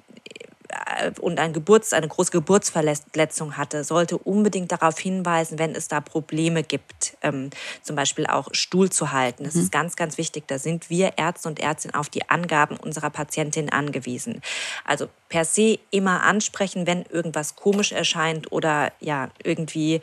und 1.21 1.39
ein 1.39 1.53
Geburts-, 1.53 1.93
eine 1.93 2.09
große 2.09 2.31
Geburtsverletzung 2.31 3.57
hatte, 3.57 3.85
sollte 3.85 4.19
unbedingt 4.19 4.73
darauf 4.73 4.99
hinweisen, 4.99 5.59
wenn 5.59 5.75
es 5.75 5.89
da 5.89 6.01
Probleme 6.01 6.63
gibt, 6.63 7.17
ähm, 7.23 7.51
zum 7.83 7.97
Beispiel 7.97 8.27
auch 8.27 8.49
Stuhl 8.53 8.91
zu 8.91 9.13
halten. 9.13 9.45
Das 9.45 9.55
mhm. 9.55 9.63
ist 9.63 9.73
ganz, 9.73 9.97
ganz 9.97 10.19
wichtig. 10.19 10.45
Da 10.47 10.59
sind 10.59 10.91
wir 10.91 11.19
Ärzte 11.19 11.49
und 11.49 11.61
Ärztinnen 11.61 11.95
auf 11.95 12.09
die 12.09 12.29
Angaben 12.29 12.77
unserer 12.77 13.11
Patientin 13.11 13.71
angewiesen. 13.71 14.43
Also 14.85 15.09
per 15.29 15.45
se 15.45 15.79
immer 15.91 16.23
ansprechen, 16.23 16.87
wenn 16.87 17.03
irgendwas 17.03 17.57
komisch 17.57 17.93
erscheint 17.93 18.53
oder 18.53 18.93
ja 19.01 19.31
irgendwie 19.43 20.01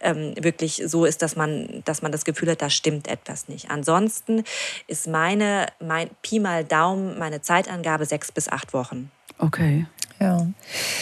ähm, 0.00 0.34
wirklich 0.38 0.82
so 0.86 1.04
ist, 1.04 1.22
dass 1.22 1.36
man, 1.36 1.82
dass 1.84 2.02
man 2.02 2.12
das 2.12 2.24
Gefühl 2.24 2.50
hat, 2.50 2.62
da 2.62 2.70
stimmt 2.70 3.08
etwas 3.08 3.48
nicht. 3.48 3.70
Ansonsten 3.70 4.44
ist 4.86 5.08
meine, 5.08 5.66
mein 5.80 6.10
Pi 6.22 6.38
mal 6.38 6.64
Daumen, 6.64 7.18
meine 7.18 7.40
Zeitangabe 7.42 8.04
sechs 8.04 8.30
bis 8.30 8.48
acht 8.48 8.72
Wochen. 8.72 9.10
Okay. 9.38 9.86
Ja. 10.20 10.46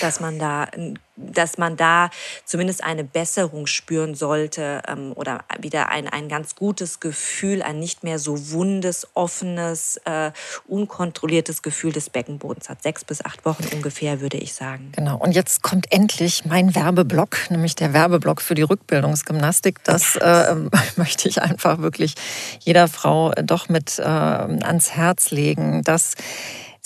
Dass 0.01 0.21
man 0.21 0.39
da, 0.39 0.69
dass 1.17 1.57
man 1.57 1.77
da 1.77 2.11
zumindest 2.45 2.85
eine 2.85 3.03
Besserung 3.03 3.67
spüren 3.67 4.15
sollte 4.15 4.83
ähm, 4.87 5.13
oder 5.15 5.45
wieder 5.59 5.89
ein, 5.89 6.07
ein 6.09 6.29
ganz 6.29 6.55
gutes 6.55 7.01
Gefühl, 7.01 7.63
ein 7.63 7.79
nicht 7.79 8.05
mehr 8.05 8.19
so 8.19 8.53
wundes, 8.53 9.09
offenes, 9.15 9.99
äh, 10.05 10.33
unkontrolliertes 10.67 11.63
Gefühl 11.63 11.93
des 11.93 12.11
Beckenbodens 12.11 12.69
hat. 12.69 12.83
Sechs 12.83 13.05
bis 13.05 13.25
acht 13.25 13.45
Wochen 13.47 13.65
ungefähr, 13.73 14.21
würde 14.21 14.37
ich 14.37 14.53
sagen. 14.53 14.93
Genau. 14.93 15.17
Und 15.17 15.33
jetzt 15.33 15.63
kommt 15.63 15.91
endlich 15.93 16.45
mein 16.45 16.75
Werbeblock, 16.75 17.51
nämlich 17.51 17.75
der 17.75 17.95
Werbeblock 17.95 18.43
für 18.43 18.55
die 18.55 18.63
Rückbildungsgymnastik. 18.63 19.83
Das 19.85 20.17
äh, 20.17 20.55
möchte 20.97 21.29
ich 21.29 21.41
einfach 21.41 21.79
wirklich 21.79 22.15
jeder 22.61 22.89
Frau 22.89 23.33
doch 23.33 23.71
mit 23.71 23.99
äh, 23.99 24.03
ans 24.03 24.91
Herz 24.91 25.31
legen, 25.31 25.83
dass 25.83 26.15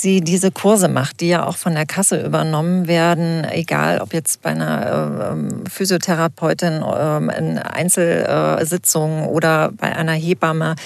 sie 0.00 0.20
diese 0.20 0.50
Kurse 0.50 0.88
macht, 0.88 1.20
die 1.20 1.28
ja 1.28 1.46
auch 1.46 1.56
von 1.56 1.74
der 1.74 1.86
Kasse 1.86 2.24
übernommen 2.24 2.86
werden, 2.86 3.44
egal 3.44 4.00
ob 4.00 4.12
jetzt 4.12 4.42
bei 4.42 4.50
einer 4.50 5.36
äh, 5.36 5.68
Physiotherapeutin 5.68 6.82
äh, 6.82 7.38
in 7.38 7.58
Einzelsitzungen 7.58 9.26
oder 9.26 9.70
bei 9.72 9.94
einer 9.94 10.12
Hebamme. 10.12 10.76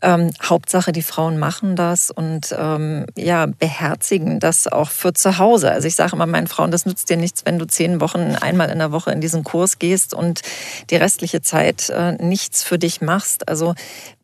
Ähm, 0.00 0.30
Hauptsache, 0.42 0.92
die 0.92 1.02
Frauen 1.02 1.38
machen 1.38 1.74
das 1.74 2.10
und 2.10 2.54
ähm, 2.56 3.06
ja, 3.16 3.46
beherzigen 3.46 4.38
das 4.38 4.68
auch 4.68 4.90
für 4.90 5.12
zu 5.12 5.38
Hause. 5.38 5.72
Also 5.72 5.88
ich 5.88 5.96
sage 5.96 6.14
immer 6.14 6.26
meinen 6.26 6.46
Frauen, 6.46 6.70
das 6.70 6.86
nützt 6.86 7.10
dir 7.10 7.16
nichts, 7.16 7.44
wenn 7.44 7.58
du 7.58 7.66
zehn 7.66 8.00
Wochen 8.00 8.36
einmal 8.40 8.70
in 8.70 8.78
der 8.78 8.92
Woche 8.92 9.10
in 9.10 9.20
diesen 9.20 9.42
Kurs 9.42 9.78
gehst 9.78 10.14
und 10.14 10.42
die 10.90 10.96
restliche 10.96 11.42
Zeit 11.42 11.90
äh, 11.90 12.12
nichts 12.12 12.62
für 12.62 12.78
dich 12.78 13.00
machst. 13.00 13.48
Also 13.48 13.74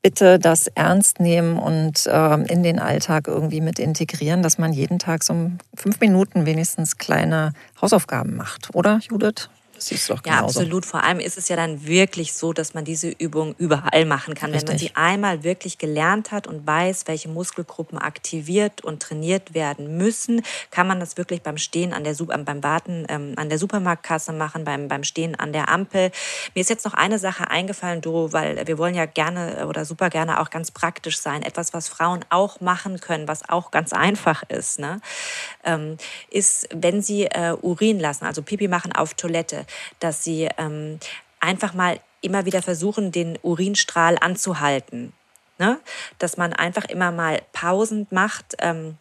bitte 0.01 0.39
das 0.39 0.68
ernst 0.68 1.18
nehmen 1.18 1.59
und 1.59 2.07
äh, 2.07 2.35
in 2.45 2.62
den 2.62 2.79
Alltag 2.79 3.27
irgendwie 3.27 3.61
mit 3.61 3.79
integrieren, 3.79 4.43
dass 4.43 4.59
man 4.59 4.72
jeden 4.72 4.99
Tag 4.99 5.25
so 5.25 5.51
fünf 5.75 5.99
Minuten 6.01 6.47
wenigstens 6.47 6.99
kleine 6.99 7.53
Hausaufgaben 7.81 8.37
macht, 8.37 8.75
oder 8.75 9.01
Judith? 9.09 9.49
Siehst 9.89 10.09
du 10.09 10.14
doch 10.14 10.22
genauso. 10.22 10.41
Ja, 10.41 10.47
absolut. 10.47 10.87
Vor 10.87 11.03
allem 11.03 11.20
ist 11.20 11.39
es 11.39 11.49
ja 11.49 11.57
dann 11.57 11.87
wirklich 11.87 12.35
so, 12.35 12.53
dass 12.53 12.74
man 12.74 12.85
diese 12.85 13.09
Übung 13.09 13.55
überall 13.59 14.05
machen 14.05 14.35
kann. 14.35 14.51
Richtig. 14.51 14.68
Wenn 14.68 14.74
man 14.74 14.78
sie 14.78 14.97
einmal 14.97 15.45
wirklich 15.45 15.78
gelernt 15.78 16.32
hat 16.32 16.47
und 16.47 16.66
weiß, 16.66 17.05
welche 17.07 17.28
Muskelgruppen 17.28 17.99
aktiviert 17.99 18.82
und 18.82 19.03
trainiert 19.03 19.55
werden 19.55 19.97
müssen, 19.97 20.43
kann 20.70 20.87
man 20.87 21.01
das 21.01 21.16
wirklich 21.16 21.43
beim 21.43 21.59
Stehen 21.59 21.93
an 21.93 22.05
der 22.05 22.14
beim 22.14 22.62
Warten 22.62 23.07
ähm, 23.09 23.35
an 23.37 23.49
der 23.49 23.59
Supermarktkasse 23.59 24.32
machen, 24.32 24.64
beim, 24.64 24.89
beim 24.89 25.05
Stehen 25.05 25.35
an 25.35 25.53
der 25.53 25.68
Ampel. 25.68 26.11
Mir 26.55 26.61
ist 26.61 26.70
jetzt 26.70 26.85
noch 26.85 26.95
eine 26.95 27.18
Sache 27.18 27.51
eingefallen, 27.51 28.01
Doro, 28.01 28.32
weil 28.32 28.66
wir 28.66 28.78
wollen 28.78 28.95
ja 28.95 29.07
gerne 29.07 29.66
oder 29.66 29.85
super 29.85 30.11
gerne 30.11 30.41
auch 30.41 30.51
ganz 30.51 30.70
praktisch 30.70 31.18
sein. 31.18 31.43
Etwas, 31.43 31.74
was 31.74 31.89
Frauen 31.89 32.24
auch 32.30 32.61
machen 32.61 33.01
können, 33.01 33.28
was 33.28 33.49
auch 33.49 33.70
ganz 33.70 33.93
einfach 33.93 34.43
ist, 34.49 34.78
ne? 34.78 35.01
ähm, 35.64 35.97
ist, 36.30 36.68
wenn 36.74 37.03
sie 37.03 37.24
äh, 37.24 37.57
Urin 37.61 38.01
lassen, 38.01 38.24
also 38.24 38.43
Pipi 38.43 38.68
machen 38.68 38.93
auf 38.93 39.14
Toilette, 39.14 39.66
dass 40.01 40.25
sie 40.25 40.49
ähm, 40.59 40.99
einfach 41.41 41.75
mal 41.75 42.01
immer 42.20 42.47
wieder 42.47 42.62
versuchen, 42.62 43.12
den 43.12 43.39
Urinstrahl 43.43 44.16
anzuhalten. 44.18 45.12
Ne? 45.59 45.79
Dass 46.18 46.37
man 46.37 46.53
einfach 46.53 46.87
immer 46.87 47.12
mal 47.12 47.43
Pausen 47.53 48.07
macht. 48.11 48.57
Ähm, 48.59 48.97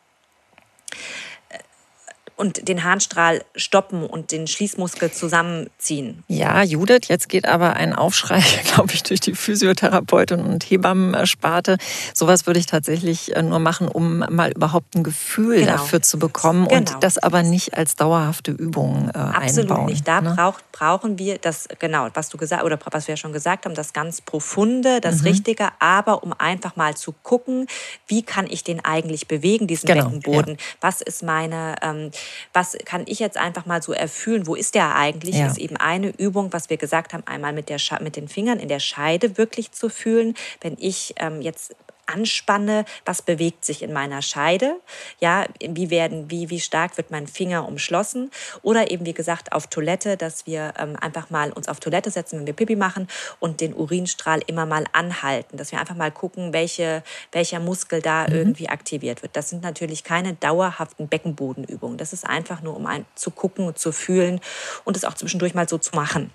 und 2.36 2.68
den 2.68 2.84
Harnstrahl 2.84 3.44
stoppen 3.56 4.06
und 4.06 4.32
den 4.32 4.48
Schließmuskel 4.48 5.12
zusammenziehen. 5.12 6.24
Ja, 6.28 6.64
Judith, 6.64 7.08
jetzt 7.08 7.30
geht 7.30 7.48
aber 7.48 7.74
ein 7.74 7.94
Aufschrei, 7.94 8.44
glaube 8.74 8.94
ich, 8.94 9.04
durch 9.04 9.20
die 9.20 9.36
Physiotherapeutin 9.36 10.42
und 10.42 10.64
Hebammensparte. 10.64 11.78
Sowas 12.14 12.48
würde 12.48 12.60
ich 12.60 12.66
tatsächlich 12.66 13.36
äh, 13.36 13.44
nur 13.44 13.60
machen, 13.60 13.88
um 13.88 14.20
mal 14.30 14.52
überhaupt 14.52 14.96
ein 14.96 15.04
Gefühl 15.04 15.60
genau. 15.60 15.74
dafür 15.74 16.02
zu 16.02 16.18
bekommen 16.18 16.68
genau. 16.68 16.80
und 16.80 17.04
das 17.04 17.18
aber 17.18 17.44
nicht 17.44 17.78
als 17.78 17.96
dauerhafte 17.96 18.52
Übung 18.52 19.10
äh, 19.14 19.18
Absolut 19.18 19.72
einbauen. 19.72 19.86
nicht. 19.86 20.08
Da 20.08 20.22
ne? 20.22 20.34
braucht, 20.36 20.72
brauchen 20.72 21.20
wir 21.20 21.38
das, 21.38 21.68
genau, 21.80 22.08
was 22.14 22.30
du 22.30 22.38
gesagt 22.38 22.64
oder 22.64 22.80
was 22.92 23.08
wir 23.08 23.14
ja 23.14 23.18
schon 23.18 23.34
gesagt 23.34 23.66
haben, 23.66 23.76
das 23.76 23.94
ganz 23.94 24.22
Profunde, 24.22 25.02
das 25.02 25.22
mhm. 25.22 25.28
Richtige, 25.28 25.70
aber 25.80 26.24
um 26.24 26.34
einfach 26.34 26.76
mal 26.76 26.96
zu 26.96 27.14
gucken, 27.24 27.68
wie 28.08 28.24
kann 28.24 28.48
ich 28.50 28.64
den 28.64 28.84
eigentlich 28.84 29.28
bewegen, 29.28 29.68
diesen 29.68 29.88
genau. 29.88 30.06
Beckenboden? 30.06 30.56
Ja. 30.56 30.64
Was 30.82 31.02
ist 31.02 31.24
meine 31.24 31.76
ähm, 31.82 32.12
was 32.54 32.78
kann 32.86 33.04
ich 33.06 33.20
jetzt 33.20 33.38
einfach 33.38 33.66
mal 33.66 33.82
so 33.82 33.94
erfüllen, 33.94 34.48
wo 34.48 34.56
ist 34.56 34.76
der 34.76 34.96
eigentlich, 34.96 35.38
ja. 35.38 35.48
ist 35.48 35.58
eben 35.58 35.78
eine 35.78 36.10
Übung, 36.10 36.54
was 36.54 36.70
wir 36.70 36.78
gesagt 36.78 37.14
haben, 37.14 37.24
einmal 37.26 37.54
mit, 37.54 37.70
der 37.70 37.80
mit 38.02 38.16
den 38.16 38.28
Fingern 38.28 38.60
in 38.60 38.68
der 38.68 38.80
Scheide 38.80 39.38
wirklich 39.38 39.72
zu 39.72 39.90
fühlen. 39.90 40.36
Wenn 40.62 40.78
ich 40.80 41.14
ähm, 41.18 41.42
jetzt 41.42 41.76
anspanne, 42.06 42.86
was 43.06 43.22
bewegt 43.22 43.66
sich 43.66 43.82
in 43.82 43.94
meiner 43.94 44.22
Scheide, 44.22 44.76
ja, 45.20 45.46
wie 45.62 45.90
werden, 45.90 46.30
wie, 46.30 46.50
wie 46.50 46.60
stark 46.60 46.98
wird 46.98 47.12
mein 47.12 47.28
Finger 47.28 47.68
umschlossen 47.68 48.32
oder 48.62 48.92
eben, 48.92 49.06
wie 49.06 49.14
gesagt, 49.14 49.52
auf 49.52 49.68
Toilette, 49.68 50.18
dass 50.18 50.46
wir 50.46 50.74
ähm, 50.78 50.96
einfach 51.00 51.30
mal 51.30 51.52
uns 51.52 51.68
auf 51.68 51.80
Toilette 51.80 52.12
setzen, 52.12 52.40
wenn 52.40 52.48
wir 52.48 52.54
Pipi 52.54 52.76
machen 52.76 53.08
und 53.40 53.62
den 53.62 53.74
Urinstrahl 53.74 54.42
immer 54.48 54.66
mal 54.66 54.86
anhalten, 54.92 55.58
dass 55.58 55.72
wir 55.72 55.80
einfach 55.80 55.96
mal 55.96 56.12
gucken, 56.12 56.54
welche, 56.54 57.04
welcher 57.32 57.60
Muskel 57.60 58.02
da 58.02 58.28
mhm. 58.28 58.36
irgendwie 58.36 58.70
aktiviert 58.70 59.22
wird. 59.22 59.36
Das 59.36 59.50
sind 59.50 59.64
natürlich 59.64 60.04
keine 60.04 60.34
dauerhaften 60.34 61.08
Beckenbodenübungen. 61.08 61.98
Das 61.98 62.14
ist 62.14 62.26
einfach 62.26 62.62
nur, 62.62 62.76
um 62.76 62.86
ein, 62.86 63.06
zu 63.16 63.32
gucken 63.32 63.68
und 63.68 63.78
zu 63.78 63.92
fühlen 63.92 64.40
und 64.84 64.98
es 64.98 65.06
auch 65.06 65.14
zwischendurch 65.14 65.54
mal 65.54 65.68
so 65.68 65.78
zu 65.78 65.96
machen. 65.96 66.32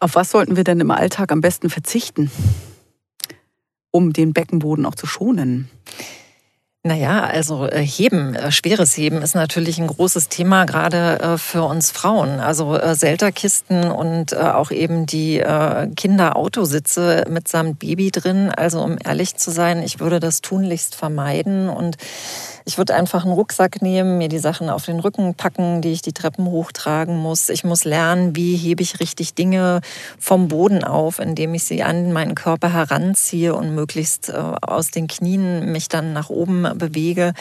Auf 0.00 0.14
was 0.14 0.30
sollten 0.30 0.56
wir 0.56 0.64
denn 0.64 0.80
im 0.80 0.90
Alltag 0.90 1.32
am 1.32 1.40
besten 1.40 1.70
verzichten? 1.70 2.30
Um 3.90 4.12
den 4.12 4.32
Beckenboden 4.32 4.86
auch 4.86 4.94
zu 4.94 5.06
schonen? 5.06 5.68
Naja, 6.84 7.24
also 7.24 7.66
äh, 7.66 7.82
Heben, 7.82 8.36
äh, 8.36 8.52
schweres 8.52 8.96
Heben 8.96 9.20
ist 9.20 9.34
natürlich 9.34 9.78
ein 9.80 9.88
großes 9.88 10.28
Thema, 10.28 10.64
gerade 10.64 11.20
äh, 11.20 11.36
für 11.36 11.64
uns 11.64 11.90
Frauen. 11.90 12.38
Also 12.40 12.78
Selterkisten 12.94 13.90
und 13.90 14.36
auch 14.36 14.70
eben 14.70 15.04
die 15.04 15.42
Kinderautositze 15.96 17.24
mitsamt 17.28 17.78
Baby 17.80 18.10
drin. 18.10 18.50
Also 18.50 18.82
um 18.82 18.96
ehrlich 19.04 19.36
zu 19.36 19.50
sein, 19.50 19.82
ich 19.82 20.00
würde 20.00 20.20
das 20.20 20.40
tunlichst 20.40 20.94
vermeiden 20.94 21.68
und 21.68 21.96
ich 22.68 22.76
würde 22.76 22.94
einfach 22.94 23.24
einen 23.24 23.32
Rucksack 23.32 23.80
nehmen, 23.80 24.18
mir 24.18 24.28
die 24.28 24.38
Sachen 24.38 24.68
auf 24.68 24.84
den 24.84 25.00
Rücken 25.00 25.34
packen, 25.34 25.80
die 25.80 25.90
ich 25.90 26.02
die 26.02 26.12
Treppen 26.12 26.44
hochtragen 26.44 27.16
muss. 27.16 27.48
Ich 27.48 27.64
muss 27.64 27.84
lernen, 27.84 28.36
wie 28.36 28.56
hebe 28.56 28.82
ich 28.82 29.00
richtig 29.00 29.32
Dinge 29.32 29.80
vom 30.18 30.48
Boden 30.48 30.84
auf, 30.84 31.18
indem 31.18 31.54
ich 31.54 31.64
sie 31.64 31.82
an 31.82 32.12
meinen 32.12 32.34
Körper 32.34 32.70
heranziehe 32.70 33.54
und 33.54 33.74
möglichst 33.74 34.28
äh, 34.28 34.34
aus 34.34 34.90
den 34.90 35.06
Knien 35.06 35.72
mich 35.72 35.88
dann 35.88 36.12
nach 36.12 36.28
oben 36.28 36.68
bewege. 36.74 37.32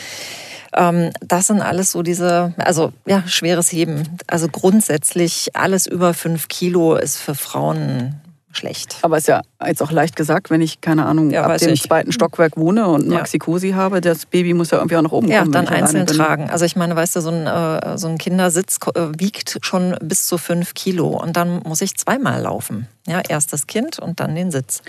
Ähm, 0.73 1.11
das 1.19 1.47
sind 1.47 1.61
alles 1.61 1.91
so 1.91 2.03
diese, 2.03 2.53
also 2.55 2.93
ja, 3.05 3.27
schweres 3.27 3.69
Heben. 3.69 4.03
Also 4.27 4.47
grundsätzlich 4.47 5.57
alles 5.57 5.87
über 5.87 6.13
fünf 6.13 6.47
Kilo 6.47 6.95
ist 6.95 7.17
für 7.17 7.35
Frauen 7.35 8.21
schlecht. 8.51 8.97
Aber 9.01 9.17
ist 9.17 9.27
ja 9.27 9.41
jetzt 9.65 9.81
auch 9.81 9.91
leicht 9.91 10.15
gesagt, 10.15 10.49
wenn 10.49 10.61
ich, 10.61 10.81
keine 10.81 11.05
Ahnung, 11.05 11.31
ja, 11.31 11.43
ab 11.43 11.57
dem 11.57 11.69
ich. 11.69 11.83
zweiten 11.83 12.11
Stockwerk 12.11 12.57
wohne 12.57 12.87
und 12.87 13.07
Maxikosi 13.07 13.69
ja. 13.69 13.75
habe, 13.75 14.01
das 14.01 14.25
Baby 14.25 14.53
muss 14.53 14.71
ja 14.71 14.77
irgendwie 14.77 14.97
auch 14.97 15.01
nach 15.01 15.11
oben 15.11 15.27
ja, 15.27 15.41
kommen. 15.41 15.53
Ja, 15.53 15.61
dann 15.61 15.73
einzeln 15.73 16.07
tragen. 16.07 16.49
Also 16.49 16.65
ich 16.65 16.75
meine, 16.75 16.95
weißt 16.95 17.15
du, 17.15 17.21
so 17.21 17.29
ein, 17.29 17.45
äh, 17.45 17.97
so 17.97 18.07
ein 18.07 18.17
Kindersitz 18.17 18.79
äh, 18.95 19.07
wiegt 19.17 19.59
schon 19.61 19.95
bis 20.01 20.25
zu 20.25 20.37
fünf 20.37 20.73
Kilo 20.73 21.07
und 21.07 21.37
dann 21.37 21.61
muss 21.63 21.81
ich 21.81 21.95
zweimal 21.95 22.41
laufen. 22.41 22.87
Ja, 23.05 23.21
erst 23.27 23.53
das 23.53 23.67
Kind 23.67 23.99
und 23.99 24.19
dann 24.19 24.35
den 24.35 24.51
Sitz. 24.51 24.81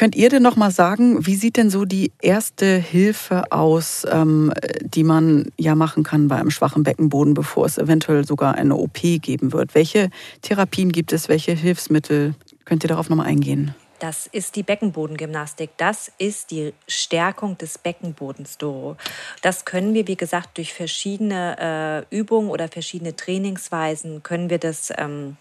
Könnt 0.00 0.16
ihr 0.16 0.30
denn 0.30 0.42
noch 0.42 0.56
mal 0.56 0.70
sagen, 0.70 1.26
wie 1.26 1.34
sieht 1.34 1.58
denn 1.58 1.68
so 1.68 1.84
die 1.84 2.10
erste 2.22 2.78
Hilfe 2.78 3.52
aus, 3.52 4.06
ähm, 4.10 4.50
die 4.80 5.04
man 5.04 5.52
ja 5.58 5.74
machen 5.74 6.04
kann 6.04 6.26
bei 6.26 6.36
einem 6.36 6.50
schwachen 6.50 6.84
Beckenboden, 6.84 7.34
bevor 7.34 7.66
es 7.66 7.76
eventuell 7.76 8.26
sogar 8.26 8.54
eine 8.54 8.76
OP 8.76 8.98
geben 9.20 9.52
wird? 9.52 9.74
Welche 9.74 10.08
Therapien 10.40 10.90
gibt 10.90 11.12
es? 11.12 11.28
Welche 11.28 11.52
Hilfsmittel? 11.52 12.34
Könnt 12.64 12.82
ihr 12.82 12.88
darauf 12.88 13.10
noch 13.10 13.18
mal 13.18 13.26
eingehen? 13.26 13.74
Das 13.98 14.26
ist 14.26 14.56
die 14.56 14.62
Beckenbodengymnastik. 14.62 15.68
Das 15.76 16.10
ist 16.16 16.50
die 16.50 16.72
Stärkung 16.88 17.58
des 17.58 17.76
Beckenbodens, 17.76 18.56
Doro. 18.56 18.96
Das 19.42 19.66
können 19.66 19.92
wir, 19.92 20.08
wie 20.08 20.16
gesagt, 20.16 20.56
durch 20.56 20.72
verschiedene 20.72 22.06
äh, 22.10 22.16
Übungen 22.16 22.48
oder 22.48 22.68
verschiedene 22.68 23.16
Trainingsweisen 23.16 24.22
können 24.22 24.48
wir 24.48 24.56
das 24.56 24.90
ähm, 24.96 25.36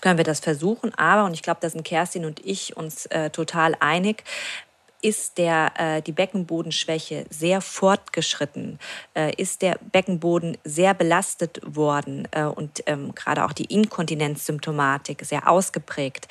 können 0.00 0.18
wir 0.18 0.24
das 0.24 0.40
versuchen. 0.40 0.94
Aber, 0.94 1.24
und 1.24 1.34
ich 1.34 1.42
glaube, 1.42 1.60
da 1.60 1.70
sind 1.70 1.84
Kerstin 1.84 2.24
und 2.24 2.44
ich 2.44 2.76
uns 2.76 3.06
äh, 3.06 3.30
total 3.30 3.74
einig, 3.80 4.24
ist 5.02 5.38
der, 5.38 5.72
äh, 5.76 6.02
die 6.02 6.12
Beckenbodenschwäche 6.12 7.26
sehr 7.30 7.60
fortgeschritten, 7.60 8.78
äh, 9.14 9.34
ist 9.36 9.62
der 9.62 9.78
Beckenboden 9.92 10.56
sehr 10.64 10.94
belastet 10.94 11.60
worden 11.64 12.26
äh, 12.32 12.44
und 12.44 12.82
ähm, 12.86 13.14
gerade 13.14 13.44
auch 13.44 13.52
die 13.52 13.66
Inkontinenzsymptomatik 13.66 15.24
sehr 15.24 15.48
ausgeprägt, 15.48 16.28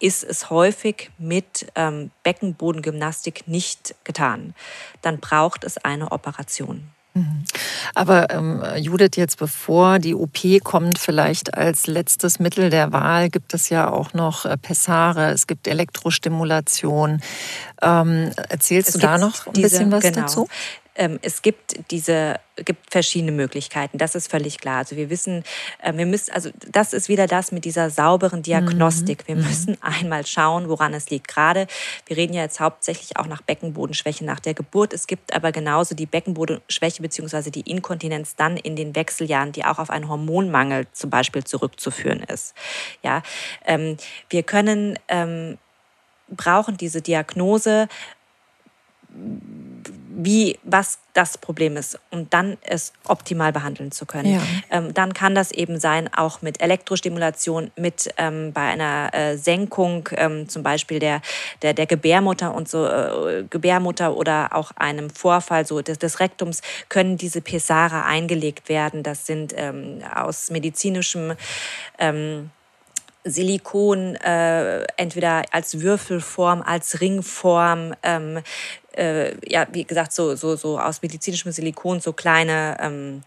ist 0.00 0.24
es 0.24 0.48
häufig 0.50 1.10
mit 1.18 1.70
ähm, 1.76 2.10
Beckenbodengymnastik 2.22 3.46
nicht 3.46 3.94
getan. 4.02 4.54
Dann 5.02 5.20
braucht 5.20 5.62
es 5.62 5.76
eine 5.78 6.10
Operation. 6.10 6.88
Mhm. 7.14 7.44
Aber 7.94 8.30
ähm, 8.30 8.62
Judith, 8.76 9.16
jetzt 9.16 9.38
bevor 9.38 9.98
die 9.98 10.14
OP 10.14 10.38
kommt, 10.62 10.98
vielleicht 10.98 11.54
als 11.54 11.86
letztes 11.86 12.38
Mittel 12.38 12.70
der 12.70 12.92
Wahl 12.92 13.30
gibt 13.30 13.52
es 13.54 13.68
ja 13.68 13.90
auch 13.90 14.12
noch 14.12 14.44
äh, 14.44 14.56
Pessare, 14.56 15.30
es 15.30 15.46
gibt 15.46 15.66
Elektrostimulation. 15.66 17.20
Ähm, 17.82 18.30
erzählst 18.48 18.90
es 18.90 18.94
du 18.94 19.00
da 19.00 19.18
noch 19.18 19.46
ein 19.46 19.52
diese, 19.54 19.70
bisschen 19.70 19.92
was 19.92 20.02
genau. 20.02 20.20
dazu? 20.20 20.48
Ähm, 21.00 21.18
es 21.22 21.40
gibt 21.42 21.90
diese 21.90 22.38
gibt 22.66 22.90
verschiedene 22.92 23.32
Möglichkeiten. 23.32 23.96
Das 23.96 24.14
ist 24.14 24.30
völlig 24.30 24.58
klar. 24.58 24.78
Also 24.78 24.94
wir 24.94 25.08
wissen, 25.08 25.44
äh, 25.82 25.94
wir 25.96 26.04
müssen, 26.04 26.30
also 26.32 26.50
das 26.70 26.92
ist 26.92 27.08
wieder 27.08 27.26
das 27.26 27.52
mit 27.52 27.64
dieser 27.64 27.88
sauberen 27.88 28.42
Diagnostik. 28.42 29.26
Wir 29.26 29.36
mhm. 29.36 29.46
müssen 29.46 29.78
einmal 29.82 30.26
schauen, 30.26 30.68
woran 30.68 30.92
es 30.92 31.08
liegt. 31.08 31.26
Gerade, 31.26 31.66
wir 32.06 32.18
reden 32.18 32.34
ja 32.34 32.42
jetzt 32.42 32.60
hauptsächlich 32.60 33.16
auch 33.16 33.26
nach 33.26 33.40
Beckenbodenschwäche 33.40 34.26
nach 34.26 34.40
der 34.40 34.52
Geburt. 34.52 34.92
Es 34.92 35.06
gibt 35.06 35.32
aber 35.32 35.52
genauso 35.52 35.94
die 35.94 36.04
Beckenbodenschwäche 36.04 37.00
bzw. 37.00 37.50
die 37.50 37.62
Inkontinenz 37.62 38.36
dann 38.36 38.58
in 38.58 38.76
den 38.76 38.94
Wechseljahren, 38.94 39.52
die 39.52 39.64
auch 39.64 39.78
auf 39.78 39.88
einen 39.88 40.06
Hormonmangel 40.06 40.86
zum 40.92 41.08
Beispiel 41.08 41.44
zurückzuführen 41.44 42.22
ist. 42.24 42.54
Ja, 43.02 43.22
ähm, 43.64 43.96
wir 44.28 44.42
können 44.42 44.98
ähm, 45.08 45.56
brauchen 46.28 46.76
diese 46.76 47.00
Diagnose 47.00 47.88
wie, 50.12 50.58
was 50.64 50.98
das 51.14 51.38
Problem 51.38 51.76
ist 51.76 51.98
und 52.10 52.32
dann 52.32 52.56
es 52.62 52.92
optimal 53.06 53.52
behandeln 53.52 53.92
zu 53.92 54.06
können. 54.06 54.34
Ja. 54.34 54.42
Ähm, 54.70 54.94
dann 54.94 55.14
kann 55.14 55.34
das 55.34 55.50
eben 55.50 55.78
sein, 55.78 56.12
auch 56.12 56.42
mit 56.42 56.60
Elektrostimulation, 56.60 57.70
mit 57.76 58.12
ähm, 58.16 58.52
bei 58.52 58.62
einer 58.62 59.10
äh, 59.12 59.36
Senkung 59.36 60.08
ähm, 60.16 60.48
zum 60.48 60.62
Beispiel 60.62 60.98
der, 60.98 61.20
der, 61.62 61.74
der 61.74 61.86
Gebärmutter 61.86 62.54
und 62.54 62.68
so, 62.68 62.86
äh, 62.86 63.44
Gebärmutter 63.48 64.16
oder 64.16 64.54
auch 64.54 64.72
einem 64.76 65.10
Vorfall 65.10 65.66
so 65.66 65.80
des, 65.80 65.98
des 65.98 66.20
Rektums 66.20 66.62
können 66.88 67.16
diese 67.16 67.40
Pessare 67.40 68.04
eingelegt 68.04 68.68
werden. 68.68 69.02
Das 69.02 69.26
sind 69.26 69.52
ähm, 69.56 70.02
aus 70.14 70.50
medizinischem 70.50 71.34
ähm, 71.98 72.50
Silikon 73.24 74.14
äh, 74.16 74.82
entweder 74.96 75.42
als 75.50 75.80
Würfelform, 75.80 76.62
als 76.62 77.00
Ringform, 77.00 77.94
ähm, 78.02 78.40
äh, 78.96 79.34
ja, 79.50 79.66
wie 79.72 79.84
gesagt, 79.84 80.12
so, 80.12 80.34
so, 80.36 80.56
so 80.56 80.78
aus 80.78 81.02
medizinischem 81.02 81.52
Silikon, 81.52 82.00
so 82.00 82.12
kleine, 82.12 82.76
ähm, 82.80 83.22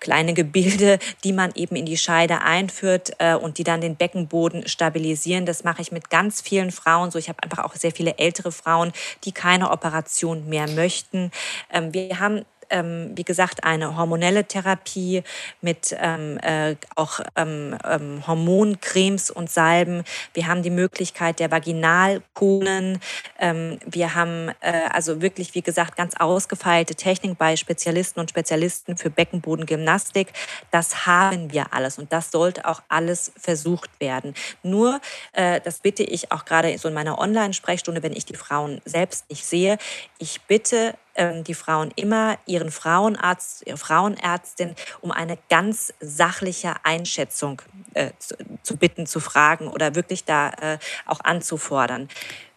kleine 0.00 0.34
Gebilde, 0.34 0.98
die 1.24 1.32
man 1.32 1.52
eben 1.54 1.76
in 1.76 1.86
die 1.86 1.96
Scheide 1.96 2.42
einführt 2.42 3.12
äh, 3.18 3.34
und 3.34 3.58
die 3.58 3.64
dann 3.64 3.80
den 3.80 3.96
Beckenboden 3.96 4.66
stabilisieren. 4.68 5.46
Das 5.46 5.64
mache 5.64 5.82
ich 5.82 5.92
mit 5.92 6.10
ganz 6.10 6.40
vielen 6.40 6.72
Frauen 6.72 7.10
so. 7.10 7.18
Ich 7.18 7.28
habe 7.28 7.42
einfach 7.42 7.64
auch 7.64 7.74
sehr 7.74 7.92
viele 7.92 8.18
ältere 8.18 8.52
Frauen, 8.52 8.92
die 9.24 9.32
keine 9.32 9.70
Operation 9.70 10.48
mehr 10.48 10.68
möchten. 10.68 11.30
Ähm, 11.70 11.92
wir 11.94 12.18
haben 12.20 12.44
ähm, 12.70 13.12
wie 13.14 13.24
gesagt, 13.24 13.64
eine 13.64 13.96
hormonelle 13.96 14.44
Therapie 14.44 15.22
mit 15.60 15.94
ähm, 15.98 16.38
äh, 16.38 16.76
auch 16.96 17.20
ähm, 17.36 17.76
ähm, 17.84 18.26
Hormoncremes 18.26 19.30
und 19.30 19.50
Salben. 19.50 20.04
Wir 20.34 20.46
haben 20.46 20.62
die 20.62 20.70
Möglichkeit 20.70 21.40
der 21.40 21.50
Vaginalkonen. 21.50 23.00
Ähm, 23.38 23.78
wir 23.86 24.14
haben 24.14 24.50
äh, 24.60 24.88
also 24.90 25.20
wirklich, 25.20 25.54
wie 25.54 25.62
gesagt, 25.62 25.96
ganz 25.96 26.14
ausgefeilte 26.18 26.94
Technik 26.94 27.38
bei 27.38 27.56
Spezialisten 27.56 28.20
und 28.20 28.30
Spezialisten 28.30 28.96
für 28.96 29.10
Beckenbodengymnastik. 29.10 30.32
Das 30.70 31.06
haben 31.06 31.52
wir 31.52 31.72
alles 31.72 31.98
und 31.98 32.12
das 32.12 32.30
sollte 32.30 32.66
auch 32.66 32.82
alles 32.88 33.32
versucht 33.36 33.90
werden. 34.00 34.34
Nur, 34.62 35.00
äh, 35.32 35.60
das 35.60 35.80
bitte 35.80 36.02
ich 36.02 36.32
auch 36.32 36.44
gerade 36.44 36.76
so 36.78 36.88
in 36.88 36.94
meiner 36.94 37.18
Online-Sprechstunde, 37.18 38.02
wenn 38.02 38.12
ich 38.12 38.26
die 38.26 38.36
Frauen 38.36 38.80
selbst 38.84 39.28
nicht 39.30 39.44
sehe, 39.44 39.78
ich 40.18 40.40
bitte 40.42 40.94
ähm, 41.20 41.44
die 41.44 41.54
Frauen 41.54 41.92
immer 41.96 42.38
ihren 42.46 42.70
Frauenarzt, 42.70 43.66
ihre 43.66 43.76
Frauenärztin 43.76 44.74
um 45.02 45.12
eine 45.12 45.36
ganz 45.50 45.92
sachliche 46.00 46.74
Einschätzung 46.82 47.60
äh, 47.92 48.10
zu, 48.18 48.36
zu, 48.62 48.76
bitten, 48.76 49.06
zu 49.06 49.20
fragen 49.20 49.68
oder 49.68 49.94
wirklich 49.94 50.24
da 50.24 50.48
äh, 50.48 50.78
auch 51.04 51.20
anzufordern. 51.20 52.08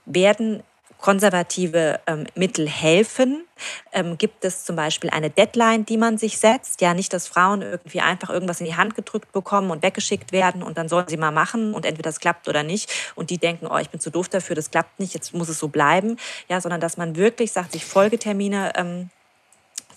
Werden 0.06 0.64
konservative 1.04 2.00
ähm, 2.08 2.26
Mittel 2.34 2.66
helfen? 2.66 3.44
Ähm, 3.92 4.18
gibt 4.18 4.46
es 4.46 4.64
zum 4.64 4.78
Beispiel 4.78 5.10
eine 5.10 5.30
Deadline, 5.30 5.86
die 5.86 5.98
man 5.98 6.18
sich 6.18 6.38
setzt? 6.38 6.80
Ja, 6.80 6.94
nicht, 6.94 7.12
dass 7.12 7.28
Frauen 7.28 7.62
irgendwie 7.62 8.00
einfach 8.00 8.30
irgendwas 8.30 8.62
in 8.62 8.68
die 8.68 8.78
Hand 8.78 8.96
gedrückt 8.96 9.34
bekommen 9.34 9.70
und 9.70 9.84
weggeschickt 9.84 10.32
werden 10.32 10.64
und 10.64 10.78
dann 10.78 10.88
sollen 10.88 11.10
sie 11.10 11.18
mal 11.18 11.32
machen 11.32 11.74
und 11.74 11.86
entweder 11.86 12.08
das 12.08 12.22
klappt 12.22 12.48
oder 12.48 12.64
nicht 12.64 12.90
und 13.16 13.32
die 13.32 13.38
denken, 13.38 13.68
oh, 13.68 13.78
ich 13.78 13.90
bin 13.90 14.00
zu 14.00 14.12
doof 14.12 14.30
dafür, 14.30 14.56
das 14.56 14.72
klappt 14.72 14.98
nicht, 15.02 15.14
jetzt 15.14 15.34
muss 15.34 15.50
es 15.50 15.60
so 15.60 15.68
bleiben. 15.68 16.16
Ja, 16.48 16.62
sondern 16.62 16.80
dass 16.80 16.96
man 16.96 17.18
wirklich 17.18 17.52
sagt, 17.52 17.74
sich 17.74 17.84
Folgetermine 17.84 18.72
ähm, 18.78 19.10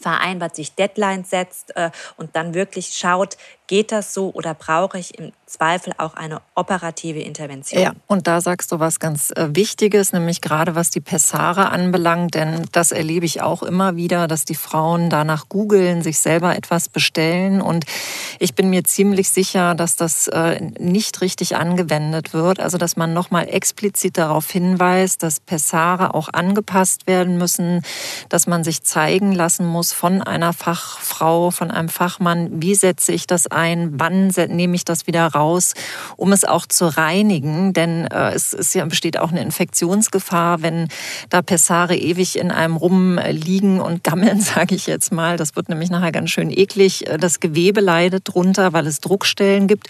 vereinbart, 0.01 0.57
sich 0.57 0.75
Deadlines 0.75 1.31
setzt 1.31 1.77
äh, 1.77 1.91
und 2.17 2.35
dann 2.35 2.53
wirklich 2.53 2.95
schaut, 2.95 3.37
geht 3.67 3.93
das 3.93 4.15
so 4.15 4.31
oder 4.33 4.55
brauche 4.55 4.99
ich 4.99 5.19
im 5.19 5.33
Zweifel 5.47 5.93
auch 5.99 6.15
eine 6.15 6.41
operative 6.55 7.21
Intervention? 7.21 7.81
Ja, 7.81 7.93
und 8.07 8.27
da 8.27 8.41
sagst 8.41 8.73
du 8.73 8.81
was 8.81 8.99
ganz 8.99 9.31
äh, 9.31 9.49
Wichtiges, 9.55 10.13
nämlich 10.13 10.41
gerade 10.41 10.75
was 10.75 10.91
die 10.91 11.01
Pessare 11.01 11.71
anbelangt, 11.71 12.35
denn 12.35 12.67
das 12.73 12.91
erlebe 12.91 13.27
ich 13.27 13.43
auch 13.43 13.63
immer 13.63 13.97
wieder, 13.97 14.27
dass 14.27 14.45
die 14.45 14.55
Frauen 14.55 15.09
danach 15.09 15.49
googeln, 15.49 16.03
sich 16.03 16.19
selber 16.19 16.57
etwas 16.57 16.89
bestellen 16.89 17.61
und 17.61 17.85
ich 18.39 18.55
bin 18.55 18.71
mir 18.71 18.85
ziemlich 18.85 19.31
sicher, 19.31 19.75
dass 19.75 19.97
das 19.97 20.27
äh, 20.29 20.61
nicht 20.79 21.21
richtig 21.21 21.57
angewendet 21.57 22.33
wird, 22.35 22.61
also 22.61 22.77
dass 22.77 22.97
man 22.97 23.13
nochmal 23.13 23.49
explizit 23.49 24.19
darauf 24.19 24.51
hinweist, 24.51 25.23
dass 25.23 25.41
Pessare 25.41 26.15
auch 26.15 26.29
angepasst 26.33 27.07
werden 27.07 27.39
müssen, 27.39 27.83
dass 28.29 28.47
man 28.47 28.65
sich 28.65 28.83
zeigen 28.83 29.33
lassen 29.33 29.67
muss 29.67 29.93
von 29.93 30.23
einer 30.23 30.53
Fachfrau, 30.53 31.51
von 31.51 31.71
einem 31.71 31.89
Fachmann, 31.89 32.63
wie 32.63 32.75
setze 32.75 33.13
ich 33.13 33.27
das 33.27 33.47
ein, 33.57 33.99
wann 33.99 34.29
nehme 34.49 34.77
ich 34.77 34.85
das 34.85 35.07
wieder 35.07 35.27
raus, 35.27 35.75
um 36.17 36.33
es 36.33 36.45
auch 36.45 36.67
zu 36.67 36.87
reinigen. 36.87 37.73
Denn 37.73 38.07
äh, 38.07 38.33
es 38.33 38.53
ist 38.53 38.75
ja, 38.75 38.85
besteht 38.85 39.19
auch 39.19 39.31
eine 39.31 39.43
Infektionsgefahr, 39.43 40.63
wenn 40.63 40.89
da 41.31 41.43
Pessare 41.43 41.97
ewig 41.97 42.39
in 42.39 42.51
einem 42.51 42.77
rumliegen 42.77 43.81
und 43.81 44.05
gammeln, 44.05 44.41
sage 44.55 44.75
ich 44.75 44.87
jetzt 44.87 45.13
mal. 45.13 45.37
Das 45.37 45.57
wird 45.57 45.69
nämlich 45.69 45.91
nachher 45.91 46.13
ganz 46.13 46.31
schön 46.31 46.51
eklig. 46.51 47.07
Äh, 47.09 47.19
das 47.19 47.41
Gewebe 47.41 47.81
leidet 47.81 48.29
drunter, 48.29 48.73
weil 48.73 48.87
es 48.87 49.01
Druckstellen 49.01 49.67
gibt. 49.67 49.89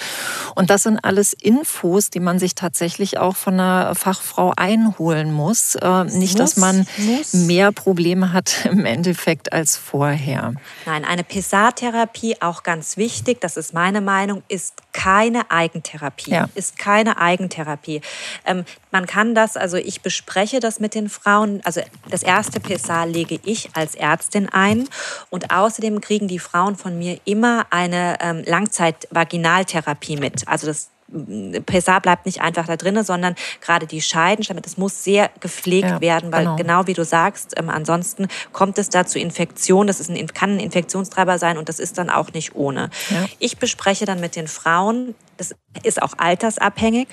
Und 0.54 0.70
das 0.70 0.84
sind 0.84 0.98
alles 0.98 1.32
Infos, 1.32 2.10
die 2.10 2.20
man 2.20 2.38
sich 2.38 2.54
tatsächlich 2.54 3.18
auch 3.18 3.36
von 3.36 3.54
einer 3.54 3.94
Fachfrau 3.94 4.52
einholen 4.56 5.32
muss. 5.32 5.74
Äh, 5.74 6.04
nicht, 6.04 6.38
dass 6.38 6.56
man 6.56 6.86
mehr 7.32 7.72
Probleme 7.72 8.32
hat 8.32 8.66
im 8.70 8.84
Endeffekt 8.84 9.52
als 9.52 9.76
vorher. 9.76 10.54
Nein, 10.84 11.04
eine 11.04 11.24
Pessartherapie 11.24 12.36
auch 12.40 12.62
ganz 12.62 12.96
wichtig. 12.96 13.40
Das 13.40 13.55
ist 13.56 13.74
meine 13.74 14.00
Meinung, 14.00 14.42
ist 14.48 14.82
keine 14.92 15.50
Eigentherapie. 15.50 16.30
Ja. 16.30 16.48
Ist 16.54 16.78
keine 16.78 17.18
Eigentherapie. 17.18 18.00
Ähm, 18.44 18.64
man 18.90 19.06
kann 19.06 19.34
das, 19.34 19.56
also 19.56 19.76
ich 19.76 20.00
bespreche 20.00 20.60
das 20.60 20.80
mit 20.80 20.94
den 20.94 21.08
Frauen. 21.08 21.60
Also 21.64 21.80
das 22.10 22.22
erste 22.22 22.60
PSA 22.60 23.04
lege 23.04 23.38
ich 23.44 23.70
als 23.74 23.94
Ärztin 23.94 24.48
ein. 24.48 24.88
Und 25.30 25.50
außerdem 25.50 26.00
kriegen 26.00 26.28
die 26.28 26.38
Frauen 26.38 26.76
von 26.76 26.98
mir 26.98 27.20
immer 27.24 27.66
eine 27.70 28.18
ähm, 28.20 28.42
Langzeitvaginaltherapie 28.46 30.16
mit. 30.16 30.48
Also 30.48 30.66
das 30.66 30.90
PSA 31.08 32.00
bleibt 32.00 32.26
nicht 32.26 32.40
einfach 32.40 32.66
da 32.66 32.76
drin, 32.76 33.02
sondern 33.04 33.34
gerade 33.60 33.86
die 33.86 34.00
Scheidenschleimhaut, 34.00 34.66
das 34.66 34.76
muss 34.76 35.04
sehr 35.04 35.30
gepflegt 35.40 35.88
ja, 35.88 36.00
werden, 36.00 36.32
weil 36.32 36.44
genau. 36.44 36.56
genau. 36.56 36.86
wie 36.86 36.94
du 36.94 37.04
sagst, 37.04 37.54
ähm, 37.56 37.70
ansonsten 37.70 38.28
kommt 38.52 38.78
es 38.78 38.88
da 38.88 39.06
zu 39.06 39.18
Infektionen. 39.18 39.86
Das 39.86 40.00
ist 40.00 40.10
ein, 40.10 40.26
kann 40.28 40.54
ein 40.54 40.60
Infektionstreiber 40.60 41.38
sein 41.38 41.58
und 41.58 41.68
das 41.68 41.78
ist 41.78 41.98
dann 41.98 42.10
auch 42.10 42.32
nicht 42.32 42.54
ohne. 42.54 42.90
Ja. 43.10 43.26
Ich 43.38 43.58
bespreche 43.58 44.04
dann 44.04 44.20
mit 44.20 44.36
den 44.36 44.48
Frauen, 44.48 45.14
das 45.36 45.54
ist 45.82 46.02
auch 46.02 46.14
altersabhängig, 46.18 47.08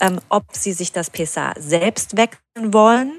ähm, 0.00 0.20
ob 0.28 0.44
sie 0.52 0.72
sich 0.72 0.92
das 0.92 1.10
PSA 1.10 1.54
selbst 1.58 2.16
wechseln 2.16 2.72
wollen 2.72 3.12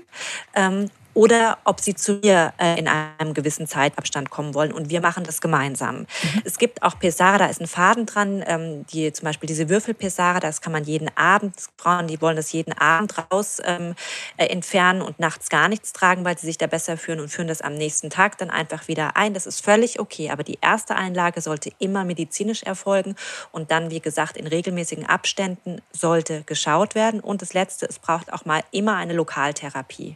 ähm, 0.55 0.89
oder 1.17 1.57
ob 1.63 1.79
sie 1.79 1.95
zu 1.95 2.19
mir 2.21 2.53
äh, 2.59 2.77
in 2.77 2.87
einem 2.87 3.33
gewissen 3.33 3.65
Zeitabstand 3.65 4.29
kommen 4.29 4.53
wollen. 4.53 4.71
Und 4.71 4.91
wir 4.91 5.01
machen 5.01 5.23
das 5.23 5.41
gemeinsam. 5.41 6.01
Mhm. 6.01 6.07
Es 6.45 6.59
gibt 6.59 6.83
auch 6.83 6.99
Pesare, 6.99 7.39
da 7.39 7.47
ist 7.47 7.59
ein 7.59 7.65
Faden 7.65 8.05
dran, 8.05 8.43
ähm, 8.45 8.85
die, 8.85 9.11
zum 9.11 9.25
Beispiel 9.25 9.47
diese 9.47 9.67
Würfelpesare, 9.67 10.39
das 10.39 10.61
kann 10.61 10.71
man 10.71 10.83
jeden 10.83 11.09
Abend, 11.17 11.55
Frauen, 11.75 12.05
die 12.05 12.21
wollen 12.21 12.35
das 12.35 12.51
jeden 12.51 12.73
Abend 12.73 13.15
raus 13.17 13.59
ähm, 13.65 13.95
äh, 14.37 14.45
entfernen 14.45 15.01
und 15.01 15.19
nachts 15.19 15.49
gar 15.49 15.67
nichts 15.67 15.91
tragen, 15.91 16.23
weil 16.23 16.37
sie 16.37 16.45
sich 16.45 16.59
da 16.59 16.67
besser 16.67 16.97
fühlen 16.97 17.19
und 17.19 17.29
führen 17.29 17.47
das 17.47 17.63
am 17.63 17.73
nächsten 17.73 18.11
Tag 18.11 18.37
dann 18.37 18.51
einfach 18.51 18.87
wieder 18.87 19.17
ein. 19.17 19.33
Das 19.33 19.47
ist 19.47 19.65
völlig 19.65 19.99
okay. 19.99 20.29
Aber 20.29 20.43
die 20.43 20.59
erste 20.61 20.95
Einlage 20.95 21.41
sollte 21.41 21.71
immer 21.79 22.05
medizinisch 22.05 22.61
erfolgen 22.61 23.15
und 23.51 23.71
dann, 23.71 23.89
wie 23.89 24.01
gesagt, 24.01 24.37
in 24.37 24.45
regelmäßigen 24.45 25.07
Abständen 25.07 25.81
sollte 25.91 26.43
geschaut 26.43 26.93
werden. 26.93 27.21
Und 27.21 27.41
das 27.41 27.55
Letzte, 27.55 27.87
es 27.87 27.97
braucht 27.97 28.31
auch 28.31 28.45
mal 28.45 28.61
immer 28.69 28.97
eine 28.97 29.13
Lokaltherapie. 29.13 30.15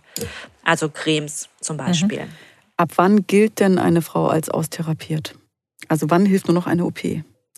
Also 0.63 0.89
Cremes 0.89 1.49
zum 1.59 1.77
Beispiel. 1.77 2.25
Mhm. 2.25 2.29
Ab 2.77 2.91
wann 2.95 3.27
gilt 3.27 3.59
denn 3.59 3.77
eine 3.77 4.01
Frau 4.01 4.27
als 4.27 4.49
austherapiert? 4.49 5.35
Also 5.87 6.09
wann 6.09 6.25
hilft 6.25 6.47
nur 6.47 6.55
noch 6.55 6.67
eine 6.67 6.85
OP? 6.85 7.01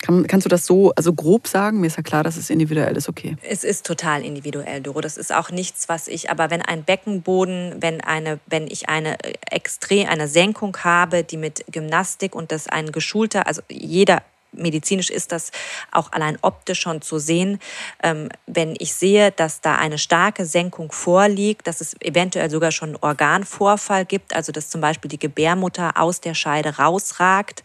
Kann, 0.02 0.28
kannst 0.28 0.46
du 0.46 0.50
das 0.50 0.66
so 0.66 0.92
also 0.96 1.14
grob 1.14 1.48
sagen? 1.48 1.80
Mir 1.80 1.88
ist 1.88 1.96
ja 1.96 2.04
klar, 2.04 2.24
dass 2.24 2.36
es 2.36 2.50
individuell 2.50 2.98
ist, 2.98 3.08
okay. 3.08 3.38
Es 3.42 3.64
ist 3.64 3.86
total 3.86 4.26
individuell, 4.26 4.82
Doro. 4.82 5.00
Das 5.00 5.16
ist 5.16 5.34
auch 5.34 5.50
nichts, 5.50 5.88
was 5.88 6.10
ich, 6.10 6.30
aber 6.30 6.50
wenn 6.50 6.62
ein 6.62 6.84
Beckenboden, 6.84 7.76
wenn 7.80 8.02
eine, 8.02 8.40
wenn 8.46 8.68
ich 8.68 8.90
eine 8.90 9.18
extrem, 9.50 10.10
eine 10.10 10.28
Senkung 10.28 10.76
habe, 10.84 11.24
die 11.24 11.38
mit 11.38 11.64
Gymnastik 11.72 12.36
und 12.36 12.52
das 12.52 12.68
ein 12.68 12.92
geschulter, 12.92 13.48
also 13.48 13.62
jeder 13.70 14.24
medizinisch 14.54 15.10
ist 15.10 15.32
das 15.32 15.52
auch 15.92 16.12
allein 16.12 16.38
optisch 16.42 16.82
schon 16.82 17.02
zu 17.02 17.20
sehen. 17.20 17.60
Ähm, 18.02 18.30
wenn 18.46 18.76
ich 18.78 18.94
sehe, 18.94 19.32
dass 19.32 19.62
da 19.62 19.76
eine 19.76 19.98
starke 19.98 20.46
Senkung 20.46 20.92
vorliegt, 20.92 21.68
dass 21.68 21.82
es 21.82 21.96
eventuell 22.02 22.50
sogar 22.50 22.72
schon 22.72 22.90
einen 22.90 22.98
Organvorfall 23.02 24.06
gibt, 24.06 24.36
also 24.36 24.52
dass 24.52 24.70
zum 24.70 24.82
Beispiel 24.82 25.10
die 25.10 25.20
Gebärmutter 25.20 25.98
aus 25.98 26.22
der 26.22 26.34
Scheide 26.34 26.78
rausragt, 26.78 27.64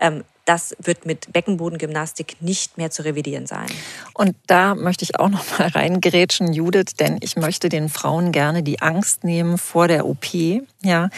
ähm, 0.00 0.24
das 0.44 0.76
wird 0.78 1.06
mit 1.06 1.32
Beckenbodengymnastik 1.32 2.36
nicht 2.40 2.76
mehr 2.76 2.90
zu 2.90 3.04
revidieren 3.04 3.46
sein. 3.46 3.66
Und 4.12 4.36
da 4.46 4.74
möchte 4.74 5.04
ich 5.04 5.18
auch 5.18 5.28
noch 5.28 5.58
mal 5.58 5.68
reingerätschen, 5.68 6.52
Judith, 6.52 6.94
denn 6.98 7.18
ich 7.20 7.36
möchte 7.36 7.68
den 7.68 7.88
Frauen 7.88 8.30
gerne 8.30 8.62
die 8.62 8.82
Angst 8.82 9.24
nehmen 9.24 9.58
vor 9.58 9.88
der 9.88 10.06
OP. 10.06 10.26
Ja, 10.82 11.08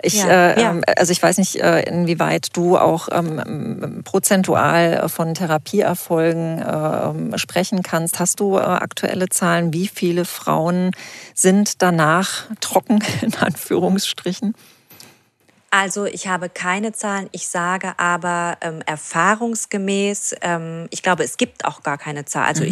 ich, 0.00 0.14
ja, 0.14 0.28
äh, 0.28 0.60
ja. 0.60 0.70
Ähm, 0.70 0.82
also 0.96 1.10
ich 1.10 1.22
weiß 1.22 1.38
nicht, 1.38 1.56
äh, 1.56 1.82
inwieweit 1.82 2.56
du 2.56 2.78
auch 2.78 3.08
ähm, 3.10 4.02
prozentual 4.04 5.08
von 5.08 5.34
Therapieerfolgen 5.34 6.62
äh, 6.62 7.38
sprechen 7.38 7.82
kannst. 7.82 8.20
Hast 8.20 8.38
du 8.38 8.58
äh, 8.58 8.60
aktuelle 8.60 9.28
Zahlen? 9.28 9.72
Wie 9.72 9.88
viele 9.88 10.24
Frauen 10.24 10.92
sind 11.34 11.82
danach 11.82 12.44
trocken 12.60 13.02
in 13.22 13.34
Anführungsstrichen? 13.34 14.54
Also 15.70 16.06
ich 16.06 16.28
habe 16.28 16.48
keine 16.48 16.92
Zahlen. 16.92 17.28
Ich 17.32 17.48
sage 17.48 17.98
aber 17.98 18.56
ähm, 18.62 18.80
erfahrungsgemäß, 18.86 20.36
ähm, 20.40 20.86
ich 20.90 21.02
glaube, 21.02 21.24
es 21.24 21.36
gibt 21.36 21.64
auch 21.64 21.82
gar 21.82 21.98
keine 21.98 22.24
Zahlen. 22.24 22.48
Also 22.48 22.62
mhm. 22.62 22.68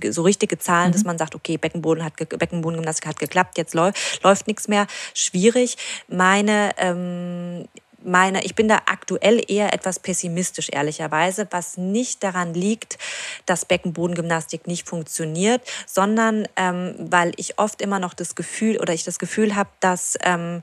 ich, 0.00 0.14
so 0.14 0.22
richtige 0.22 0.58
Zahlen, 0.58 0.88
mhm. 0.88 0.92
dass 0.92 1.04
man 1.04 1.18
sagt, 1.18 1.34
okay, 1.34 1.56
Beckenboden 1.56 2.04
hat, 2.04 2.16
Beckenbodengymnastik 2.16 3.06
hat 3.06 3.18
geklappt, 3.18 3.56
jetzt 3.56 3.74
läuft, 3.74 4.22
läuft 4.24 4.46
nichts 4.46 4.66
mehr. 4.66 4.86
Schwierig. 5.14 5.76
Meine 6.08 6.72
ähm, 6.78 7.66
meine, 8.02 8.44
ich 8.44 8.54
bin 8.54 8.68
da 8.68 8.80
aktuell 8.86 9.42
eher 9.46 9.72
etwas 9.72 9.98
pessimistisch, 9.98 10.68
ehrlicherweise, 10.72 11.46
was 11.50 11.76
nicht 11.76 12.22
daran 12.22 12.54
liegt, 12.54 12.98
dass 13.46 13.64
Beckenbodengymnastik 13.64 14.66
nicht 14.66 14.88
funktioniert, 14.88 15.62
sondern 15.86 16.48
ähm, 16.56 16.94
weil 16.98 17.32
ich 17.36 17.58
oft 17.58 17.82
immer 17.82 17.98
noch 17.98 18.14
das 18.14 18.34
Gefühl 18.34 18.78
oder 18.78 18.94
ich 18.94 19.04
das 19.04 19.18
Gefühl 19.18 19.54
habe, 19.54 19.70
dass 19.80 20.18
ähm, 20.22 20.62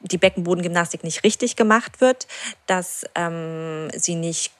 die 0.00 0.18
Beckenbodengymnastik 0.18 1.04
nicht 1.04 1.24
richtig 1.24 1.56
gemacht 1.56 2.00
wird, 2.00 2.26
dass 2.66 3.04
ähm, 3.14 3.88
sie 3.94 4.14
nicht 4.14 4.52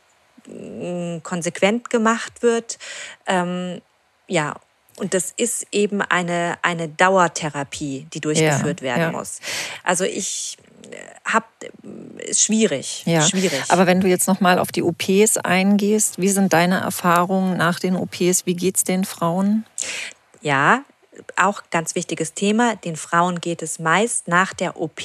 mm, 0.47 1.19
konsequent 1.23 1.91
gemacht 1.91 2.43
wird. 2.43 2.79
Ähm, 3.27 3.81
ja, 4.27 4.57
und 5.01 5.15
das 5.15 5.33
ist 5.37 5.67
eben 5.73 6.03
eine, 6.03 6.59
eine 6.63 6.89
Dauertherapie, 6.89 8.07
die 8.13 8.21
durchgeführt 8.21 8.81
ja, 8.81 8.87
werden 8.87 9.01
ja. 9.01 9.13
muss. 9.13 9.41
Also 9.83 10.05
ich 10.05 10.59
äh, 10.91 10.97
habe 11.25 11.47
ist 12.19 12.43
schwierig, 12.43 13.03
ja. 13.07 13.23
schwierig. 13.23 13.63
Aber 13.69 13.87
wenn 13.87 14.01
du 14.01 14.09
jetzt 14.09 14.29
noch 14.29 14.41
mal 14.41 14.59
auf 14.59 14.73
die 14.73 14.83
OPs 14.83 15.39
eingehst, 15.39 16.21
wie 16.21 16.29
sind 16.29 16.53
deine 16.53 16.81
Erfahrungen 16.81 17.57
nach 17.57 17.81
den 17.81 17.97
OPs? 17.97 18.45
Wie 18.45 18.55
geht 18.55 18.77
es 18.77 18.85
den 18.85 19.05
Frauen? 19.05 19.65
Ja, 20.43 20.85
auch 21.37 21.63
ganz 21.71 21.95
wichtiges 21.95 22.35
Thema. 22.35 22.77
Den 22.77 22.97
Frauen 22.97 23.41
geht 23.41 23.63
es 23.63 23.79
meist 23.79 24.29
nach 24.29 24.53
der 24.53 24.81
OP 24.81 25.01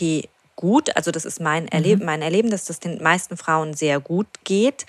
gut. 0.55 0.95
Also 0.95 1.11
das 1.11 1.25
ist 1.25 1.39
mein 1.39 1.67
Erleben, 1.67 2.01
mhm. 2.01 2.05
mein 2.05 2.21
Erleben, 2.21 2.49
dass 2.49 2.65
das 2.65 2.79
den 2.79 3.01
meisten 3.01 3.37
Frauen 3.37 3.73
sehr 3.73 3.99
gut 3.99 4.27
geht. 4.43 4.85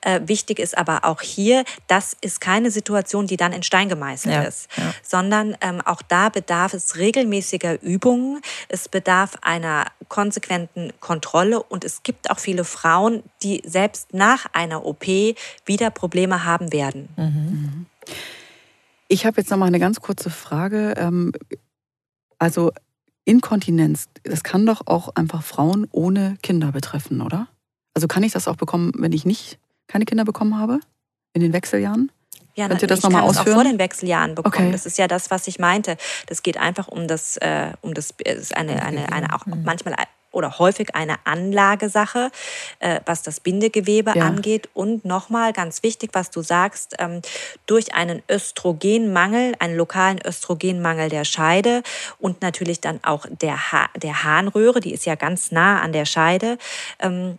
Äh, 0.00 0.20
wichtig 0.24 0.58
ist 0.58 0.76
aber 0.76 1.04
auch 1.04 1.20
hier, 1.20 1.64
das 1.86 2.16
ist 2.20 2.40
keine 2.40 2.70
Situation, 2.70 3.26
die 3.26 3.36
dann 3.36 3.52
in 3.52 3.62
Stein 3.62 3.88
gemeißelt 3.88 4.34
ja, 4.34 4.42
ist, 4.42 4.68
ja. 4.76 4.94
sondern 5.02 5.56
ähm, 5.60 5.80
auch 5.82 6.02
da 6.02 6.28
bedarf 6.28 6.74
es 6.74 6.96
regelmäßiger 6.96 7.82
Übungen. 7.82 8.40
Es 8.68 8.88
bedarf 8.88 9.36
einer 9.42 9.86
konsequenten 10.08 10.92
Kontrolle 11.00 11.62
und 11.62 11.84
es 11.84 12.02
gibt 12.02 12.30
auch 12.30 12.38
viele 12.38 12.64
Frauen, 12.64 13.22
die 13.42 13.62
selbst 13.64 14.14
nach 14.14 14.46
einer 14.52 14.84
OP 14.84 15.06
wieder 15.64 15.90
Probleme 15.90 16.44
haben 16.44 16.72
werden. 16.72 17.08
Mhm. 17.16 17.86
Ich 19.12 19.26
habe 19.26 19.38
jetzt 19.38 19.50
noch 19.50 19.58
mal 19.58 19.66
eine 19.66 19.80
ganz 19.80 20.00
kurze 20.00 20.30
Frage. 20.30 20.94
Ähm, 20.96 21.32
also 22.38 22.70
Inkontinenz, 23.24 24.08
das 24.22 24.44
kann 24.44 24.64
doch 24.64 24.86
auch 24.86 25.16
einfach 25.16 25.42
Frauen 25.42 25.88
ohne 25.90 26.36
Kinder 26.42 26.70
betreffen, 26.70 27.20
oder? 27.20 27.48
Also 27.92 28.06
kann 28.06 28.22
ich 28.22 28.30
das 28.30 28.46
auch 28.46 28.54
bekommen, 28.54 28.92
wenn 28.98 29.12
ich 29.12 29.26
nicht 29.26 29.58
keine 29.88 30.04
Kinder 30.04 30.24
bekommen 30.24 30.56
habe? 30.56 30.78
In 31.32 31.42
den 31.42 31.52
Wechseljahren? 31.52 32.12
Ja, 32.54 32.68
Könnt 32.68 32.82
ihr 32.82 32.88
das 32.88 33.02
nochmal 33.02 33.22
ausführen? 33.22 33.48
auch 33.48 33.54
vor 33.54 33.64
den 33.64 33.80
Wechseljahren 33.80 34.36
bekommen. 34.36 34.54
Okay. 34.54 34.72
Das 34.72 34.86
ist 34.86 34.96
ja 34.96 35.08
das, 35.08 35.28
was 35.32 35.48
ich 35.48 35.58
meinte. 35.58 35.96
Das 36.28 36.44
geht 36.44 36.56
einfach 36.56 36.86
um 36.86 37.08
das, 37.08 37.36
äh, 37.38 37.72
um 37.80 37.94
das, 37.94 38.14
ist 38.24 38.56
eine, 38.56 38.80
eine, 38.80 39.12
eine 39.12 39.34
auch 39.34 39.44
mhm. 39.44 39.64
manchmal 39.64 39.94
oder 40.32 40.58
häufig 40.58 40.94
eine 40.94 41.16
Anlagesache, 41.24 42.30
äh, 42.78 43.00
was 43.06 43.22
das 43.22 43.40
Bindegewebe 43.40 44.12
ja. 44.14 44.26
angeht. 44.26 44.68
Und 44.74 45.04
nochmal 45.04 45.52
ganz 45.52 45.82
wichtig, 45.82 46.10
was 46.12 46.30
du 46.30 46.42
sagst, 46.42 46.96
ähm, 46.98 47.20
durch 47.66 47.94
einen 47.94 48.22
Östrogenmangel, 48.30 49.54
einen 49.58 49.76
lokalen 49.76 50.20
Östrogenmangel 50.24 51.08
der 51.08 51.24
Scheide 51.24 51.82
und 52.18 52.42
natürlich 52.42 52.80
dann 52.80 53.00
auch 53.02 53.26
der, 53.28 53.72
ha 53.72 53.88
der 53.96 54.24
Harnröhre, 54.24 54.80
die 54.80 54.92
ist 54.92 55.06
ja 55.06 55.14
ganz 55.14 55.50
nah 55.50 55.80
an 55.80 55.92
der 55.92 56.04
Scheide. 56.04 56.58
Ähm, 57.00 57.38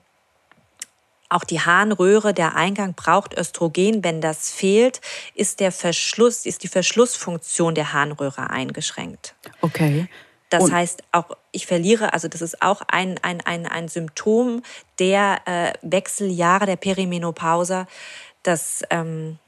auch 1.32 1.46
die 1.46 1.62
Harnröhre, 1.62 2.34
der 2.34 2.56
Eingang 2.56 2.94
braucht 2.94 3.38
Östrogen. 3.38 4.04
Wenn 4.04 4.20
das 4.20 4.52
fehlt, 4.52 5.00
ist 5.34 5.62
der 5.62 5.72
Verschluss, 5.72 6.46
ist 6.46 6.64
die 6.64 6.68
Verschlussfunktion 6.68 7.74
der 7.74 7.94
Harnröhre 7.94 8.50
eingeschränkt. 8.50 9.34
Okay. 9.62 10.10
Das 10.52 10.66
und 10.66 10.74
heißt, 10.74 11.02
auch 11.14 11.30
ich 11.54 11.66
verliere, 11.66 12.14
also 12.14 12.28
das 12.28 12.42
ist 12.42 12.62
auch 12.62 12.82
ein, 12.90 13.18
ein, 13.24 13.40
ein, 13.42 13.66
ein 13.66 13.88
Symptom 13.88 14.62
der 15.00 15.40
äh, 15.46 15.74
Wechseljahre 15.82 16.66
der 16.66 16.76
Perimenopause, 16.76 17.88
dass, 18.44 18.84
ähm, 18.90 19.40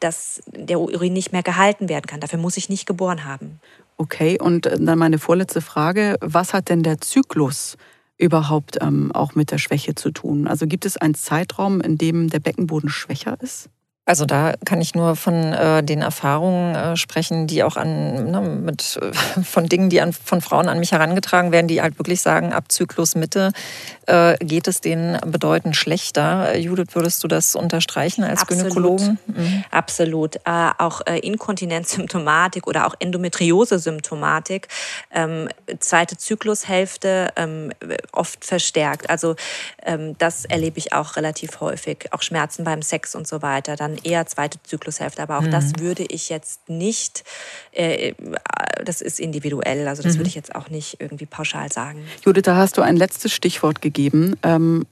dass 0.00 0.42
der 0.46 0.80
Urin 0.80 1.12
nicht 1.12 1.30
mehr 1.30 1.42
gehalten 1.42 1.90
werden 1.90 2.06
kann. 2.06 2.20
Dafür 2.20 2.38
muss 2.38 2.56
ich 2.56 2.70
nicht 2.70 2.86
geboren 2.86 3.24
haben. 3.24 3.60
Okay, 3.98 4.40
und 4.40 4.64
äh, 4.64 4.78
dann 4.80 4.98
meine 4.98 5.18
vorletzte 5.18 5.60
Frage. 5.60 6.16
Was 6.22 6.54
hat 6.54 6.70
denn 6.70 6.82
der 6.82 7.02
Zyklus 7.02 7.76
überhaupt 8.16 8.78
ähm, 8.80 9.12
auch 9.12 9.34
mit 9.34 9.50
der 9.50 9.58
Schwäche 9.58 9.94
zu 9.94 10.10
tun? 10.10 10.48
Also 10.48 10.66
gibt 10.66 10.86
es 10.86 10.96
einen 10.96 11.14
Zeitraum, 11.14 11.82
in 11.82 11.98
dem 11.98 12.30
der 12.30 12.40
Beckenboden 12.40 12.88
schwächer 12.88 13.36
ist? 13.42 13.68
Also 14.08 14.24
da 14.24 14.54
kann 14.64 14.80
ich 14.80 14.94
nur 14.94 15.16
von 15.16 15.52
äh, 15.52 15.82
den 15.82 16.00
Erfahrungen 16.00 16.76
äh, 16.76 16.96
sprechen, 16.96 17.48
die 17.48 17.64
auch 17.64 17.76
an 17.76 18.30
ne, 18.30 18.40
mit 18.40 19.00
äh, 19.02 19.42
von 19.42 19.66
Dingen, 19.66 19.90
die 19.90 20.00
an, 20.00 20.12
von 20.12 20.40
Frauen 20.40 20.68
an 20.68 20.78
mich 20.78 20.92
herangetragen 20.92 21.50
werden, 21.50 21.66
die 21.66 21.82
halt 21.82 21.98
wirklich 21.98 22.22
sagen, 22.22 22.52
ab 22.52 22.70
Zyklus 22.70 23.16
Mitte 23.16 23.50
äh, 24.06 24.36
geht 24.38 24.68
es 24.68 24.80
denen 24.80 25.18
bedeutend 25.28 25.74
schlechter. 25.74 26.56
Judith, 26.56 26.94
würdest 26.94 27.24
du 27.24 27.28
das 27.28 27.56
unterstreichen 27.56 28.22
als 28.22 28.42
Absolut. 28.42 28.62
Gynäkologen? 28.62 29.18
Mhm. 29.26 29.64
Absolut. 29.72 30.36
Äh, 30.36 30.70
auch 30.78 31.00
äh, 31.04 31.18
Inkontinenzsymptomatik 31.18 32.68
oder 32.68 32.86
auch 32.86 32.94
Endometriose-Symptomatik, 33.00 34.68
ähm, 35.12 35.48
zweite 35.80 36.16
Zyklushälfte 36.16 37.32
ähm, 37.34 37.72
oft 38.12 38.44
verstärkt. 38.44 39.10
Also 39.10 39.34
ähm, 39.84 40.16
das 40.18 40.44
erlebe 40.44 40.78
ich 40.78 40.92
auch 40.92 41.16
relativ 41.16 41.58
häufig. 41.60 42.06
Auch 42.12 42.22
Schmerzen 42.22 42.62
beim 42.62 42.82
Sex 42.82 43.16
und 43.16 43.26
so 43.26 43.42
weiter. 43.42 43.74
Dann 43.74 43.95
eher 44.04 44.26
zweite 44.26 44.62
Zyklushälfte. 44.62 45.22
Aber 45.22 45.38
auch 45.38 45.42
mhm. 45.42 45.50
das 45.50 45.78
würde 45.78 46.04
ich 46.04 46.28
jetzt 46.28 46.68
nicht, 46.68 47.24
äh, 47.72 48.14
das 48.84 49.00
ist 49.00 49.20
individuell, 49.20 49.88
also 49.88 50.02
das 50.02 50.14
mhm. 50.14 50.18
würde 50.18 50.28
ich 50.28 50.34
jetzt 50.34 50.54
auch 50.54 50.68
nicht 50.70 51.00
irgendwie 51.00 51.26
pauschal 51.26 51.72
sagen. 51.72 52.04
Judith, 52.24 52.42
da 52.42 52.56
hast 52.56 52.76
du 52.78 52.82
ein 52.82 52.96
letztes 52.96 53.32
Stichwort 53.32 53.80
gegeben. 53.82 54.36
Ähm, 54.42 54.86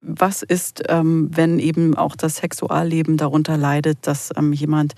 was 0.00 0.42
ist, 0.42 0.84
ähm, 0.88 1.28
wenn 1.32 1.58
eben 1.58 1.96
auch 1.96 2.14
das 2.14 2.36
Sexualleben 2.36 3.16
darunter 3.16 3.56
leidet, 3.56 3.98
dass 4.02 4.30
ähm, 4.36 4.52
jemand 4.52 4.94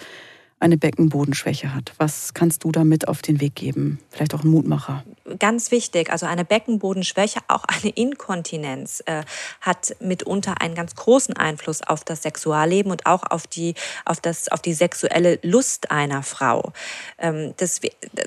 eine 0.58 0.76
Beckenbodenschwäche 0.76 1.74
hat. 1.74 1.94
Was 1.96 2.34
kannst 2.34 2.64
du 2.64 2.70
damit 2.70 3.08
auf 3.08 3.22
den 3.22 3.40
Weg 3.40 3.54
geben? 3.54 3.98
Vielleicht 4.10 4.34
auch 4.34 4.44
ein 4.44 4.50
Mutmacher. 4.50 5.04
Ganz 5.38 5.70
wichtig, 5.70 6.10
also 6.10 6.26
eine 6.26 6.44
Beckenbodenschwäche, 6.44 7.40
auch 7.48 7.64
eine 7.64 7.90
Inkontinenz 7.90 9.02
äh, 9.06 9.22
hat 9.60 9.96
mitunter 10.00 10.60
einen 10.60 10.74
ganz 10.74 10.94
großen 10.94 11.36
Einfluss 11.36 11.82
auf 11.82 12.04
das 12.04 12.22
Sexualleben 12.22 12.90
und 12.90 13.06
auch 13.06 13.22
auf 13.22 13.46
die, 13.46 13.74
auf 14.04 14.20
das, 14.20 14.48
auf 14.48 14.60
die 14.60 14.72
sexuelle 14.72 15.38
Lust 15.42 15.90
einer 15.90 16.22
Frau. 16.22 16.72
Ähm, 17.18 17.54
das, 17.58 17.80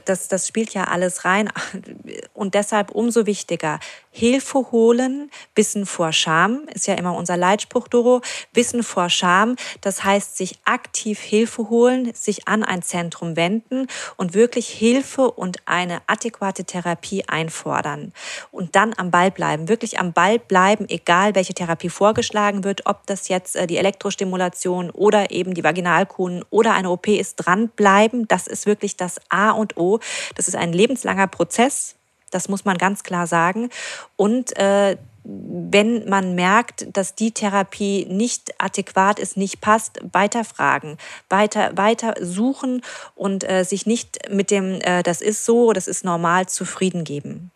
das, 0.05 0.27
das 0.27 0.47
spielt 0.47 0.73
ja 0.73 0.85
alles 0.85 1.25
rein 1.25 1.49
und 2.33 2.53
deshalb 2.53 2.91
umso 2.91 3.25
wichtiger, 3.25 3.79
Hilfe 4.15 4.71
holen, 4.71 5.31
Wissen 5.55 5.87
vor 5.87 6.13
Scham, 6.13 6.67
ist 6.71 6.85
ja 6.85 6.93
immer 6.93 7.15
unser 7.15 7.35
Leitspruch, 7.35 7.87
Doro, 7.87 8.21
Wissen 8.53 8.83
vor 8.83 9.09
Scham, 9.09 9.55
das 9.81 10.03
heißt 10.03 10.37
sich 10.37 10.59
aktiv 10.65 11.19
Hilfe 11.19 11.69
holen, 11.69 12.13
sich 12.13 12.47
an 12.47 12.63
ein 12.63 12.83
Zentrum 12.83 13.35
wenden 13.35 13.87
und 14.15 14.35
wirklich 14.35 14.69
Hilfe 14.69 15.31
und 15.31 15.57
eine 15.65 16.01
adäquate 16.05 16.63
Therapie 16.63 16.92
einfordern 17.27 18.13
und 18.51 18.75
dann 18.75 18.93
am 18.97 19.11
Ball 19.11 19.31
bleiben, 19.31 19.69
wirklich 19.69 19.99
am 19.99 20.13
Ball 20.13 20.39
bleiben, 20.39 20.87
egal 20.89 21.35
welche 21.35 21.53
Therapie 21.53 21.89
vorgeschlagen 21.89 22.63
wird, 22.63 22.85
ob 22.85 23.05
das 23.07 23.27
jetzt 23.27 23.55
äh, 23.55 23.67
die 23.67 23.77
Elektrostimulation 23.77 24.89
oder 24.89 25.31
eben 25.31 25.53
die 25.53 25.63
Vaginalkuhn 25.63 26.43
oder 26.49 26.73
eine 26.73 26.89
OP 26.89 27.07
ist, 27.07 27.35
dranbleiben, 27.35 28.27
das 28.27 28.47
ist 28.47 28.65
wirklich 28.65 28.97
das 28.97 29.19
A 29.29 29.51
und 29.51 29.77
O. 29.77 29.99
Das 30.35 30.47
ist 30.47 30.55
ein 30.55 30.73
lebenslanger 30.73 31.27
Prozess, 31.27 31.95
das 32.31 32.49
muss 32.49 32.65
man 32.65 32.77
ganz 32.77 33.03
klar 33.03 33.27
sagen. 33.27 33.69
Und 34.15 34.57
äh, 34.57 34.97
wenn 35.23 36.07
man 36.09 36.35
merkt, 36.35 36.85
dass 36.95 37.15
die 37.15 37.31
Therapie 37.31 38.05
nicht 38.09 38.53
adäquat 38.57 39.19
ist, 39.19 39.37
nicht 39.37 39.61
passt, 39.61 39.99
weiterfragen, 40.11 40.97
weiter, 41.29 41.77
weiter 41.77 42.15
suchen 42.19 42.81
und 43.15 43.49
äh, 43.49 43.63
sich 43.63 43.85
nicht 43.85 44.29
mit 44.29 44.51
dem, 44.51 44.81
äh, 44.81 45.01
das 45.03 45.21
ist 45.21 45.45
so, 45.45 45.71
das 45.71 45.87
ist 45.87 46.03
normal, 46.03 46.47
zufrieden 46.47 47.03
geben. 47.03 47.51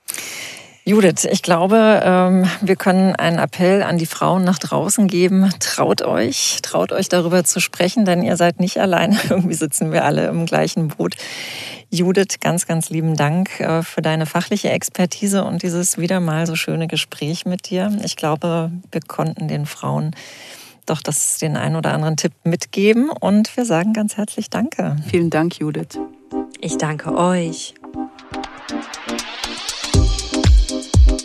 Judith, 0.88 1.28
ich 1.30 1.42
glaube, 1.44 2.02
ähm, 2.02 2.46
wir 2.62 2.78
können 2.78 3.14
einen 3.14 3.40
Appell 3.40 3.84
an 3.84 3.98
die 3.98 4.06
Frauen 4.06 4.46
nach 4.46 4.58
draußen 4.58 5.10
geben. 5.10 5.50
Traut 5.60 6.02
euch, 6.02 6.60
traut 6.62 6.94
euch 6.94 7.10
darüber 7.10 7.44
zu 7.44 7.60
sprechen, 7.60 8.06
denn 8.06 8.24
ihr 8.24 8.38
seid 8.38 8.62
nicht 8.62 8.80
alleine. 8.80 9.20
Irgendwie 9.30 9.54
sitzen 9.54 9.92
wir 9.92 10.06
alle 10.06 10.28
im 10.28 10.46
gleichen 10.46 10.88
Boot. 10.88 11.18
Judith, 11.90 12.40
ganz, 12.40 12.68
ganz 12.68 12.90
lieben 12.90 13.18
Dank 13.18 13.60
äh, 13.60 13.84
für 13.84 14.02
deine 14.02 14.26
fachliche 14.26 14.70
Expertise 14.70 15.44
und 15.44 15.62
dieses 15.62 15.98
wieder 15.98 16.22
mal 16.22 16.48
so 16.48 16.56
schöne 16.56 16.88
Gespräch 16.88 17.46
mit 17.46 17.70
dir. 17.70 17.92
Ich 18.06 18.16
glaube, 18.16 18.72
wir 18.90 19.02
konnten 19.02 19.50
den 19.50 19.66
Frauen 19.66 20.16
doch 20.86 21.02
das 21.02 21.38
den 21.38 21.58
einen 21.58 21.76
oder 21.76 21.94
anderen 21.94 22.16
Tipp 22.16 22.32
mitgeben 22.46 23.10
und 23.10 23.58
wir 23.58 23.66
sagen 23.66 23.92
ganz 23.92 24.16
herzlich 24.16 24.50
Danke. 24.50 24.96
Vielen 25.10 25.32
Dank, 25.32 25.60
Judith. 25.60 26.00
Ich 26.62 26.78
danke 26.78 27.14
euch. 27.14 27.74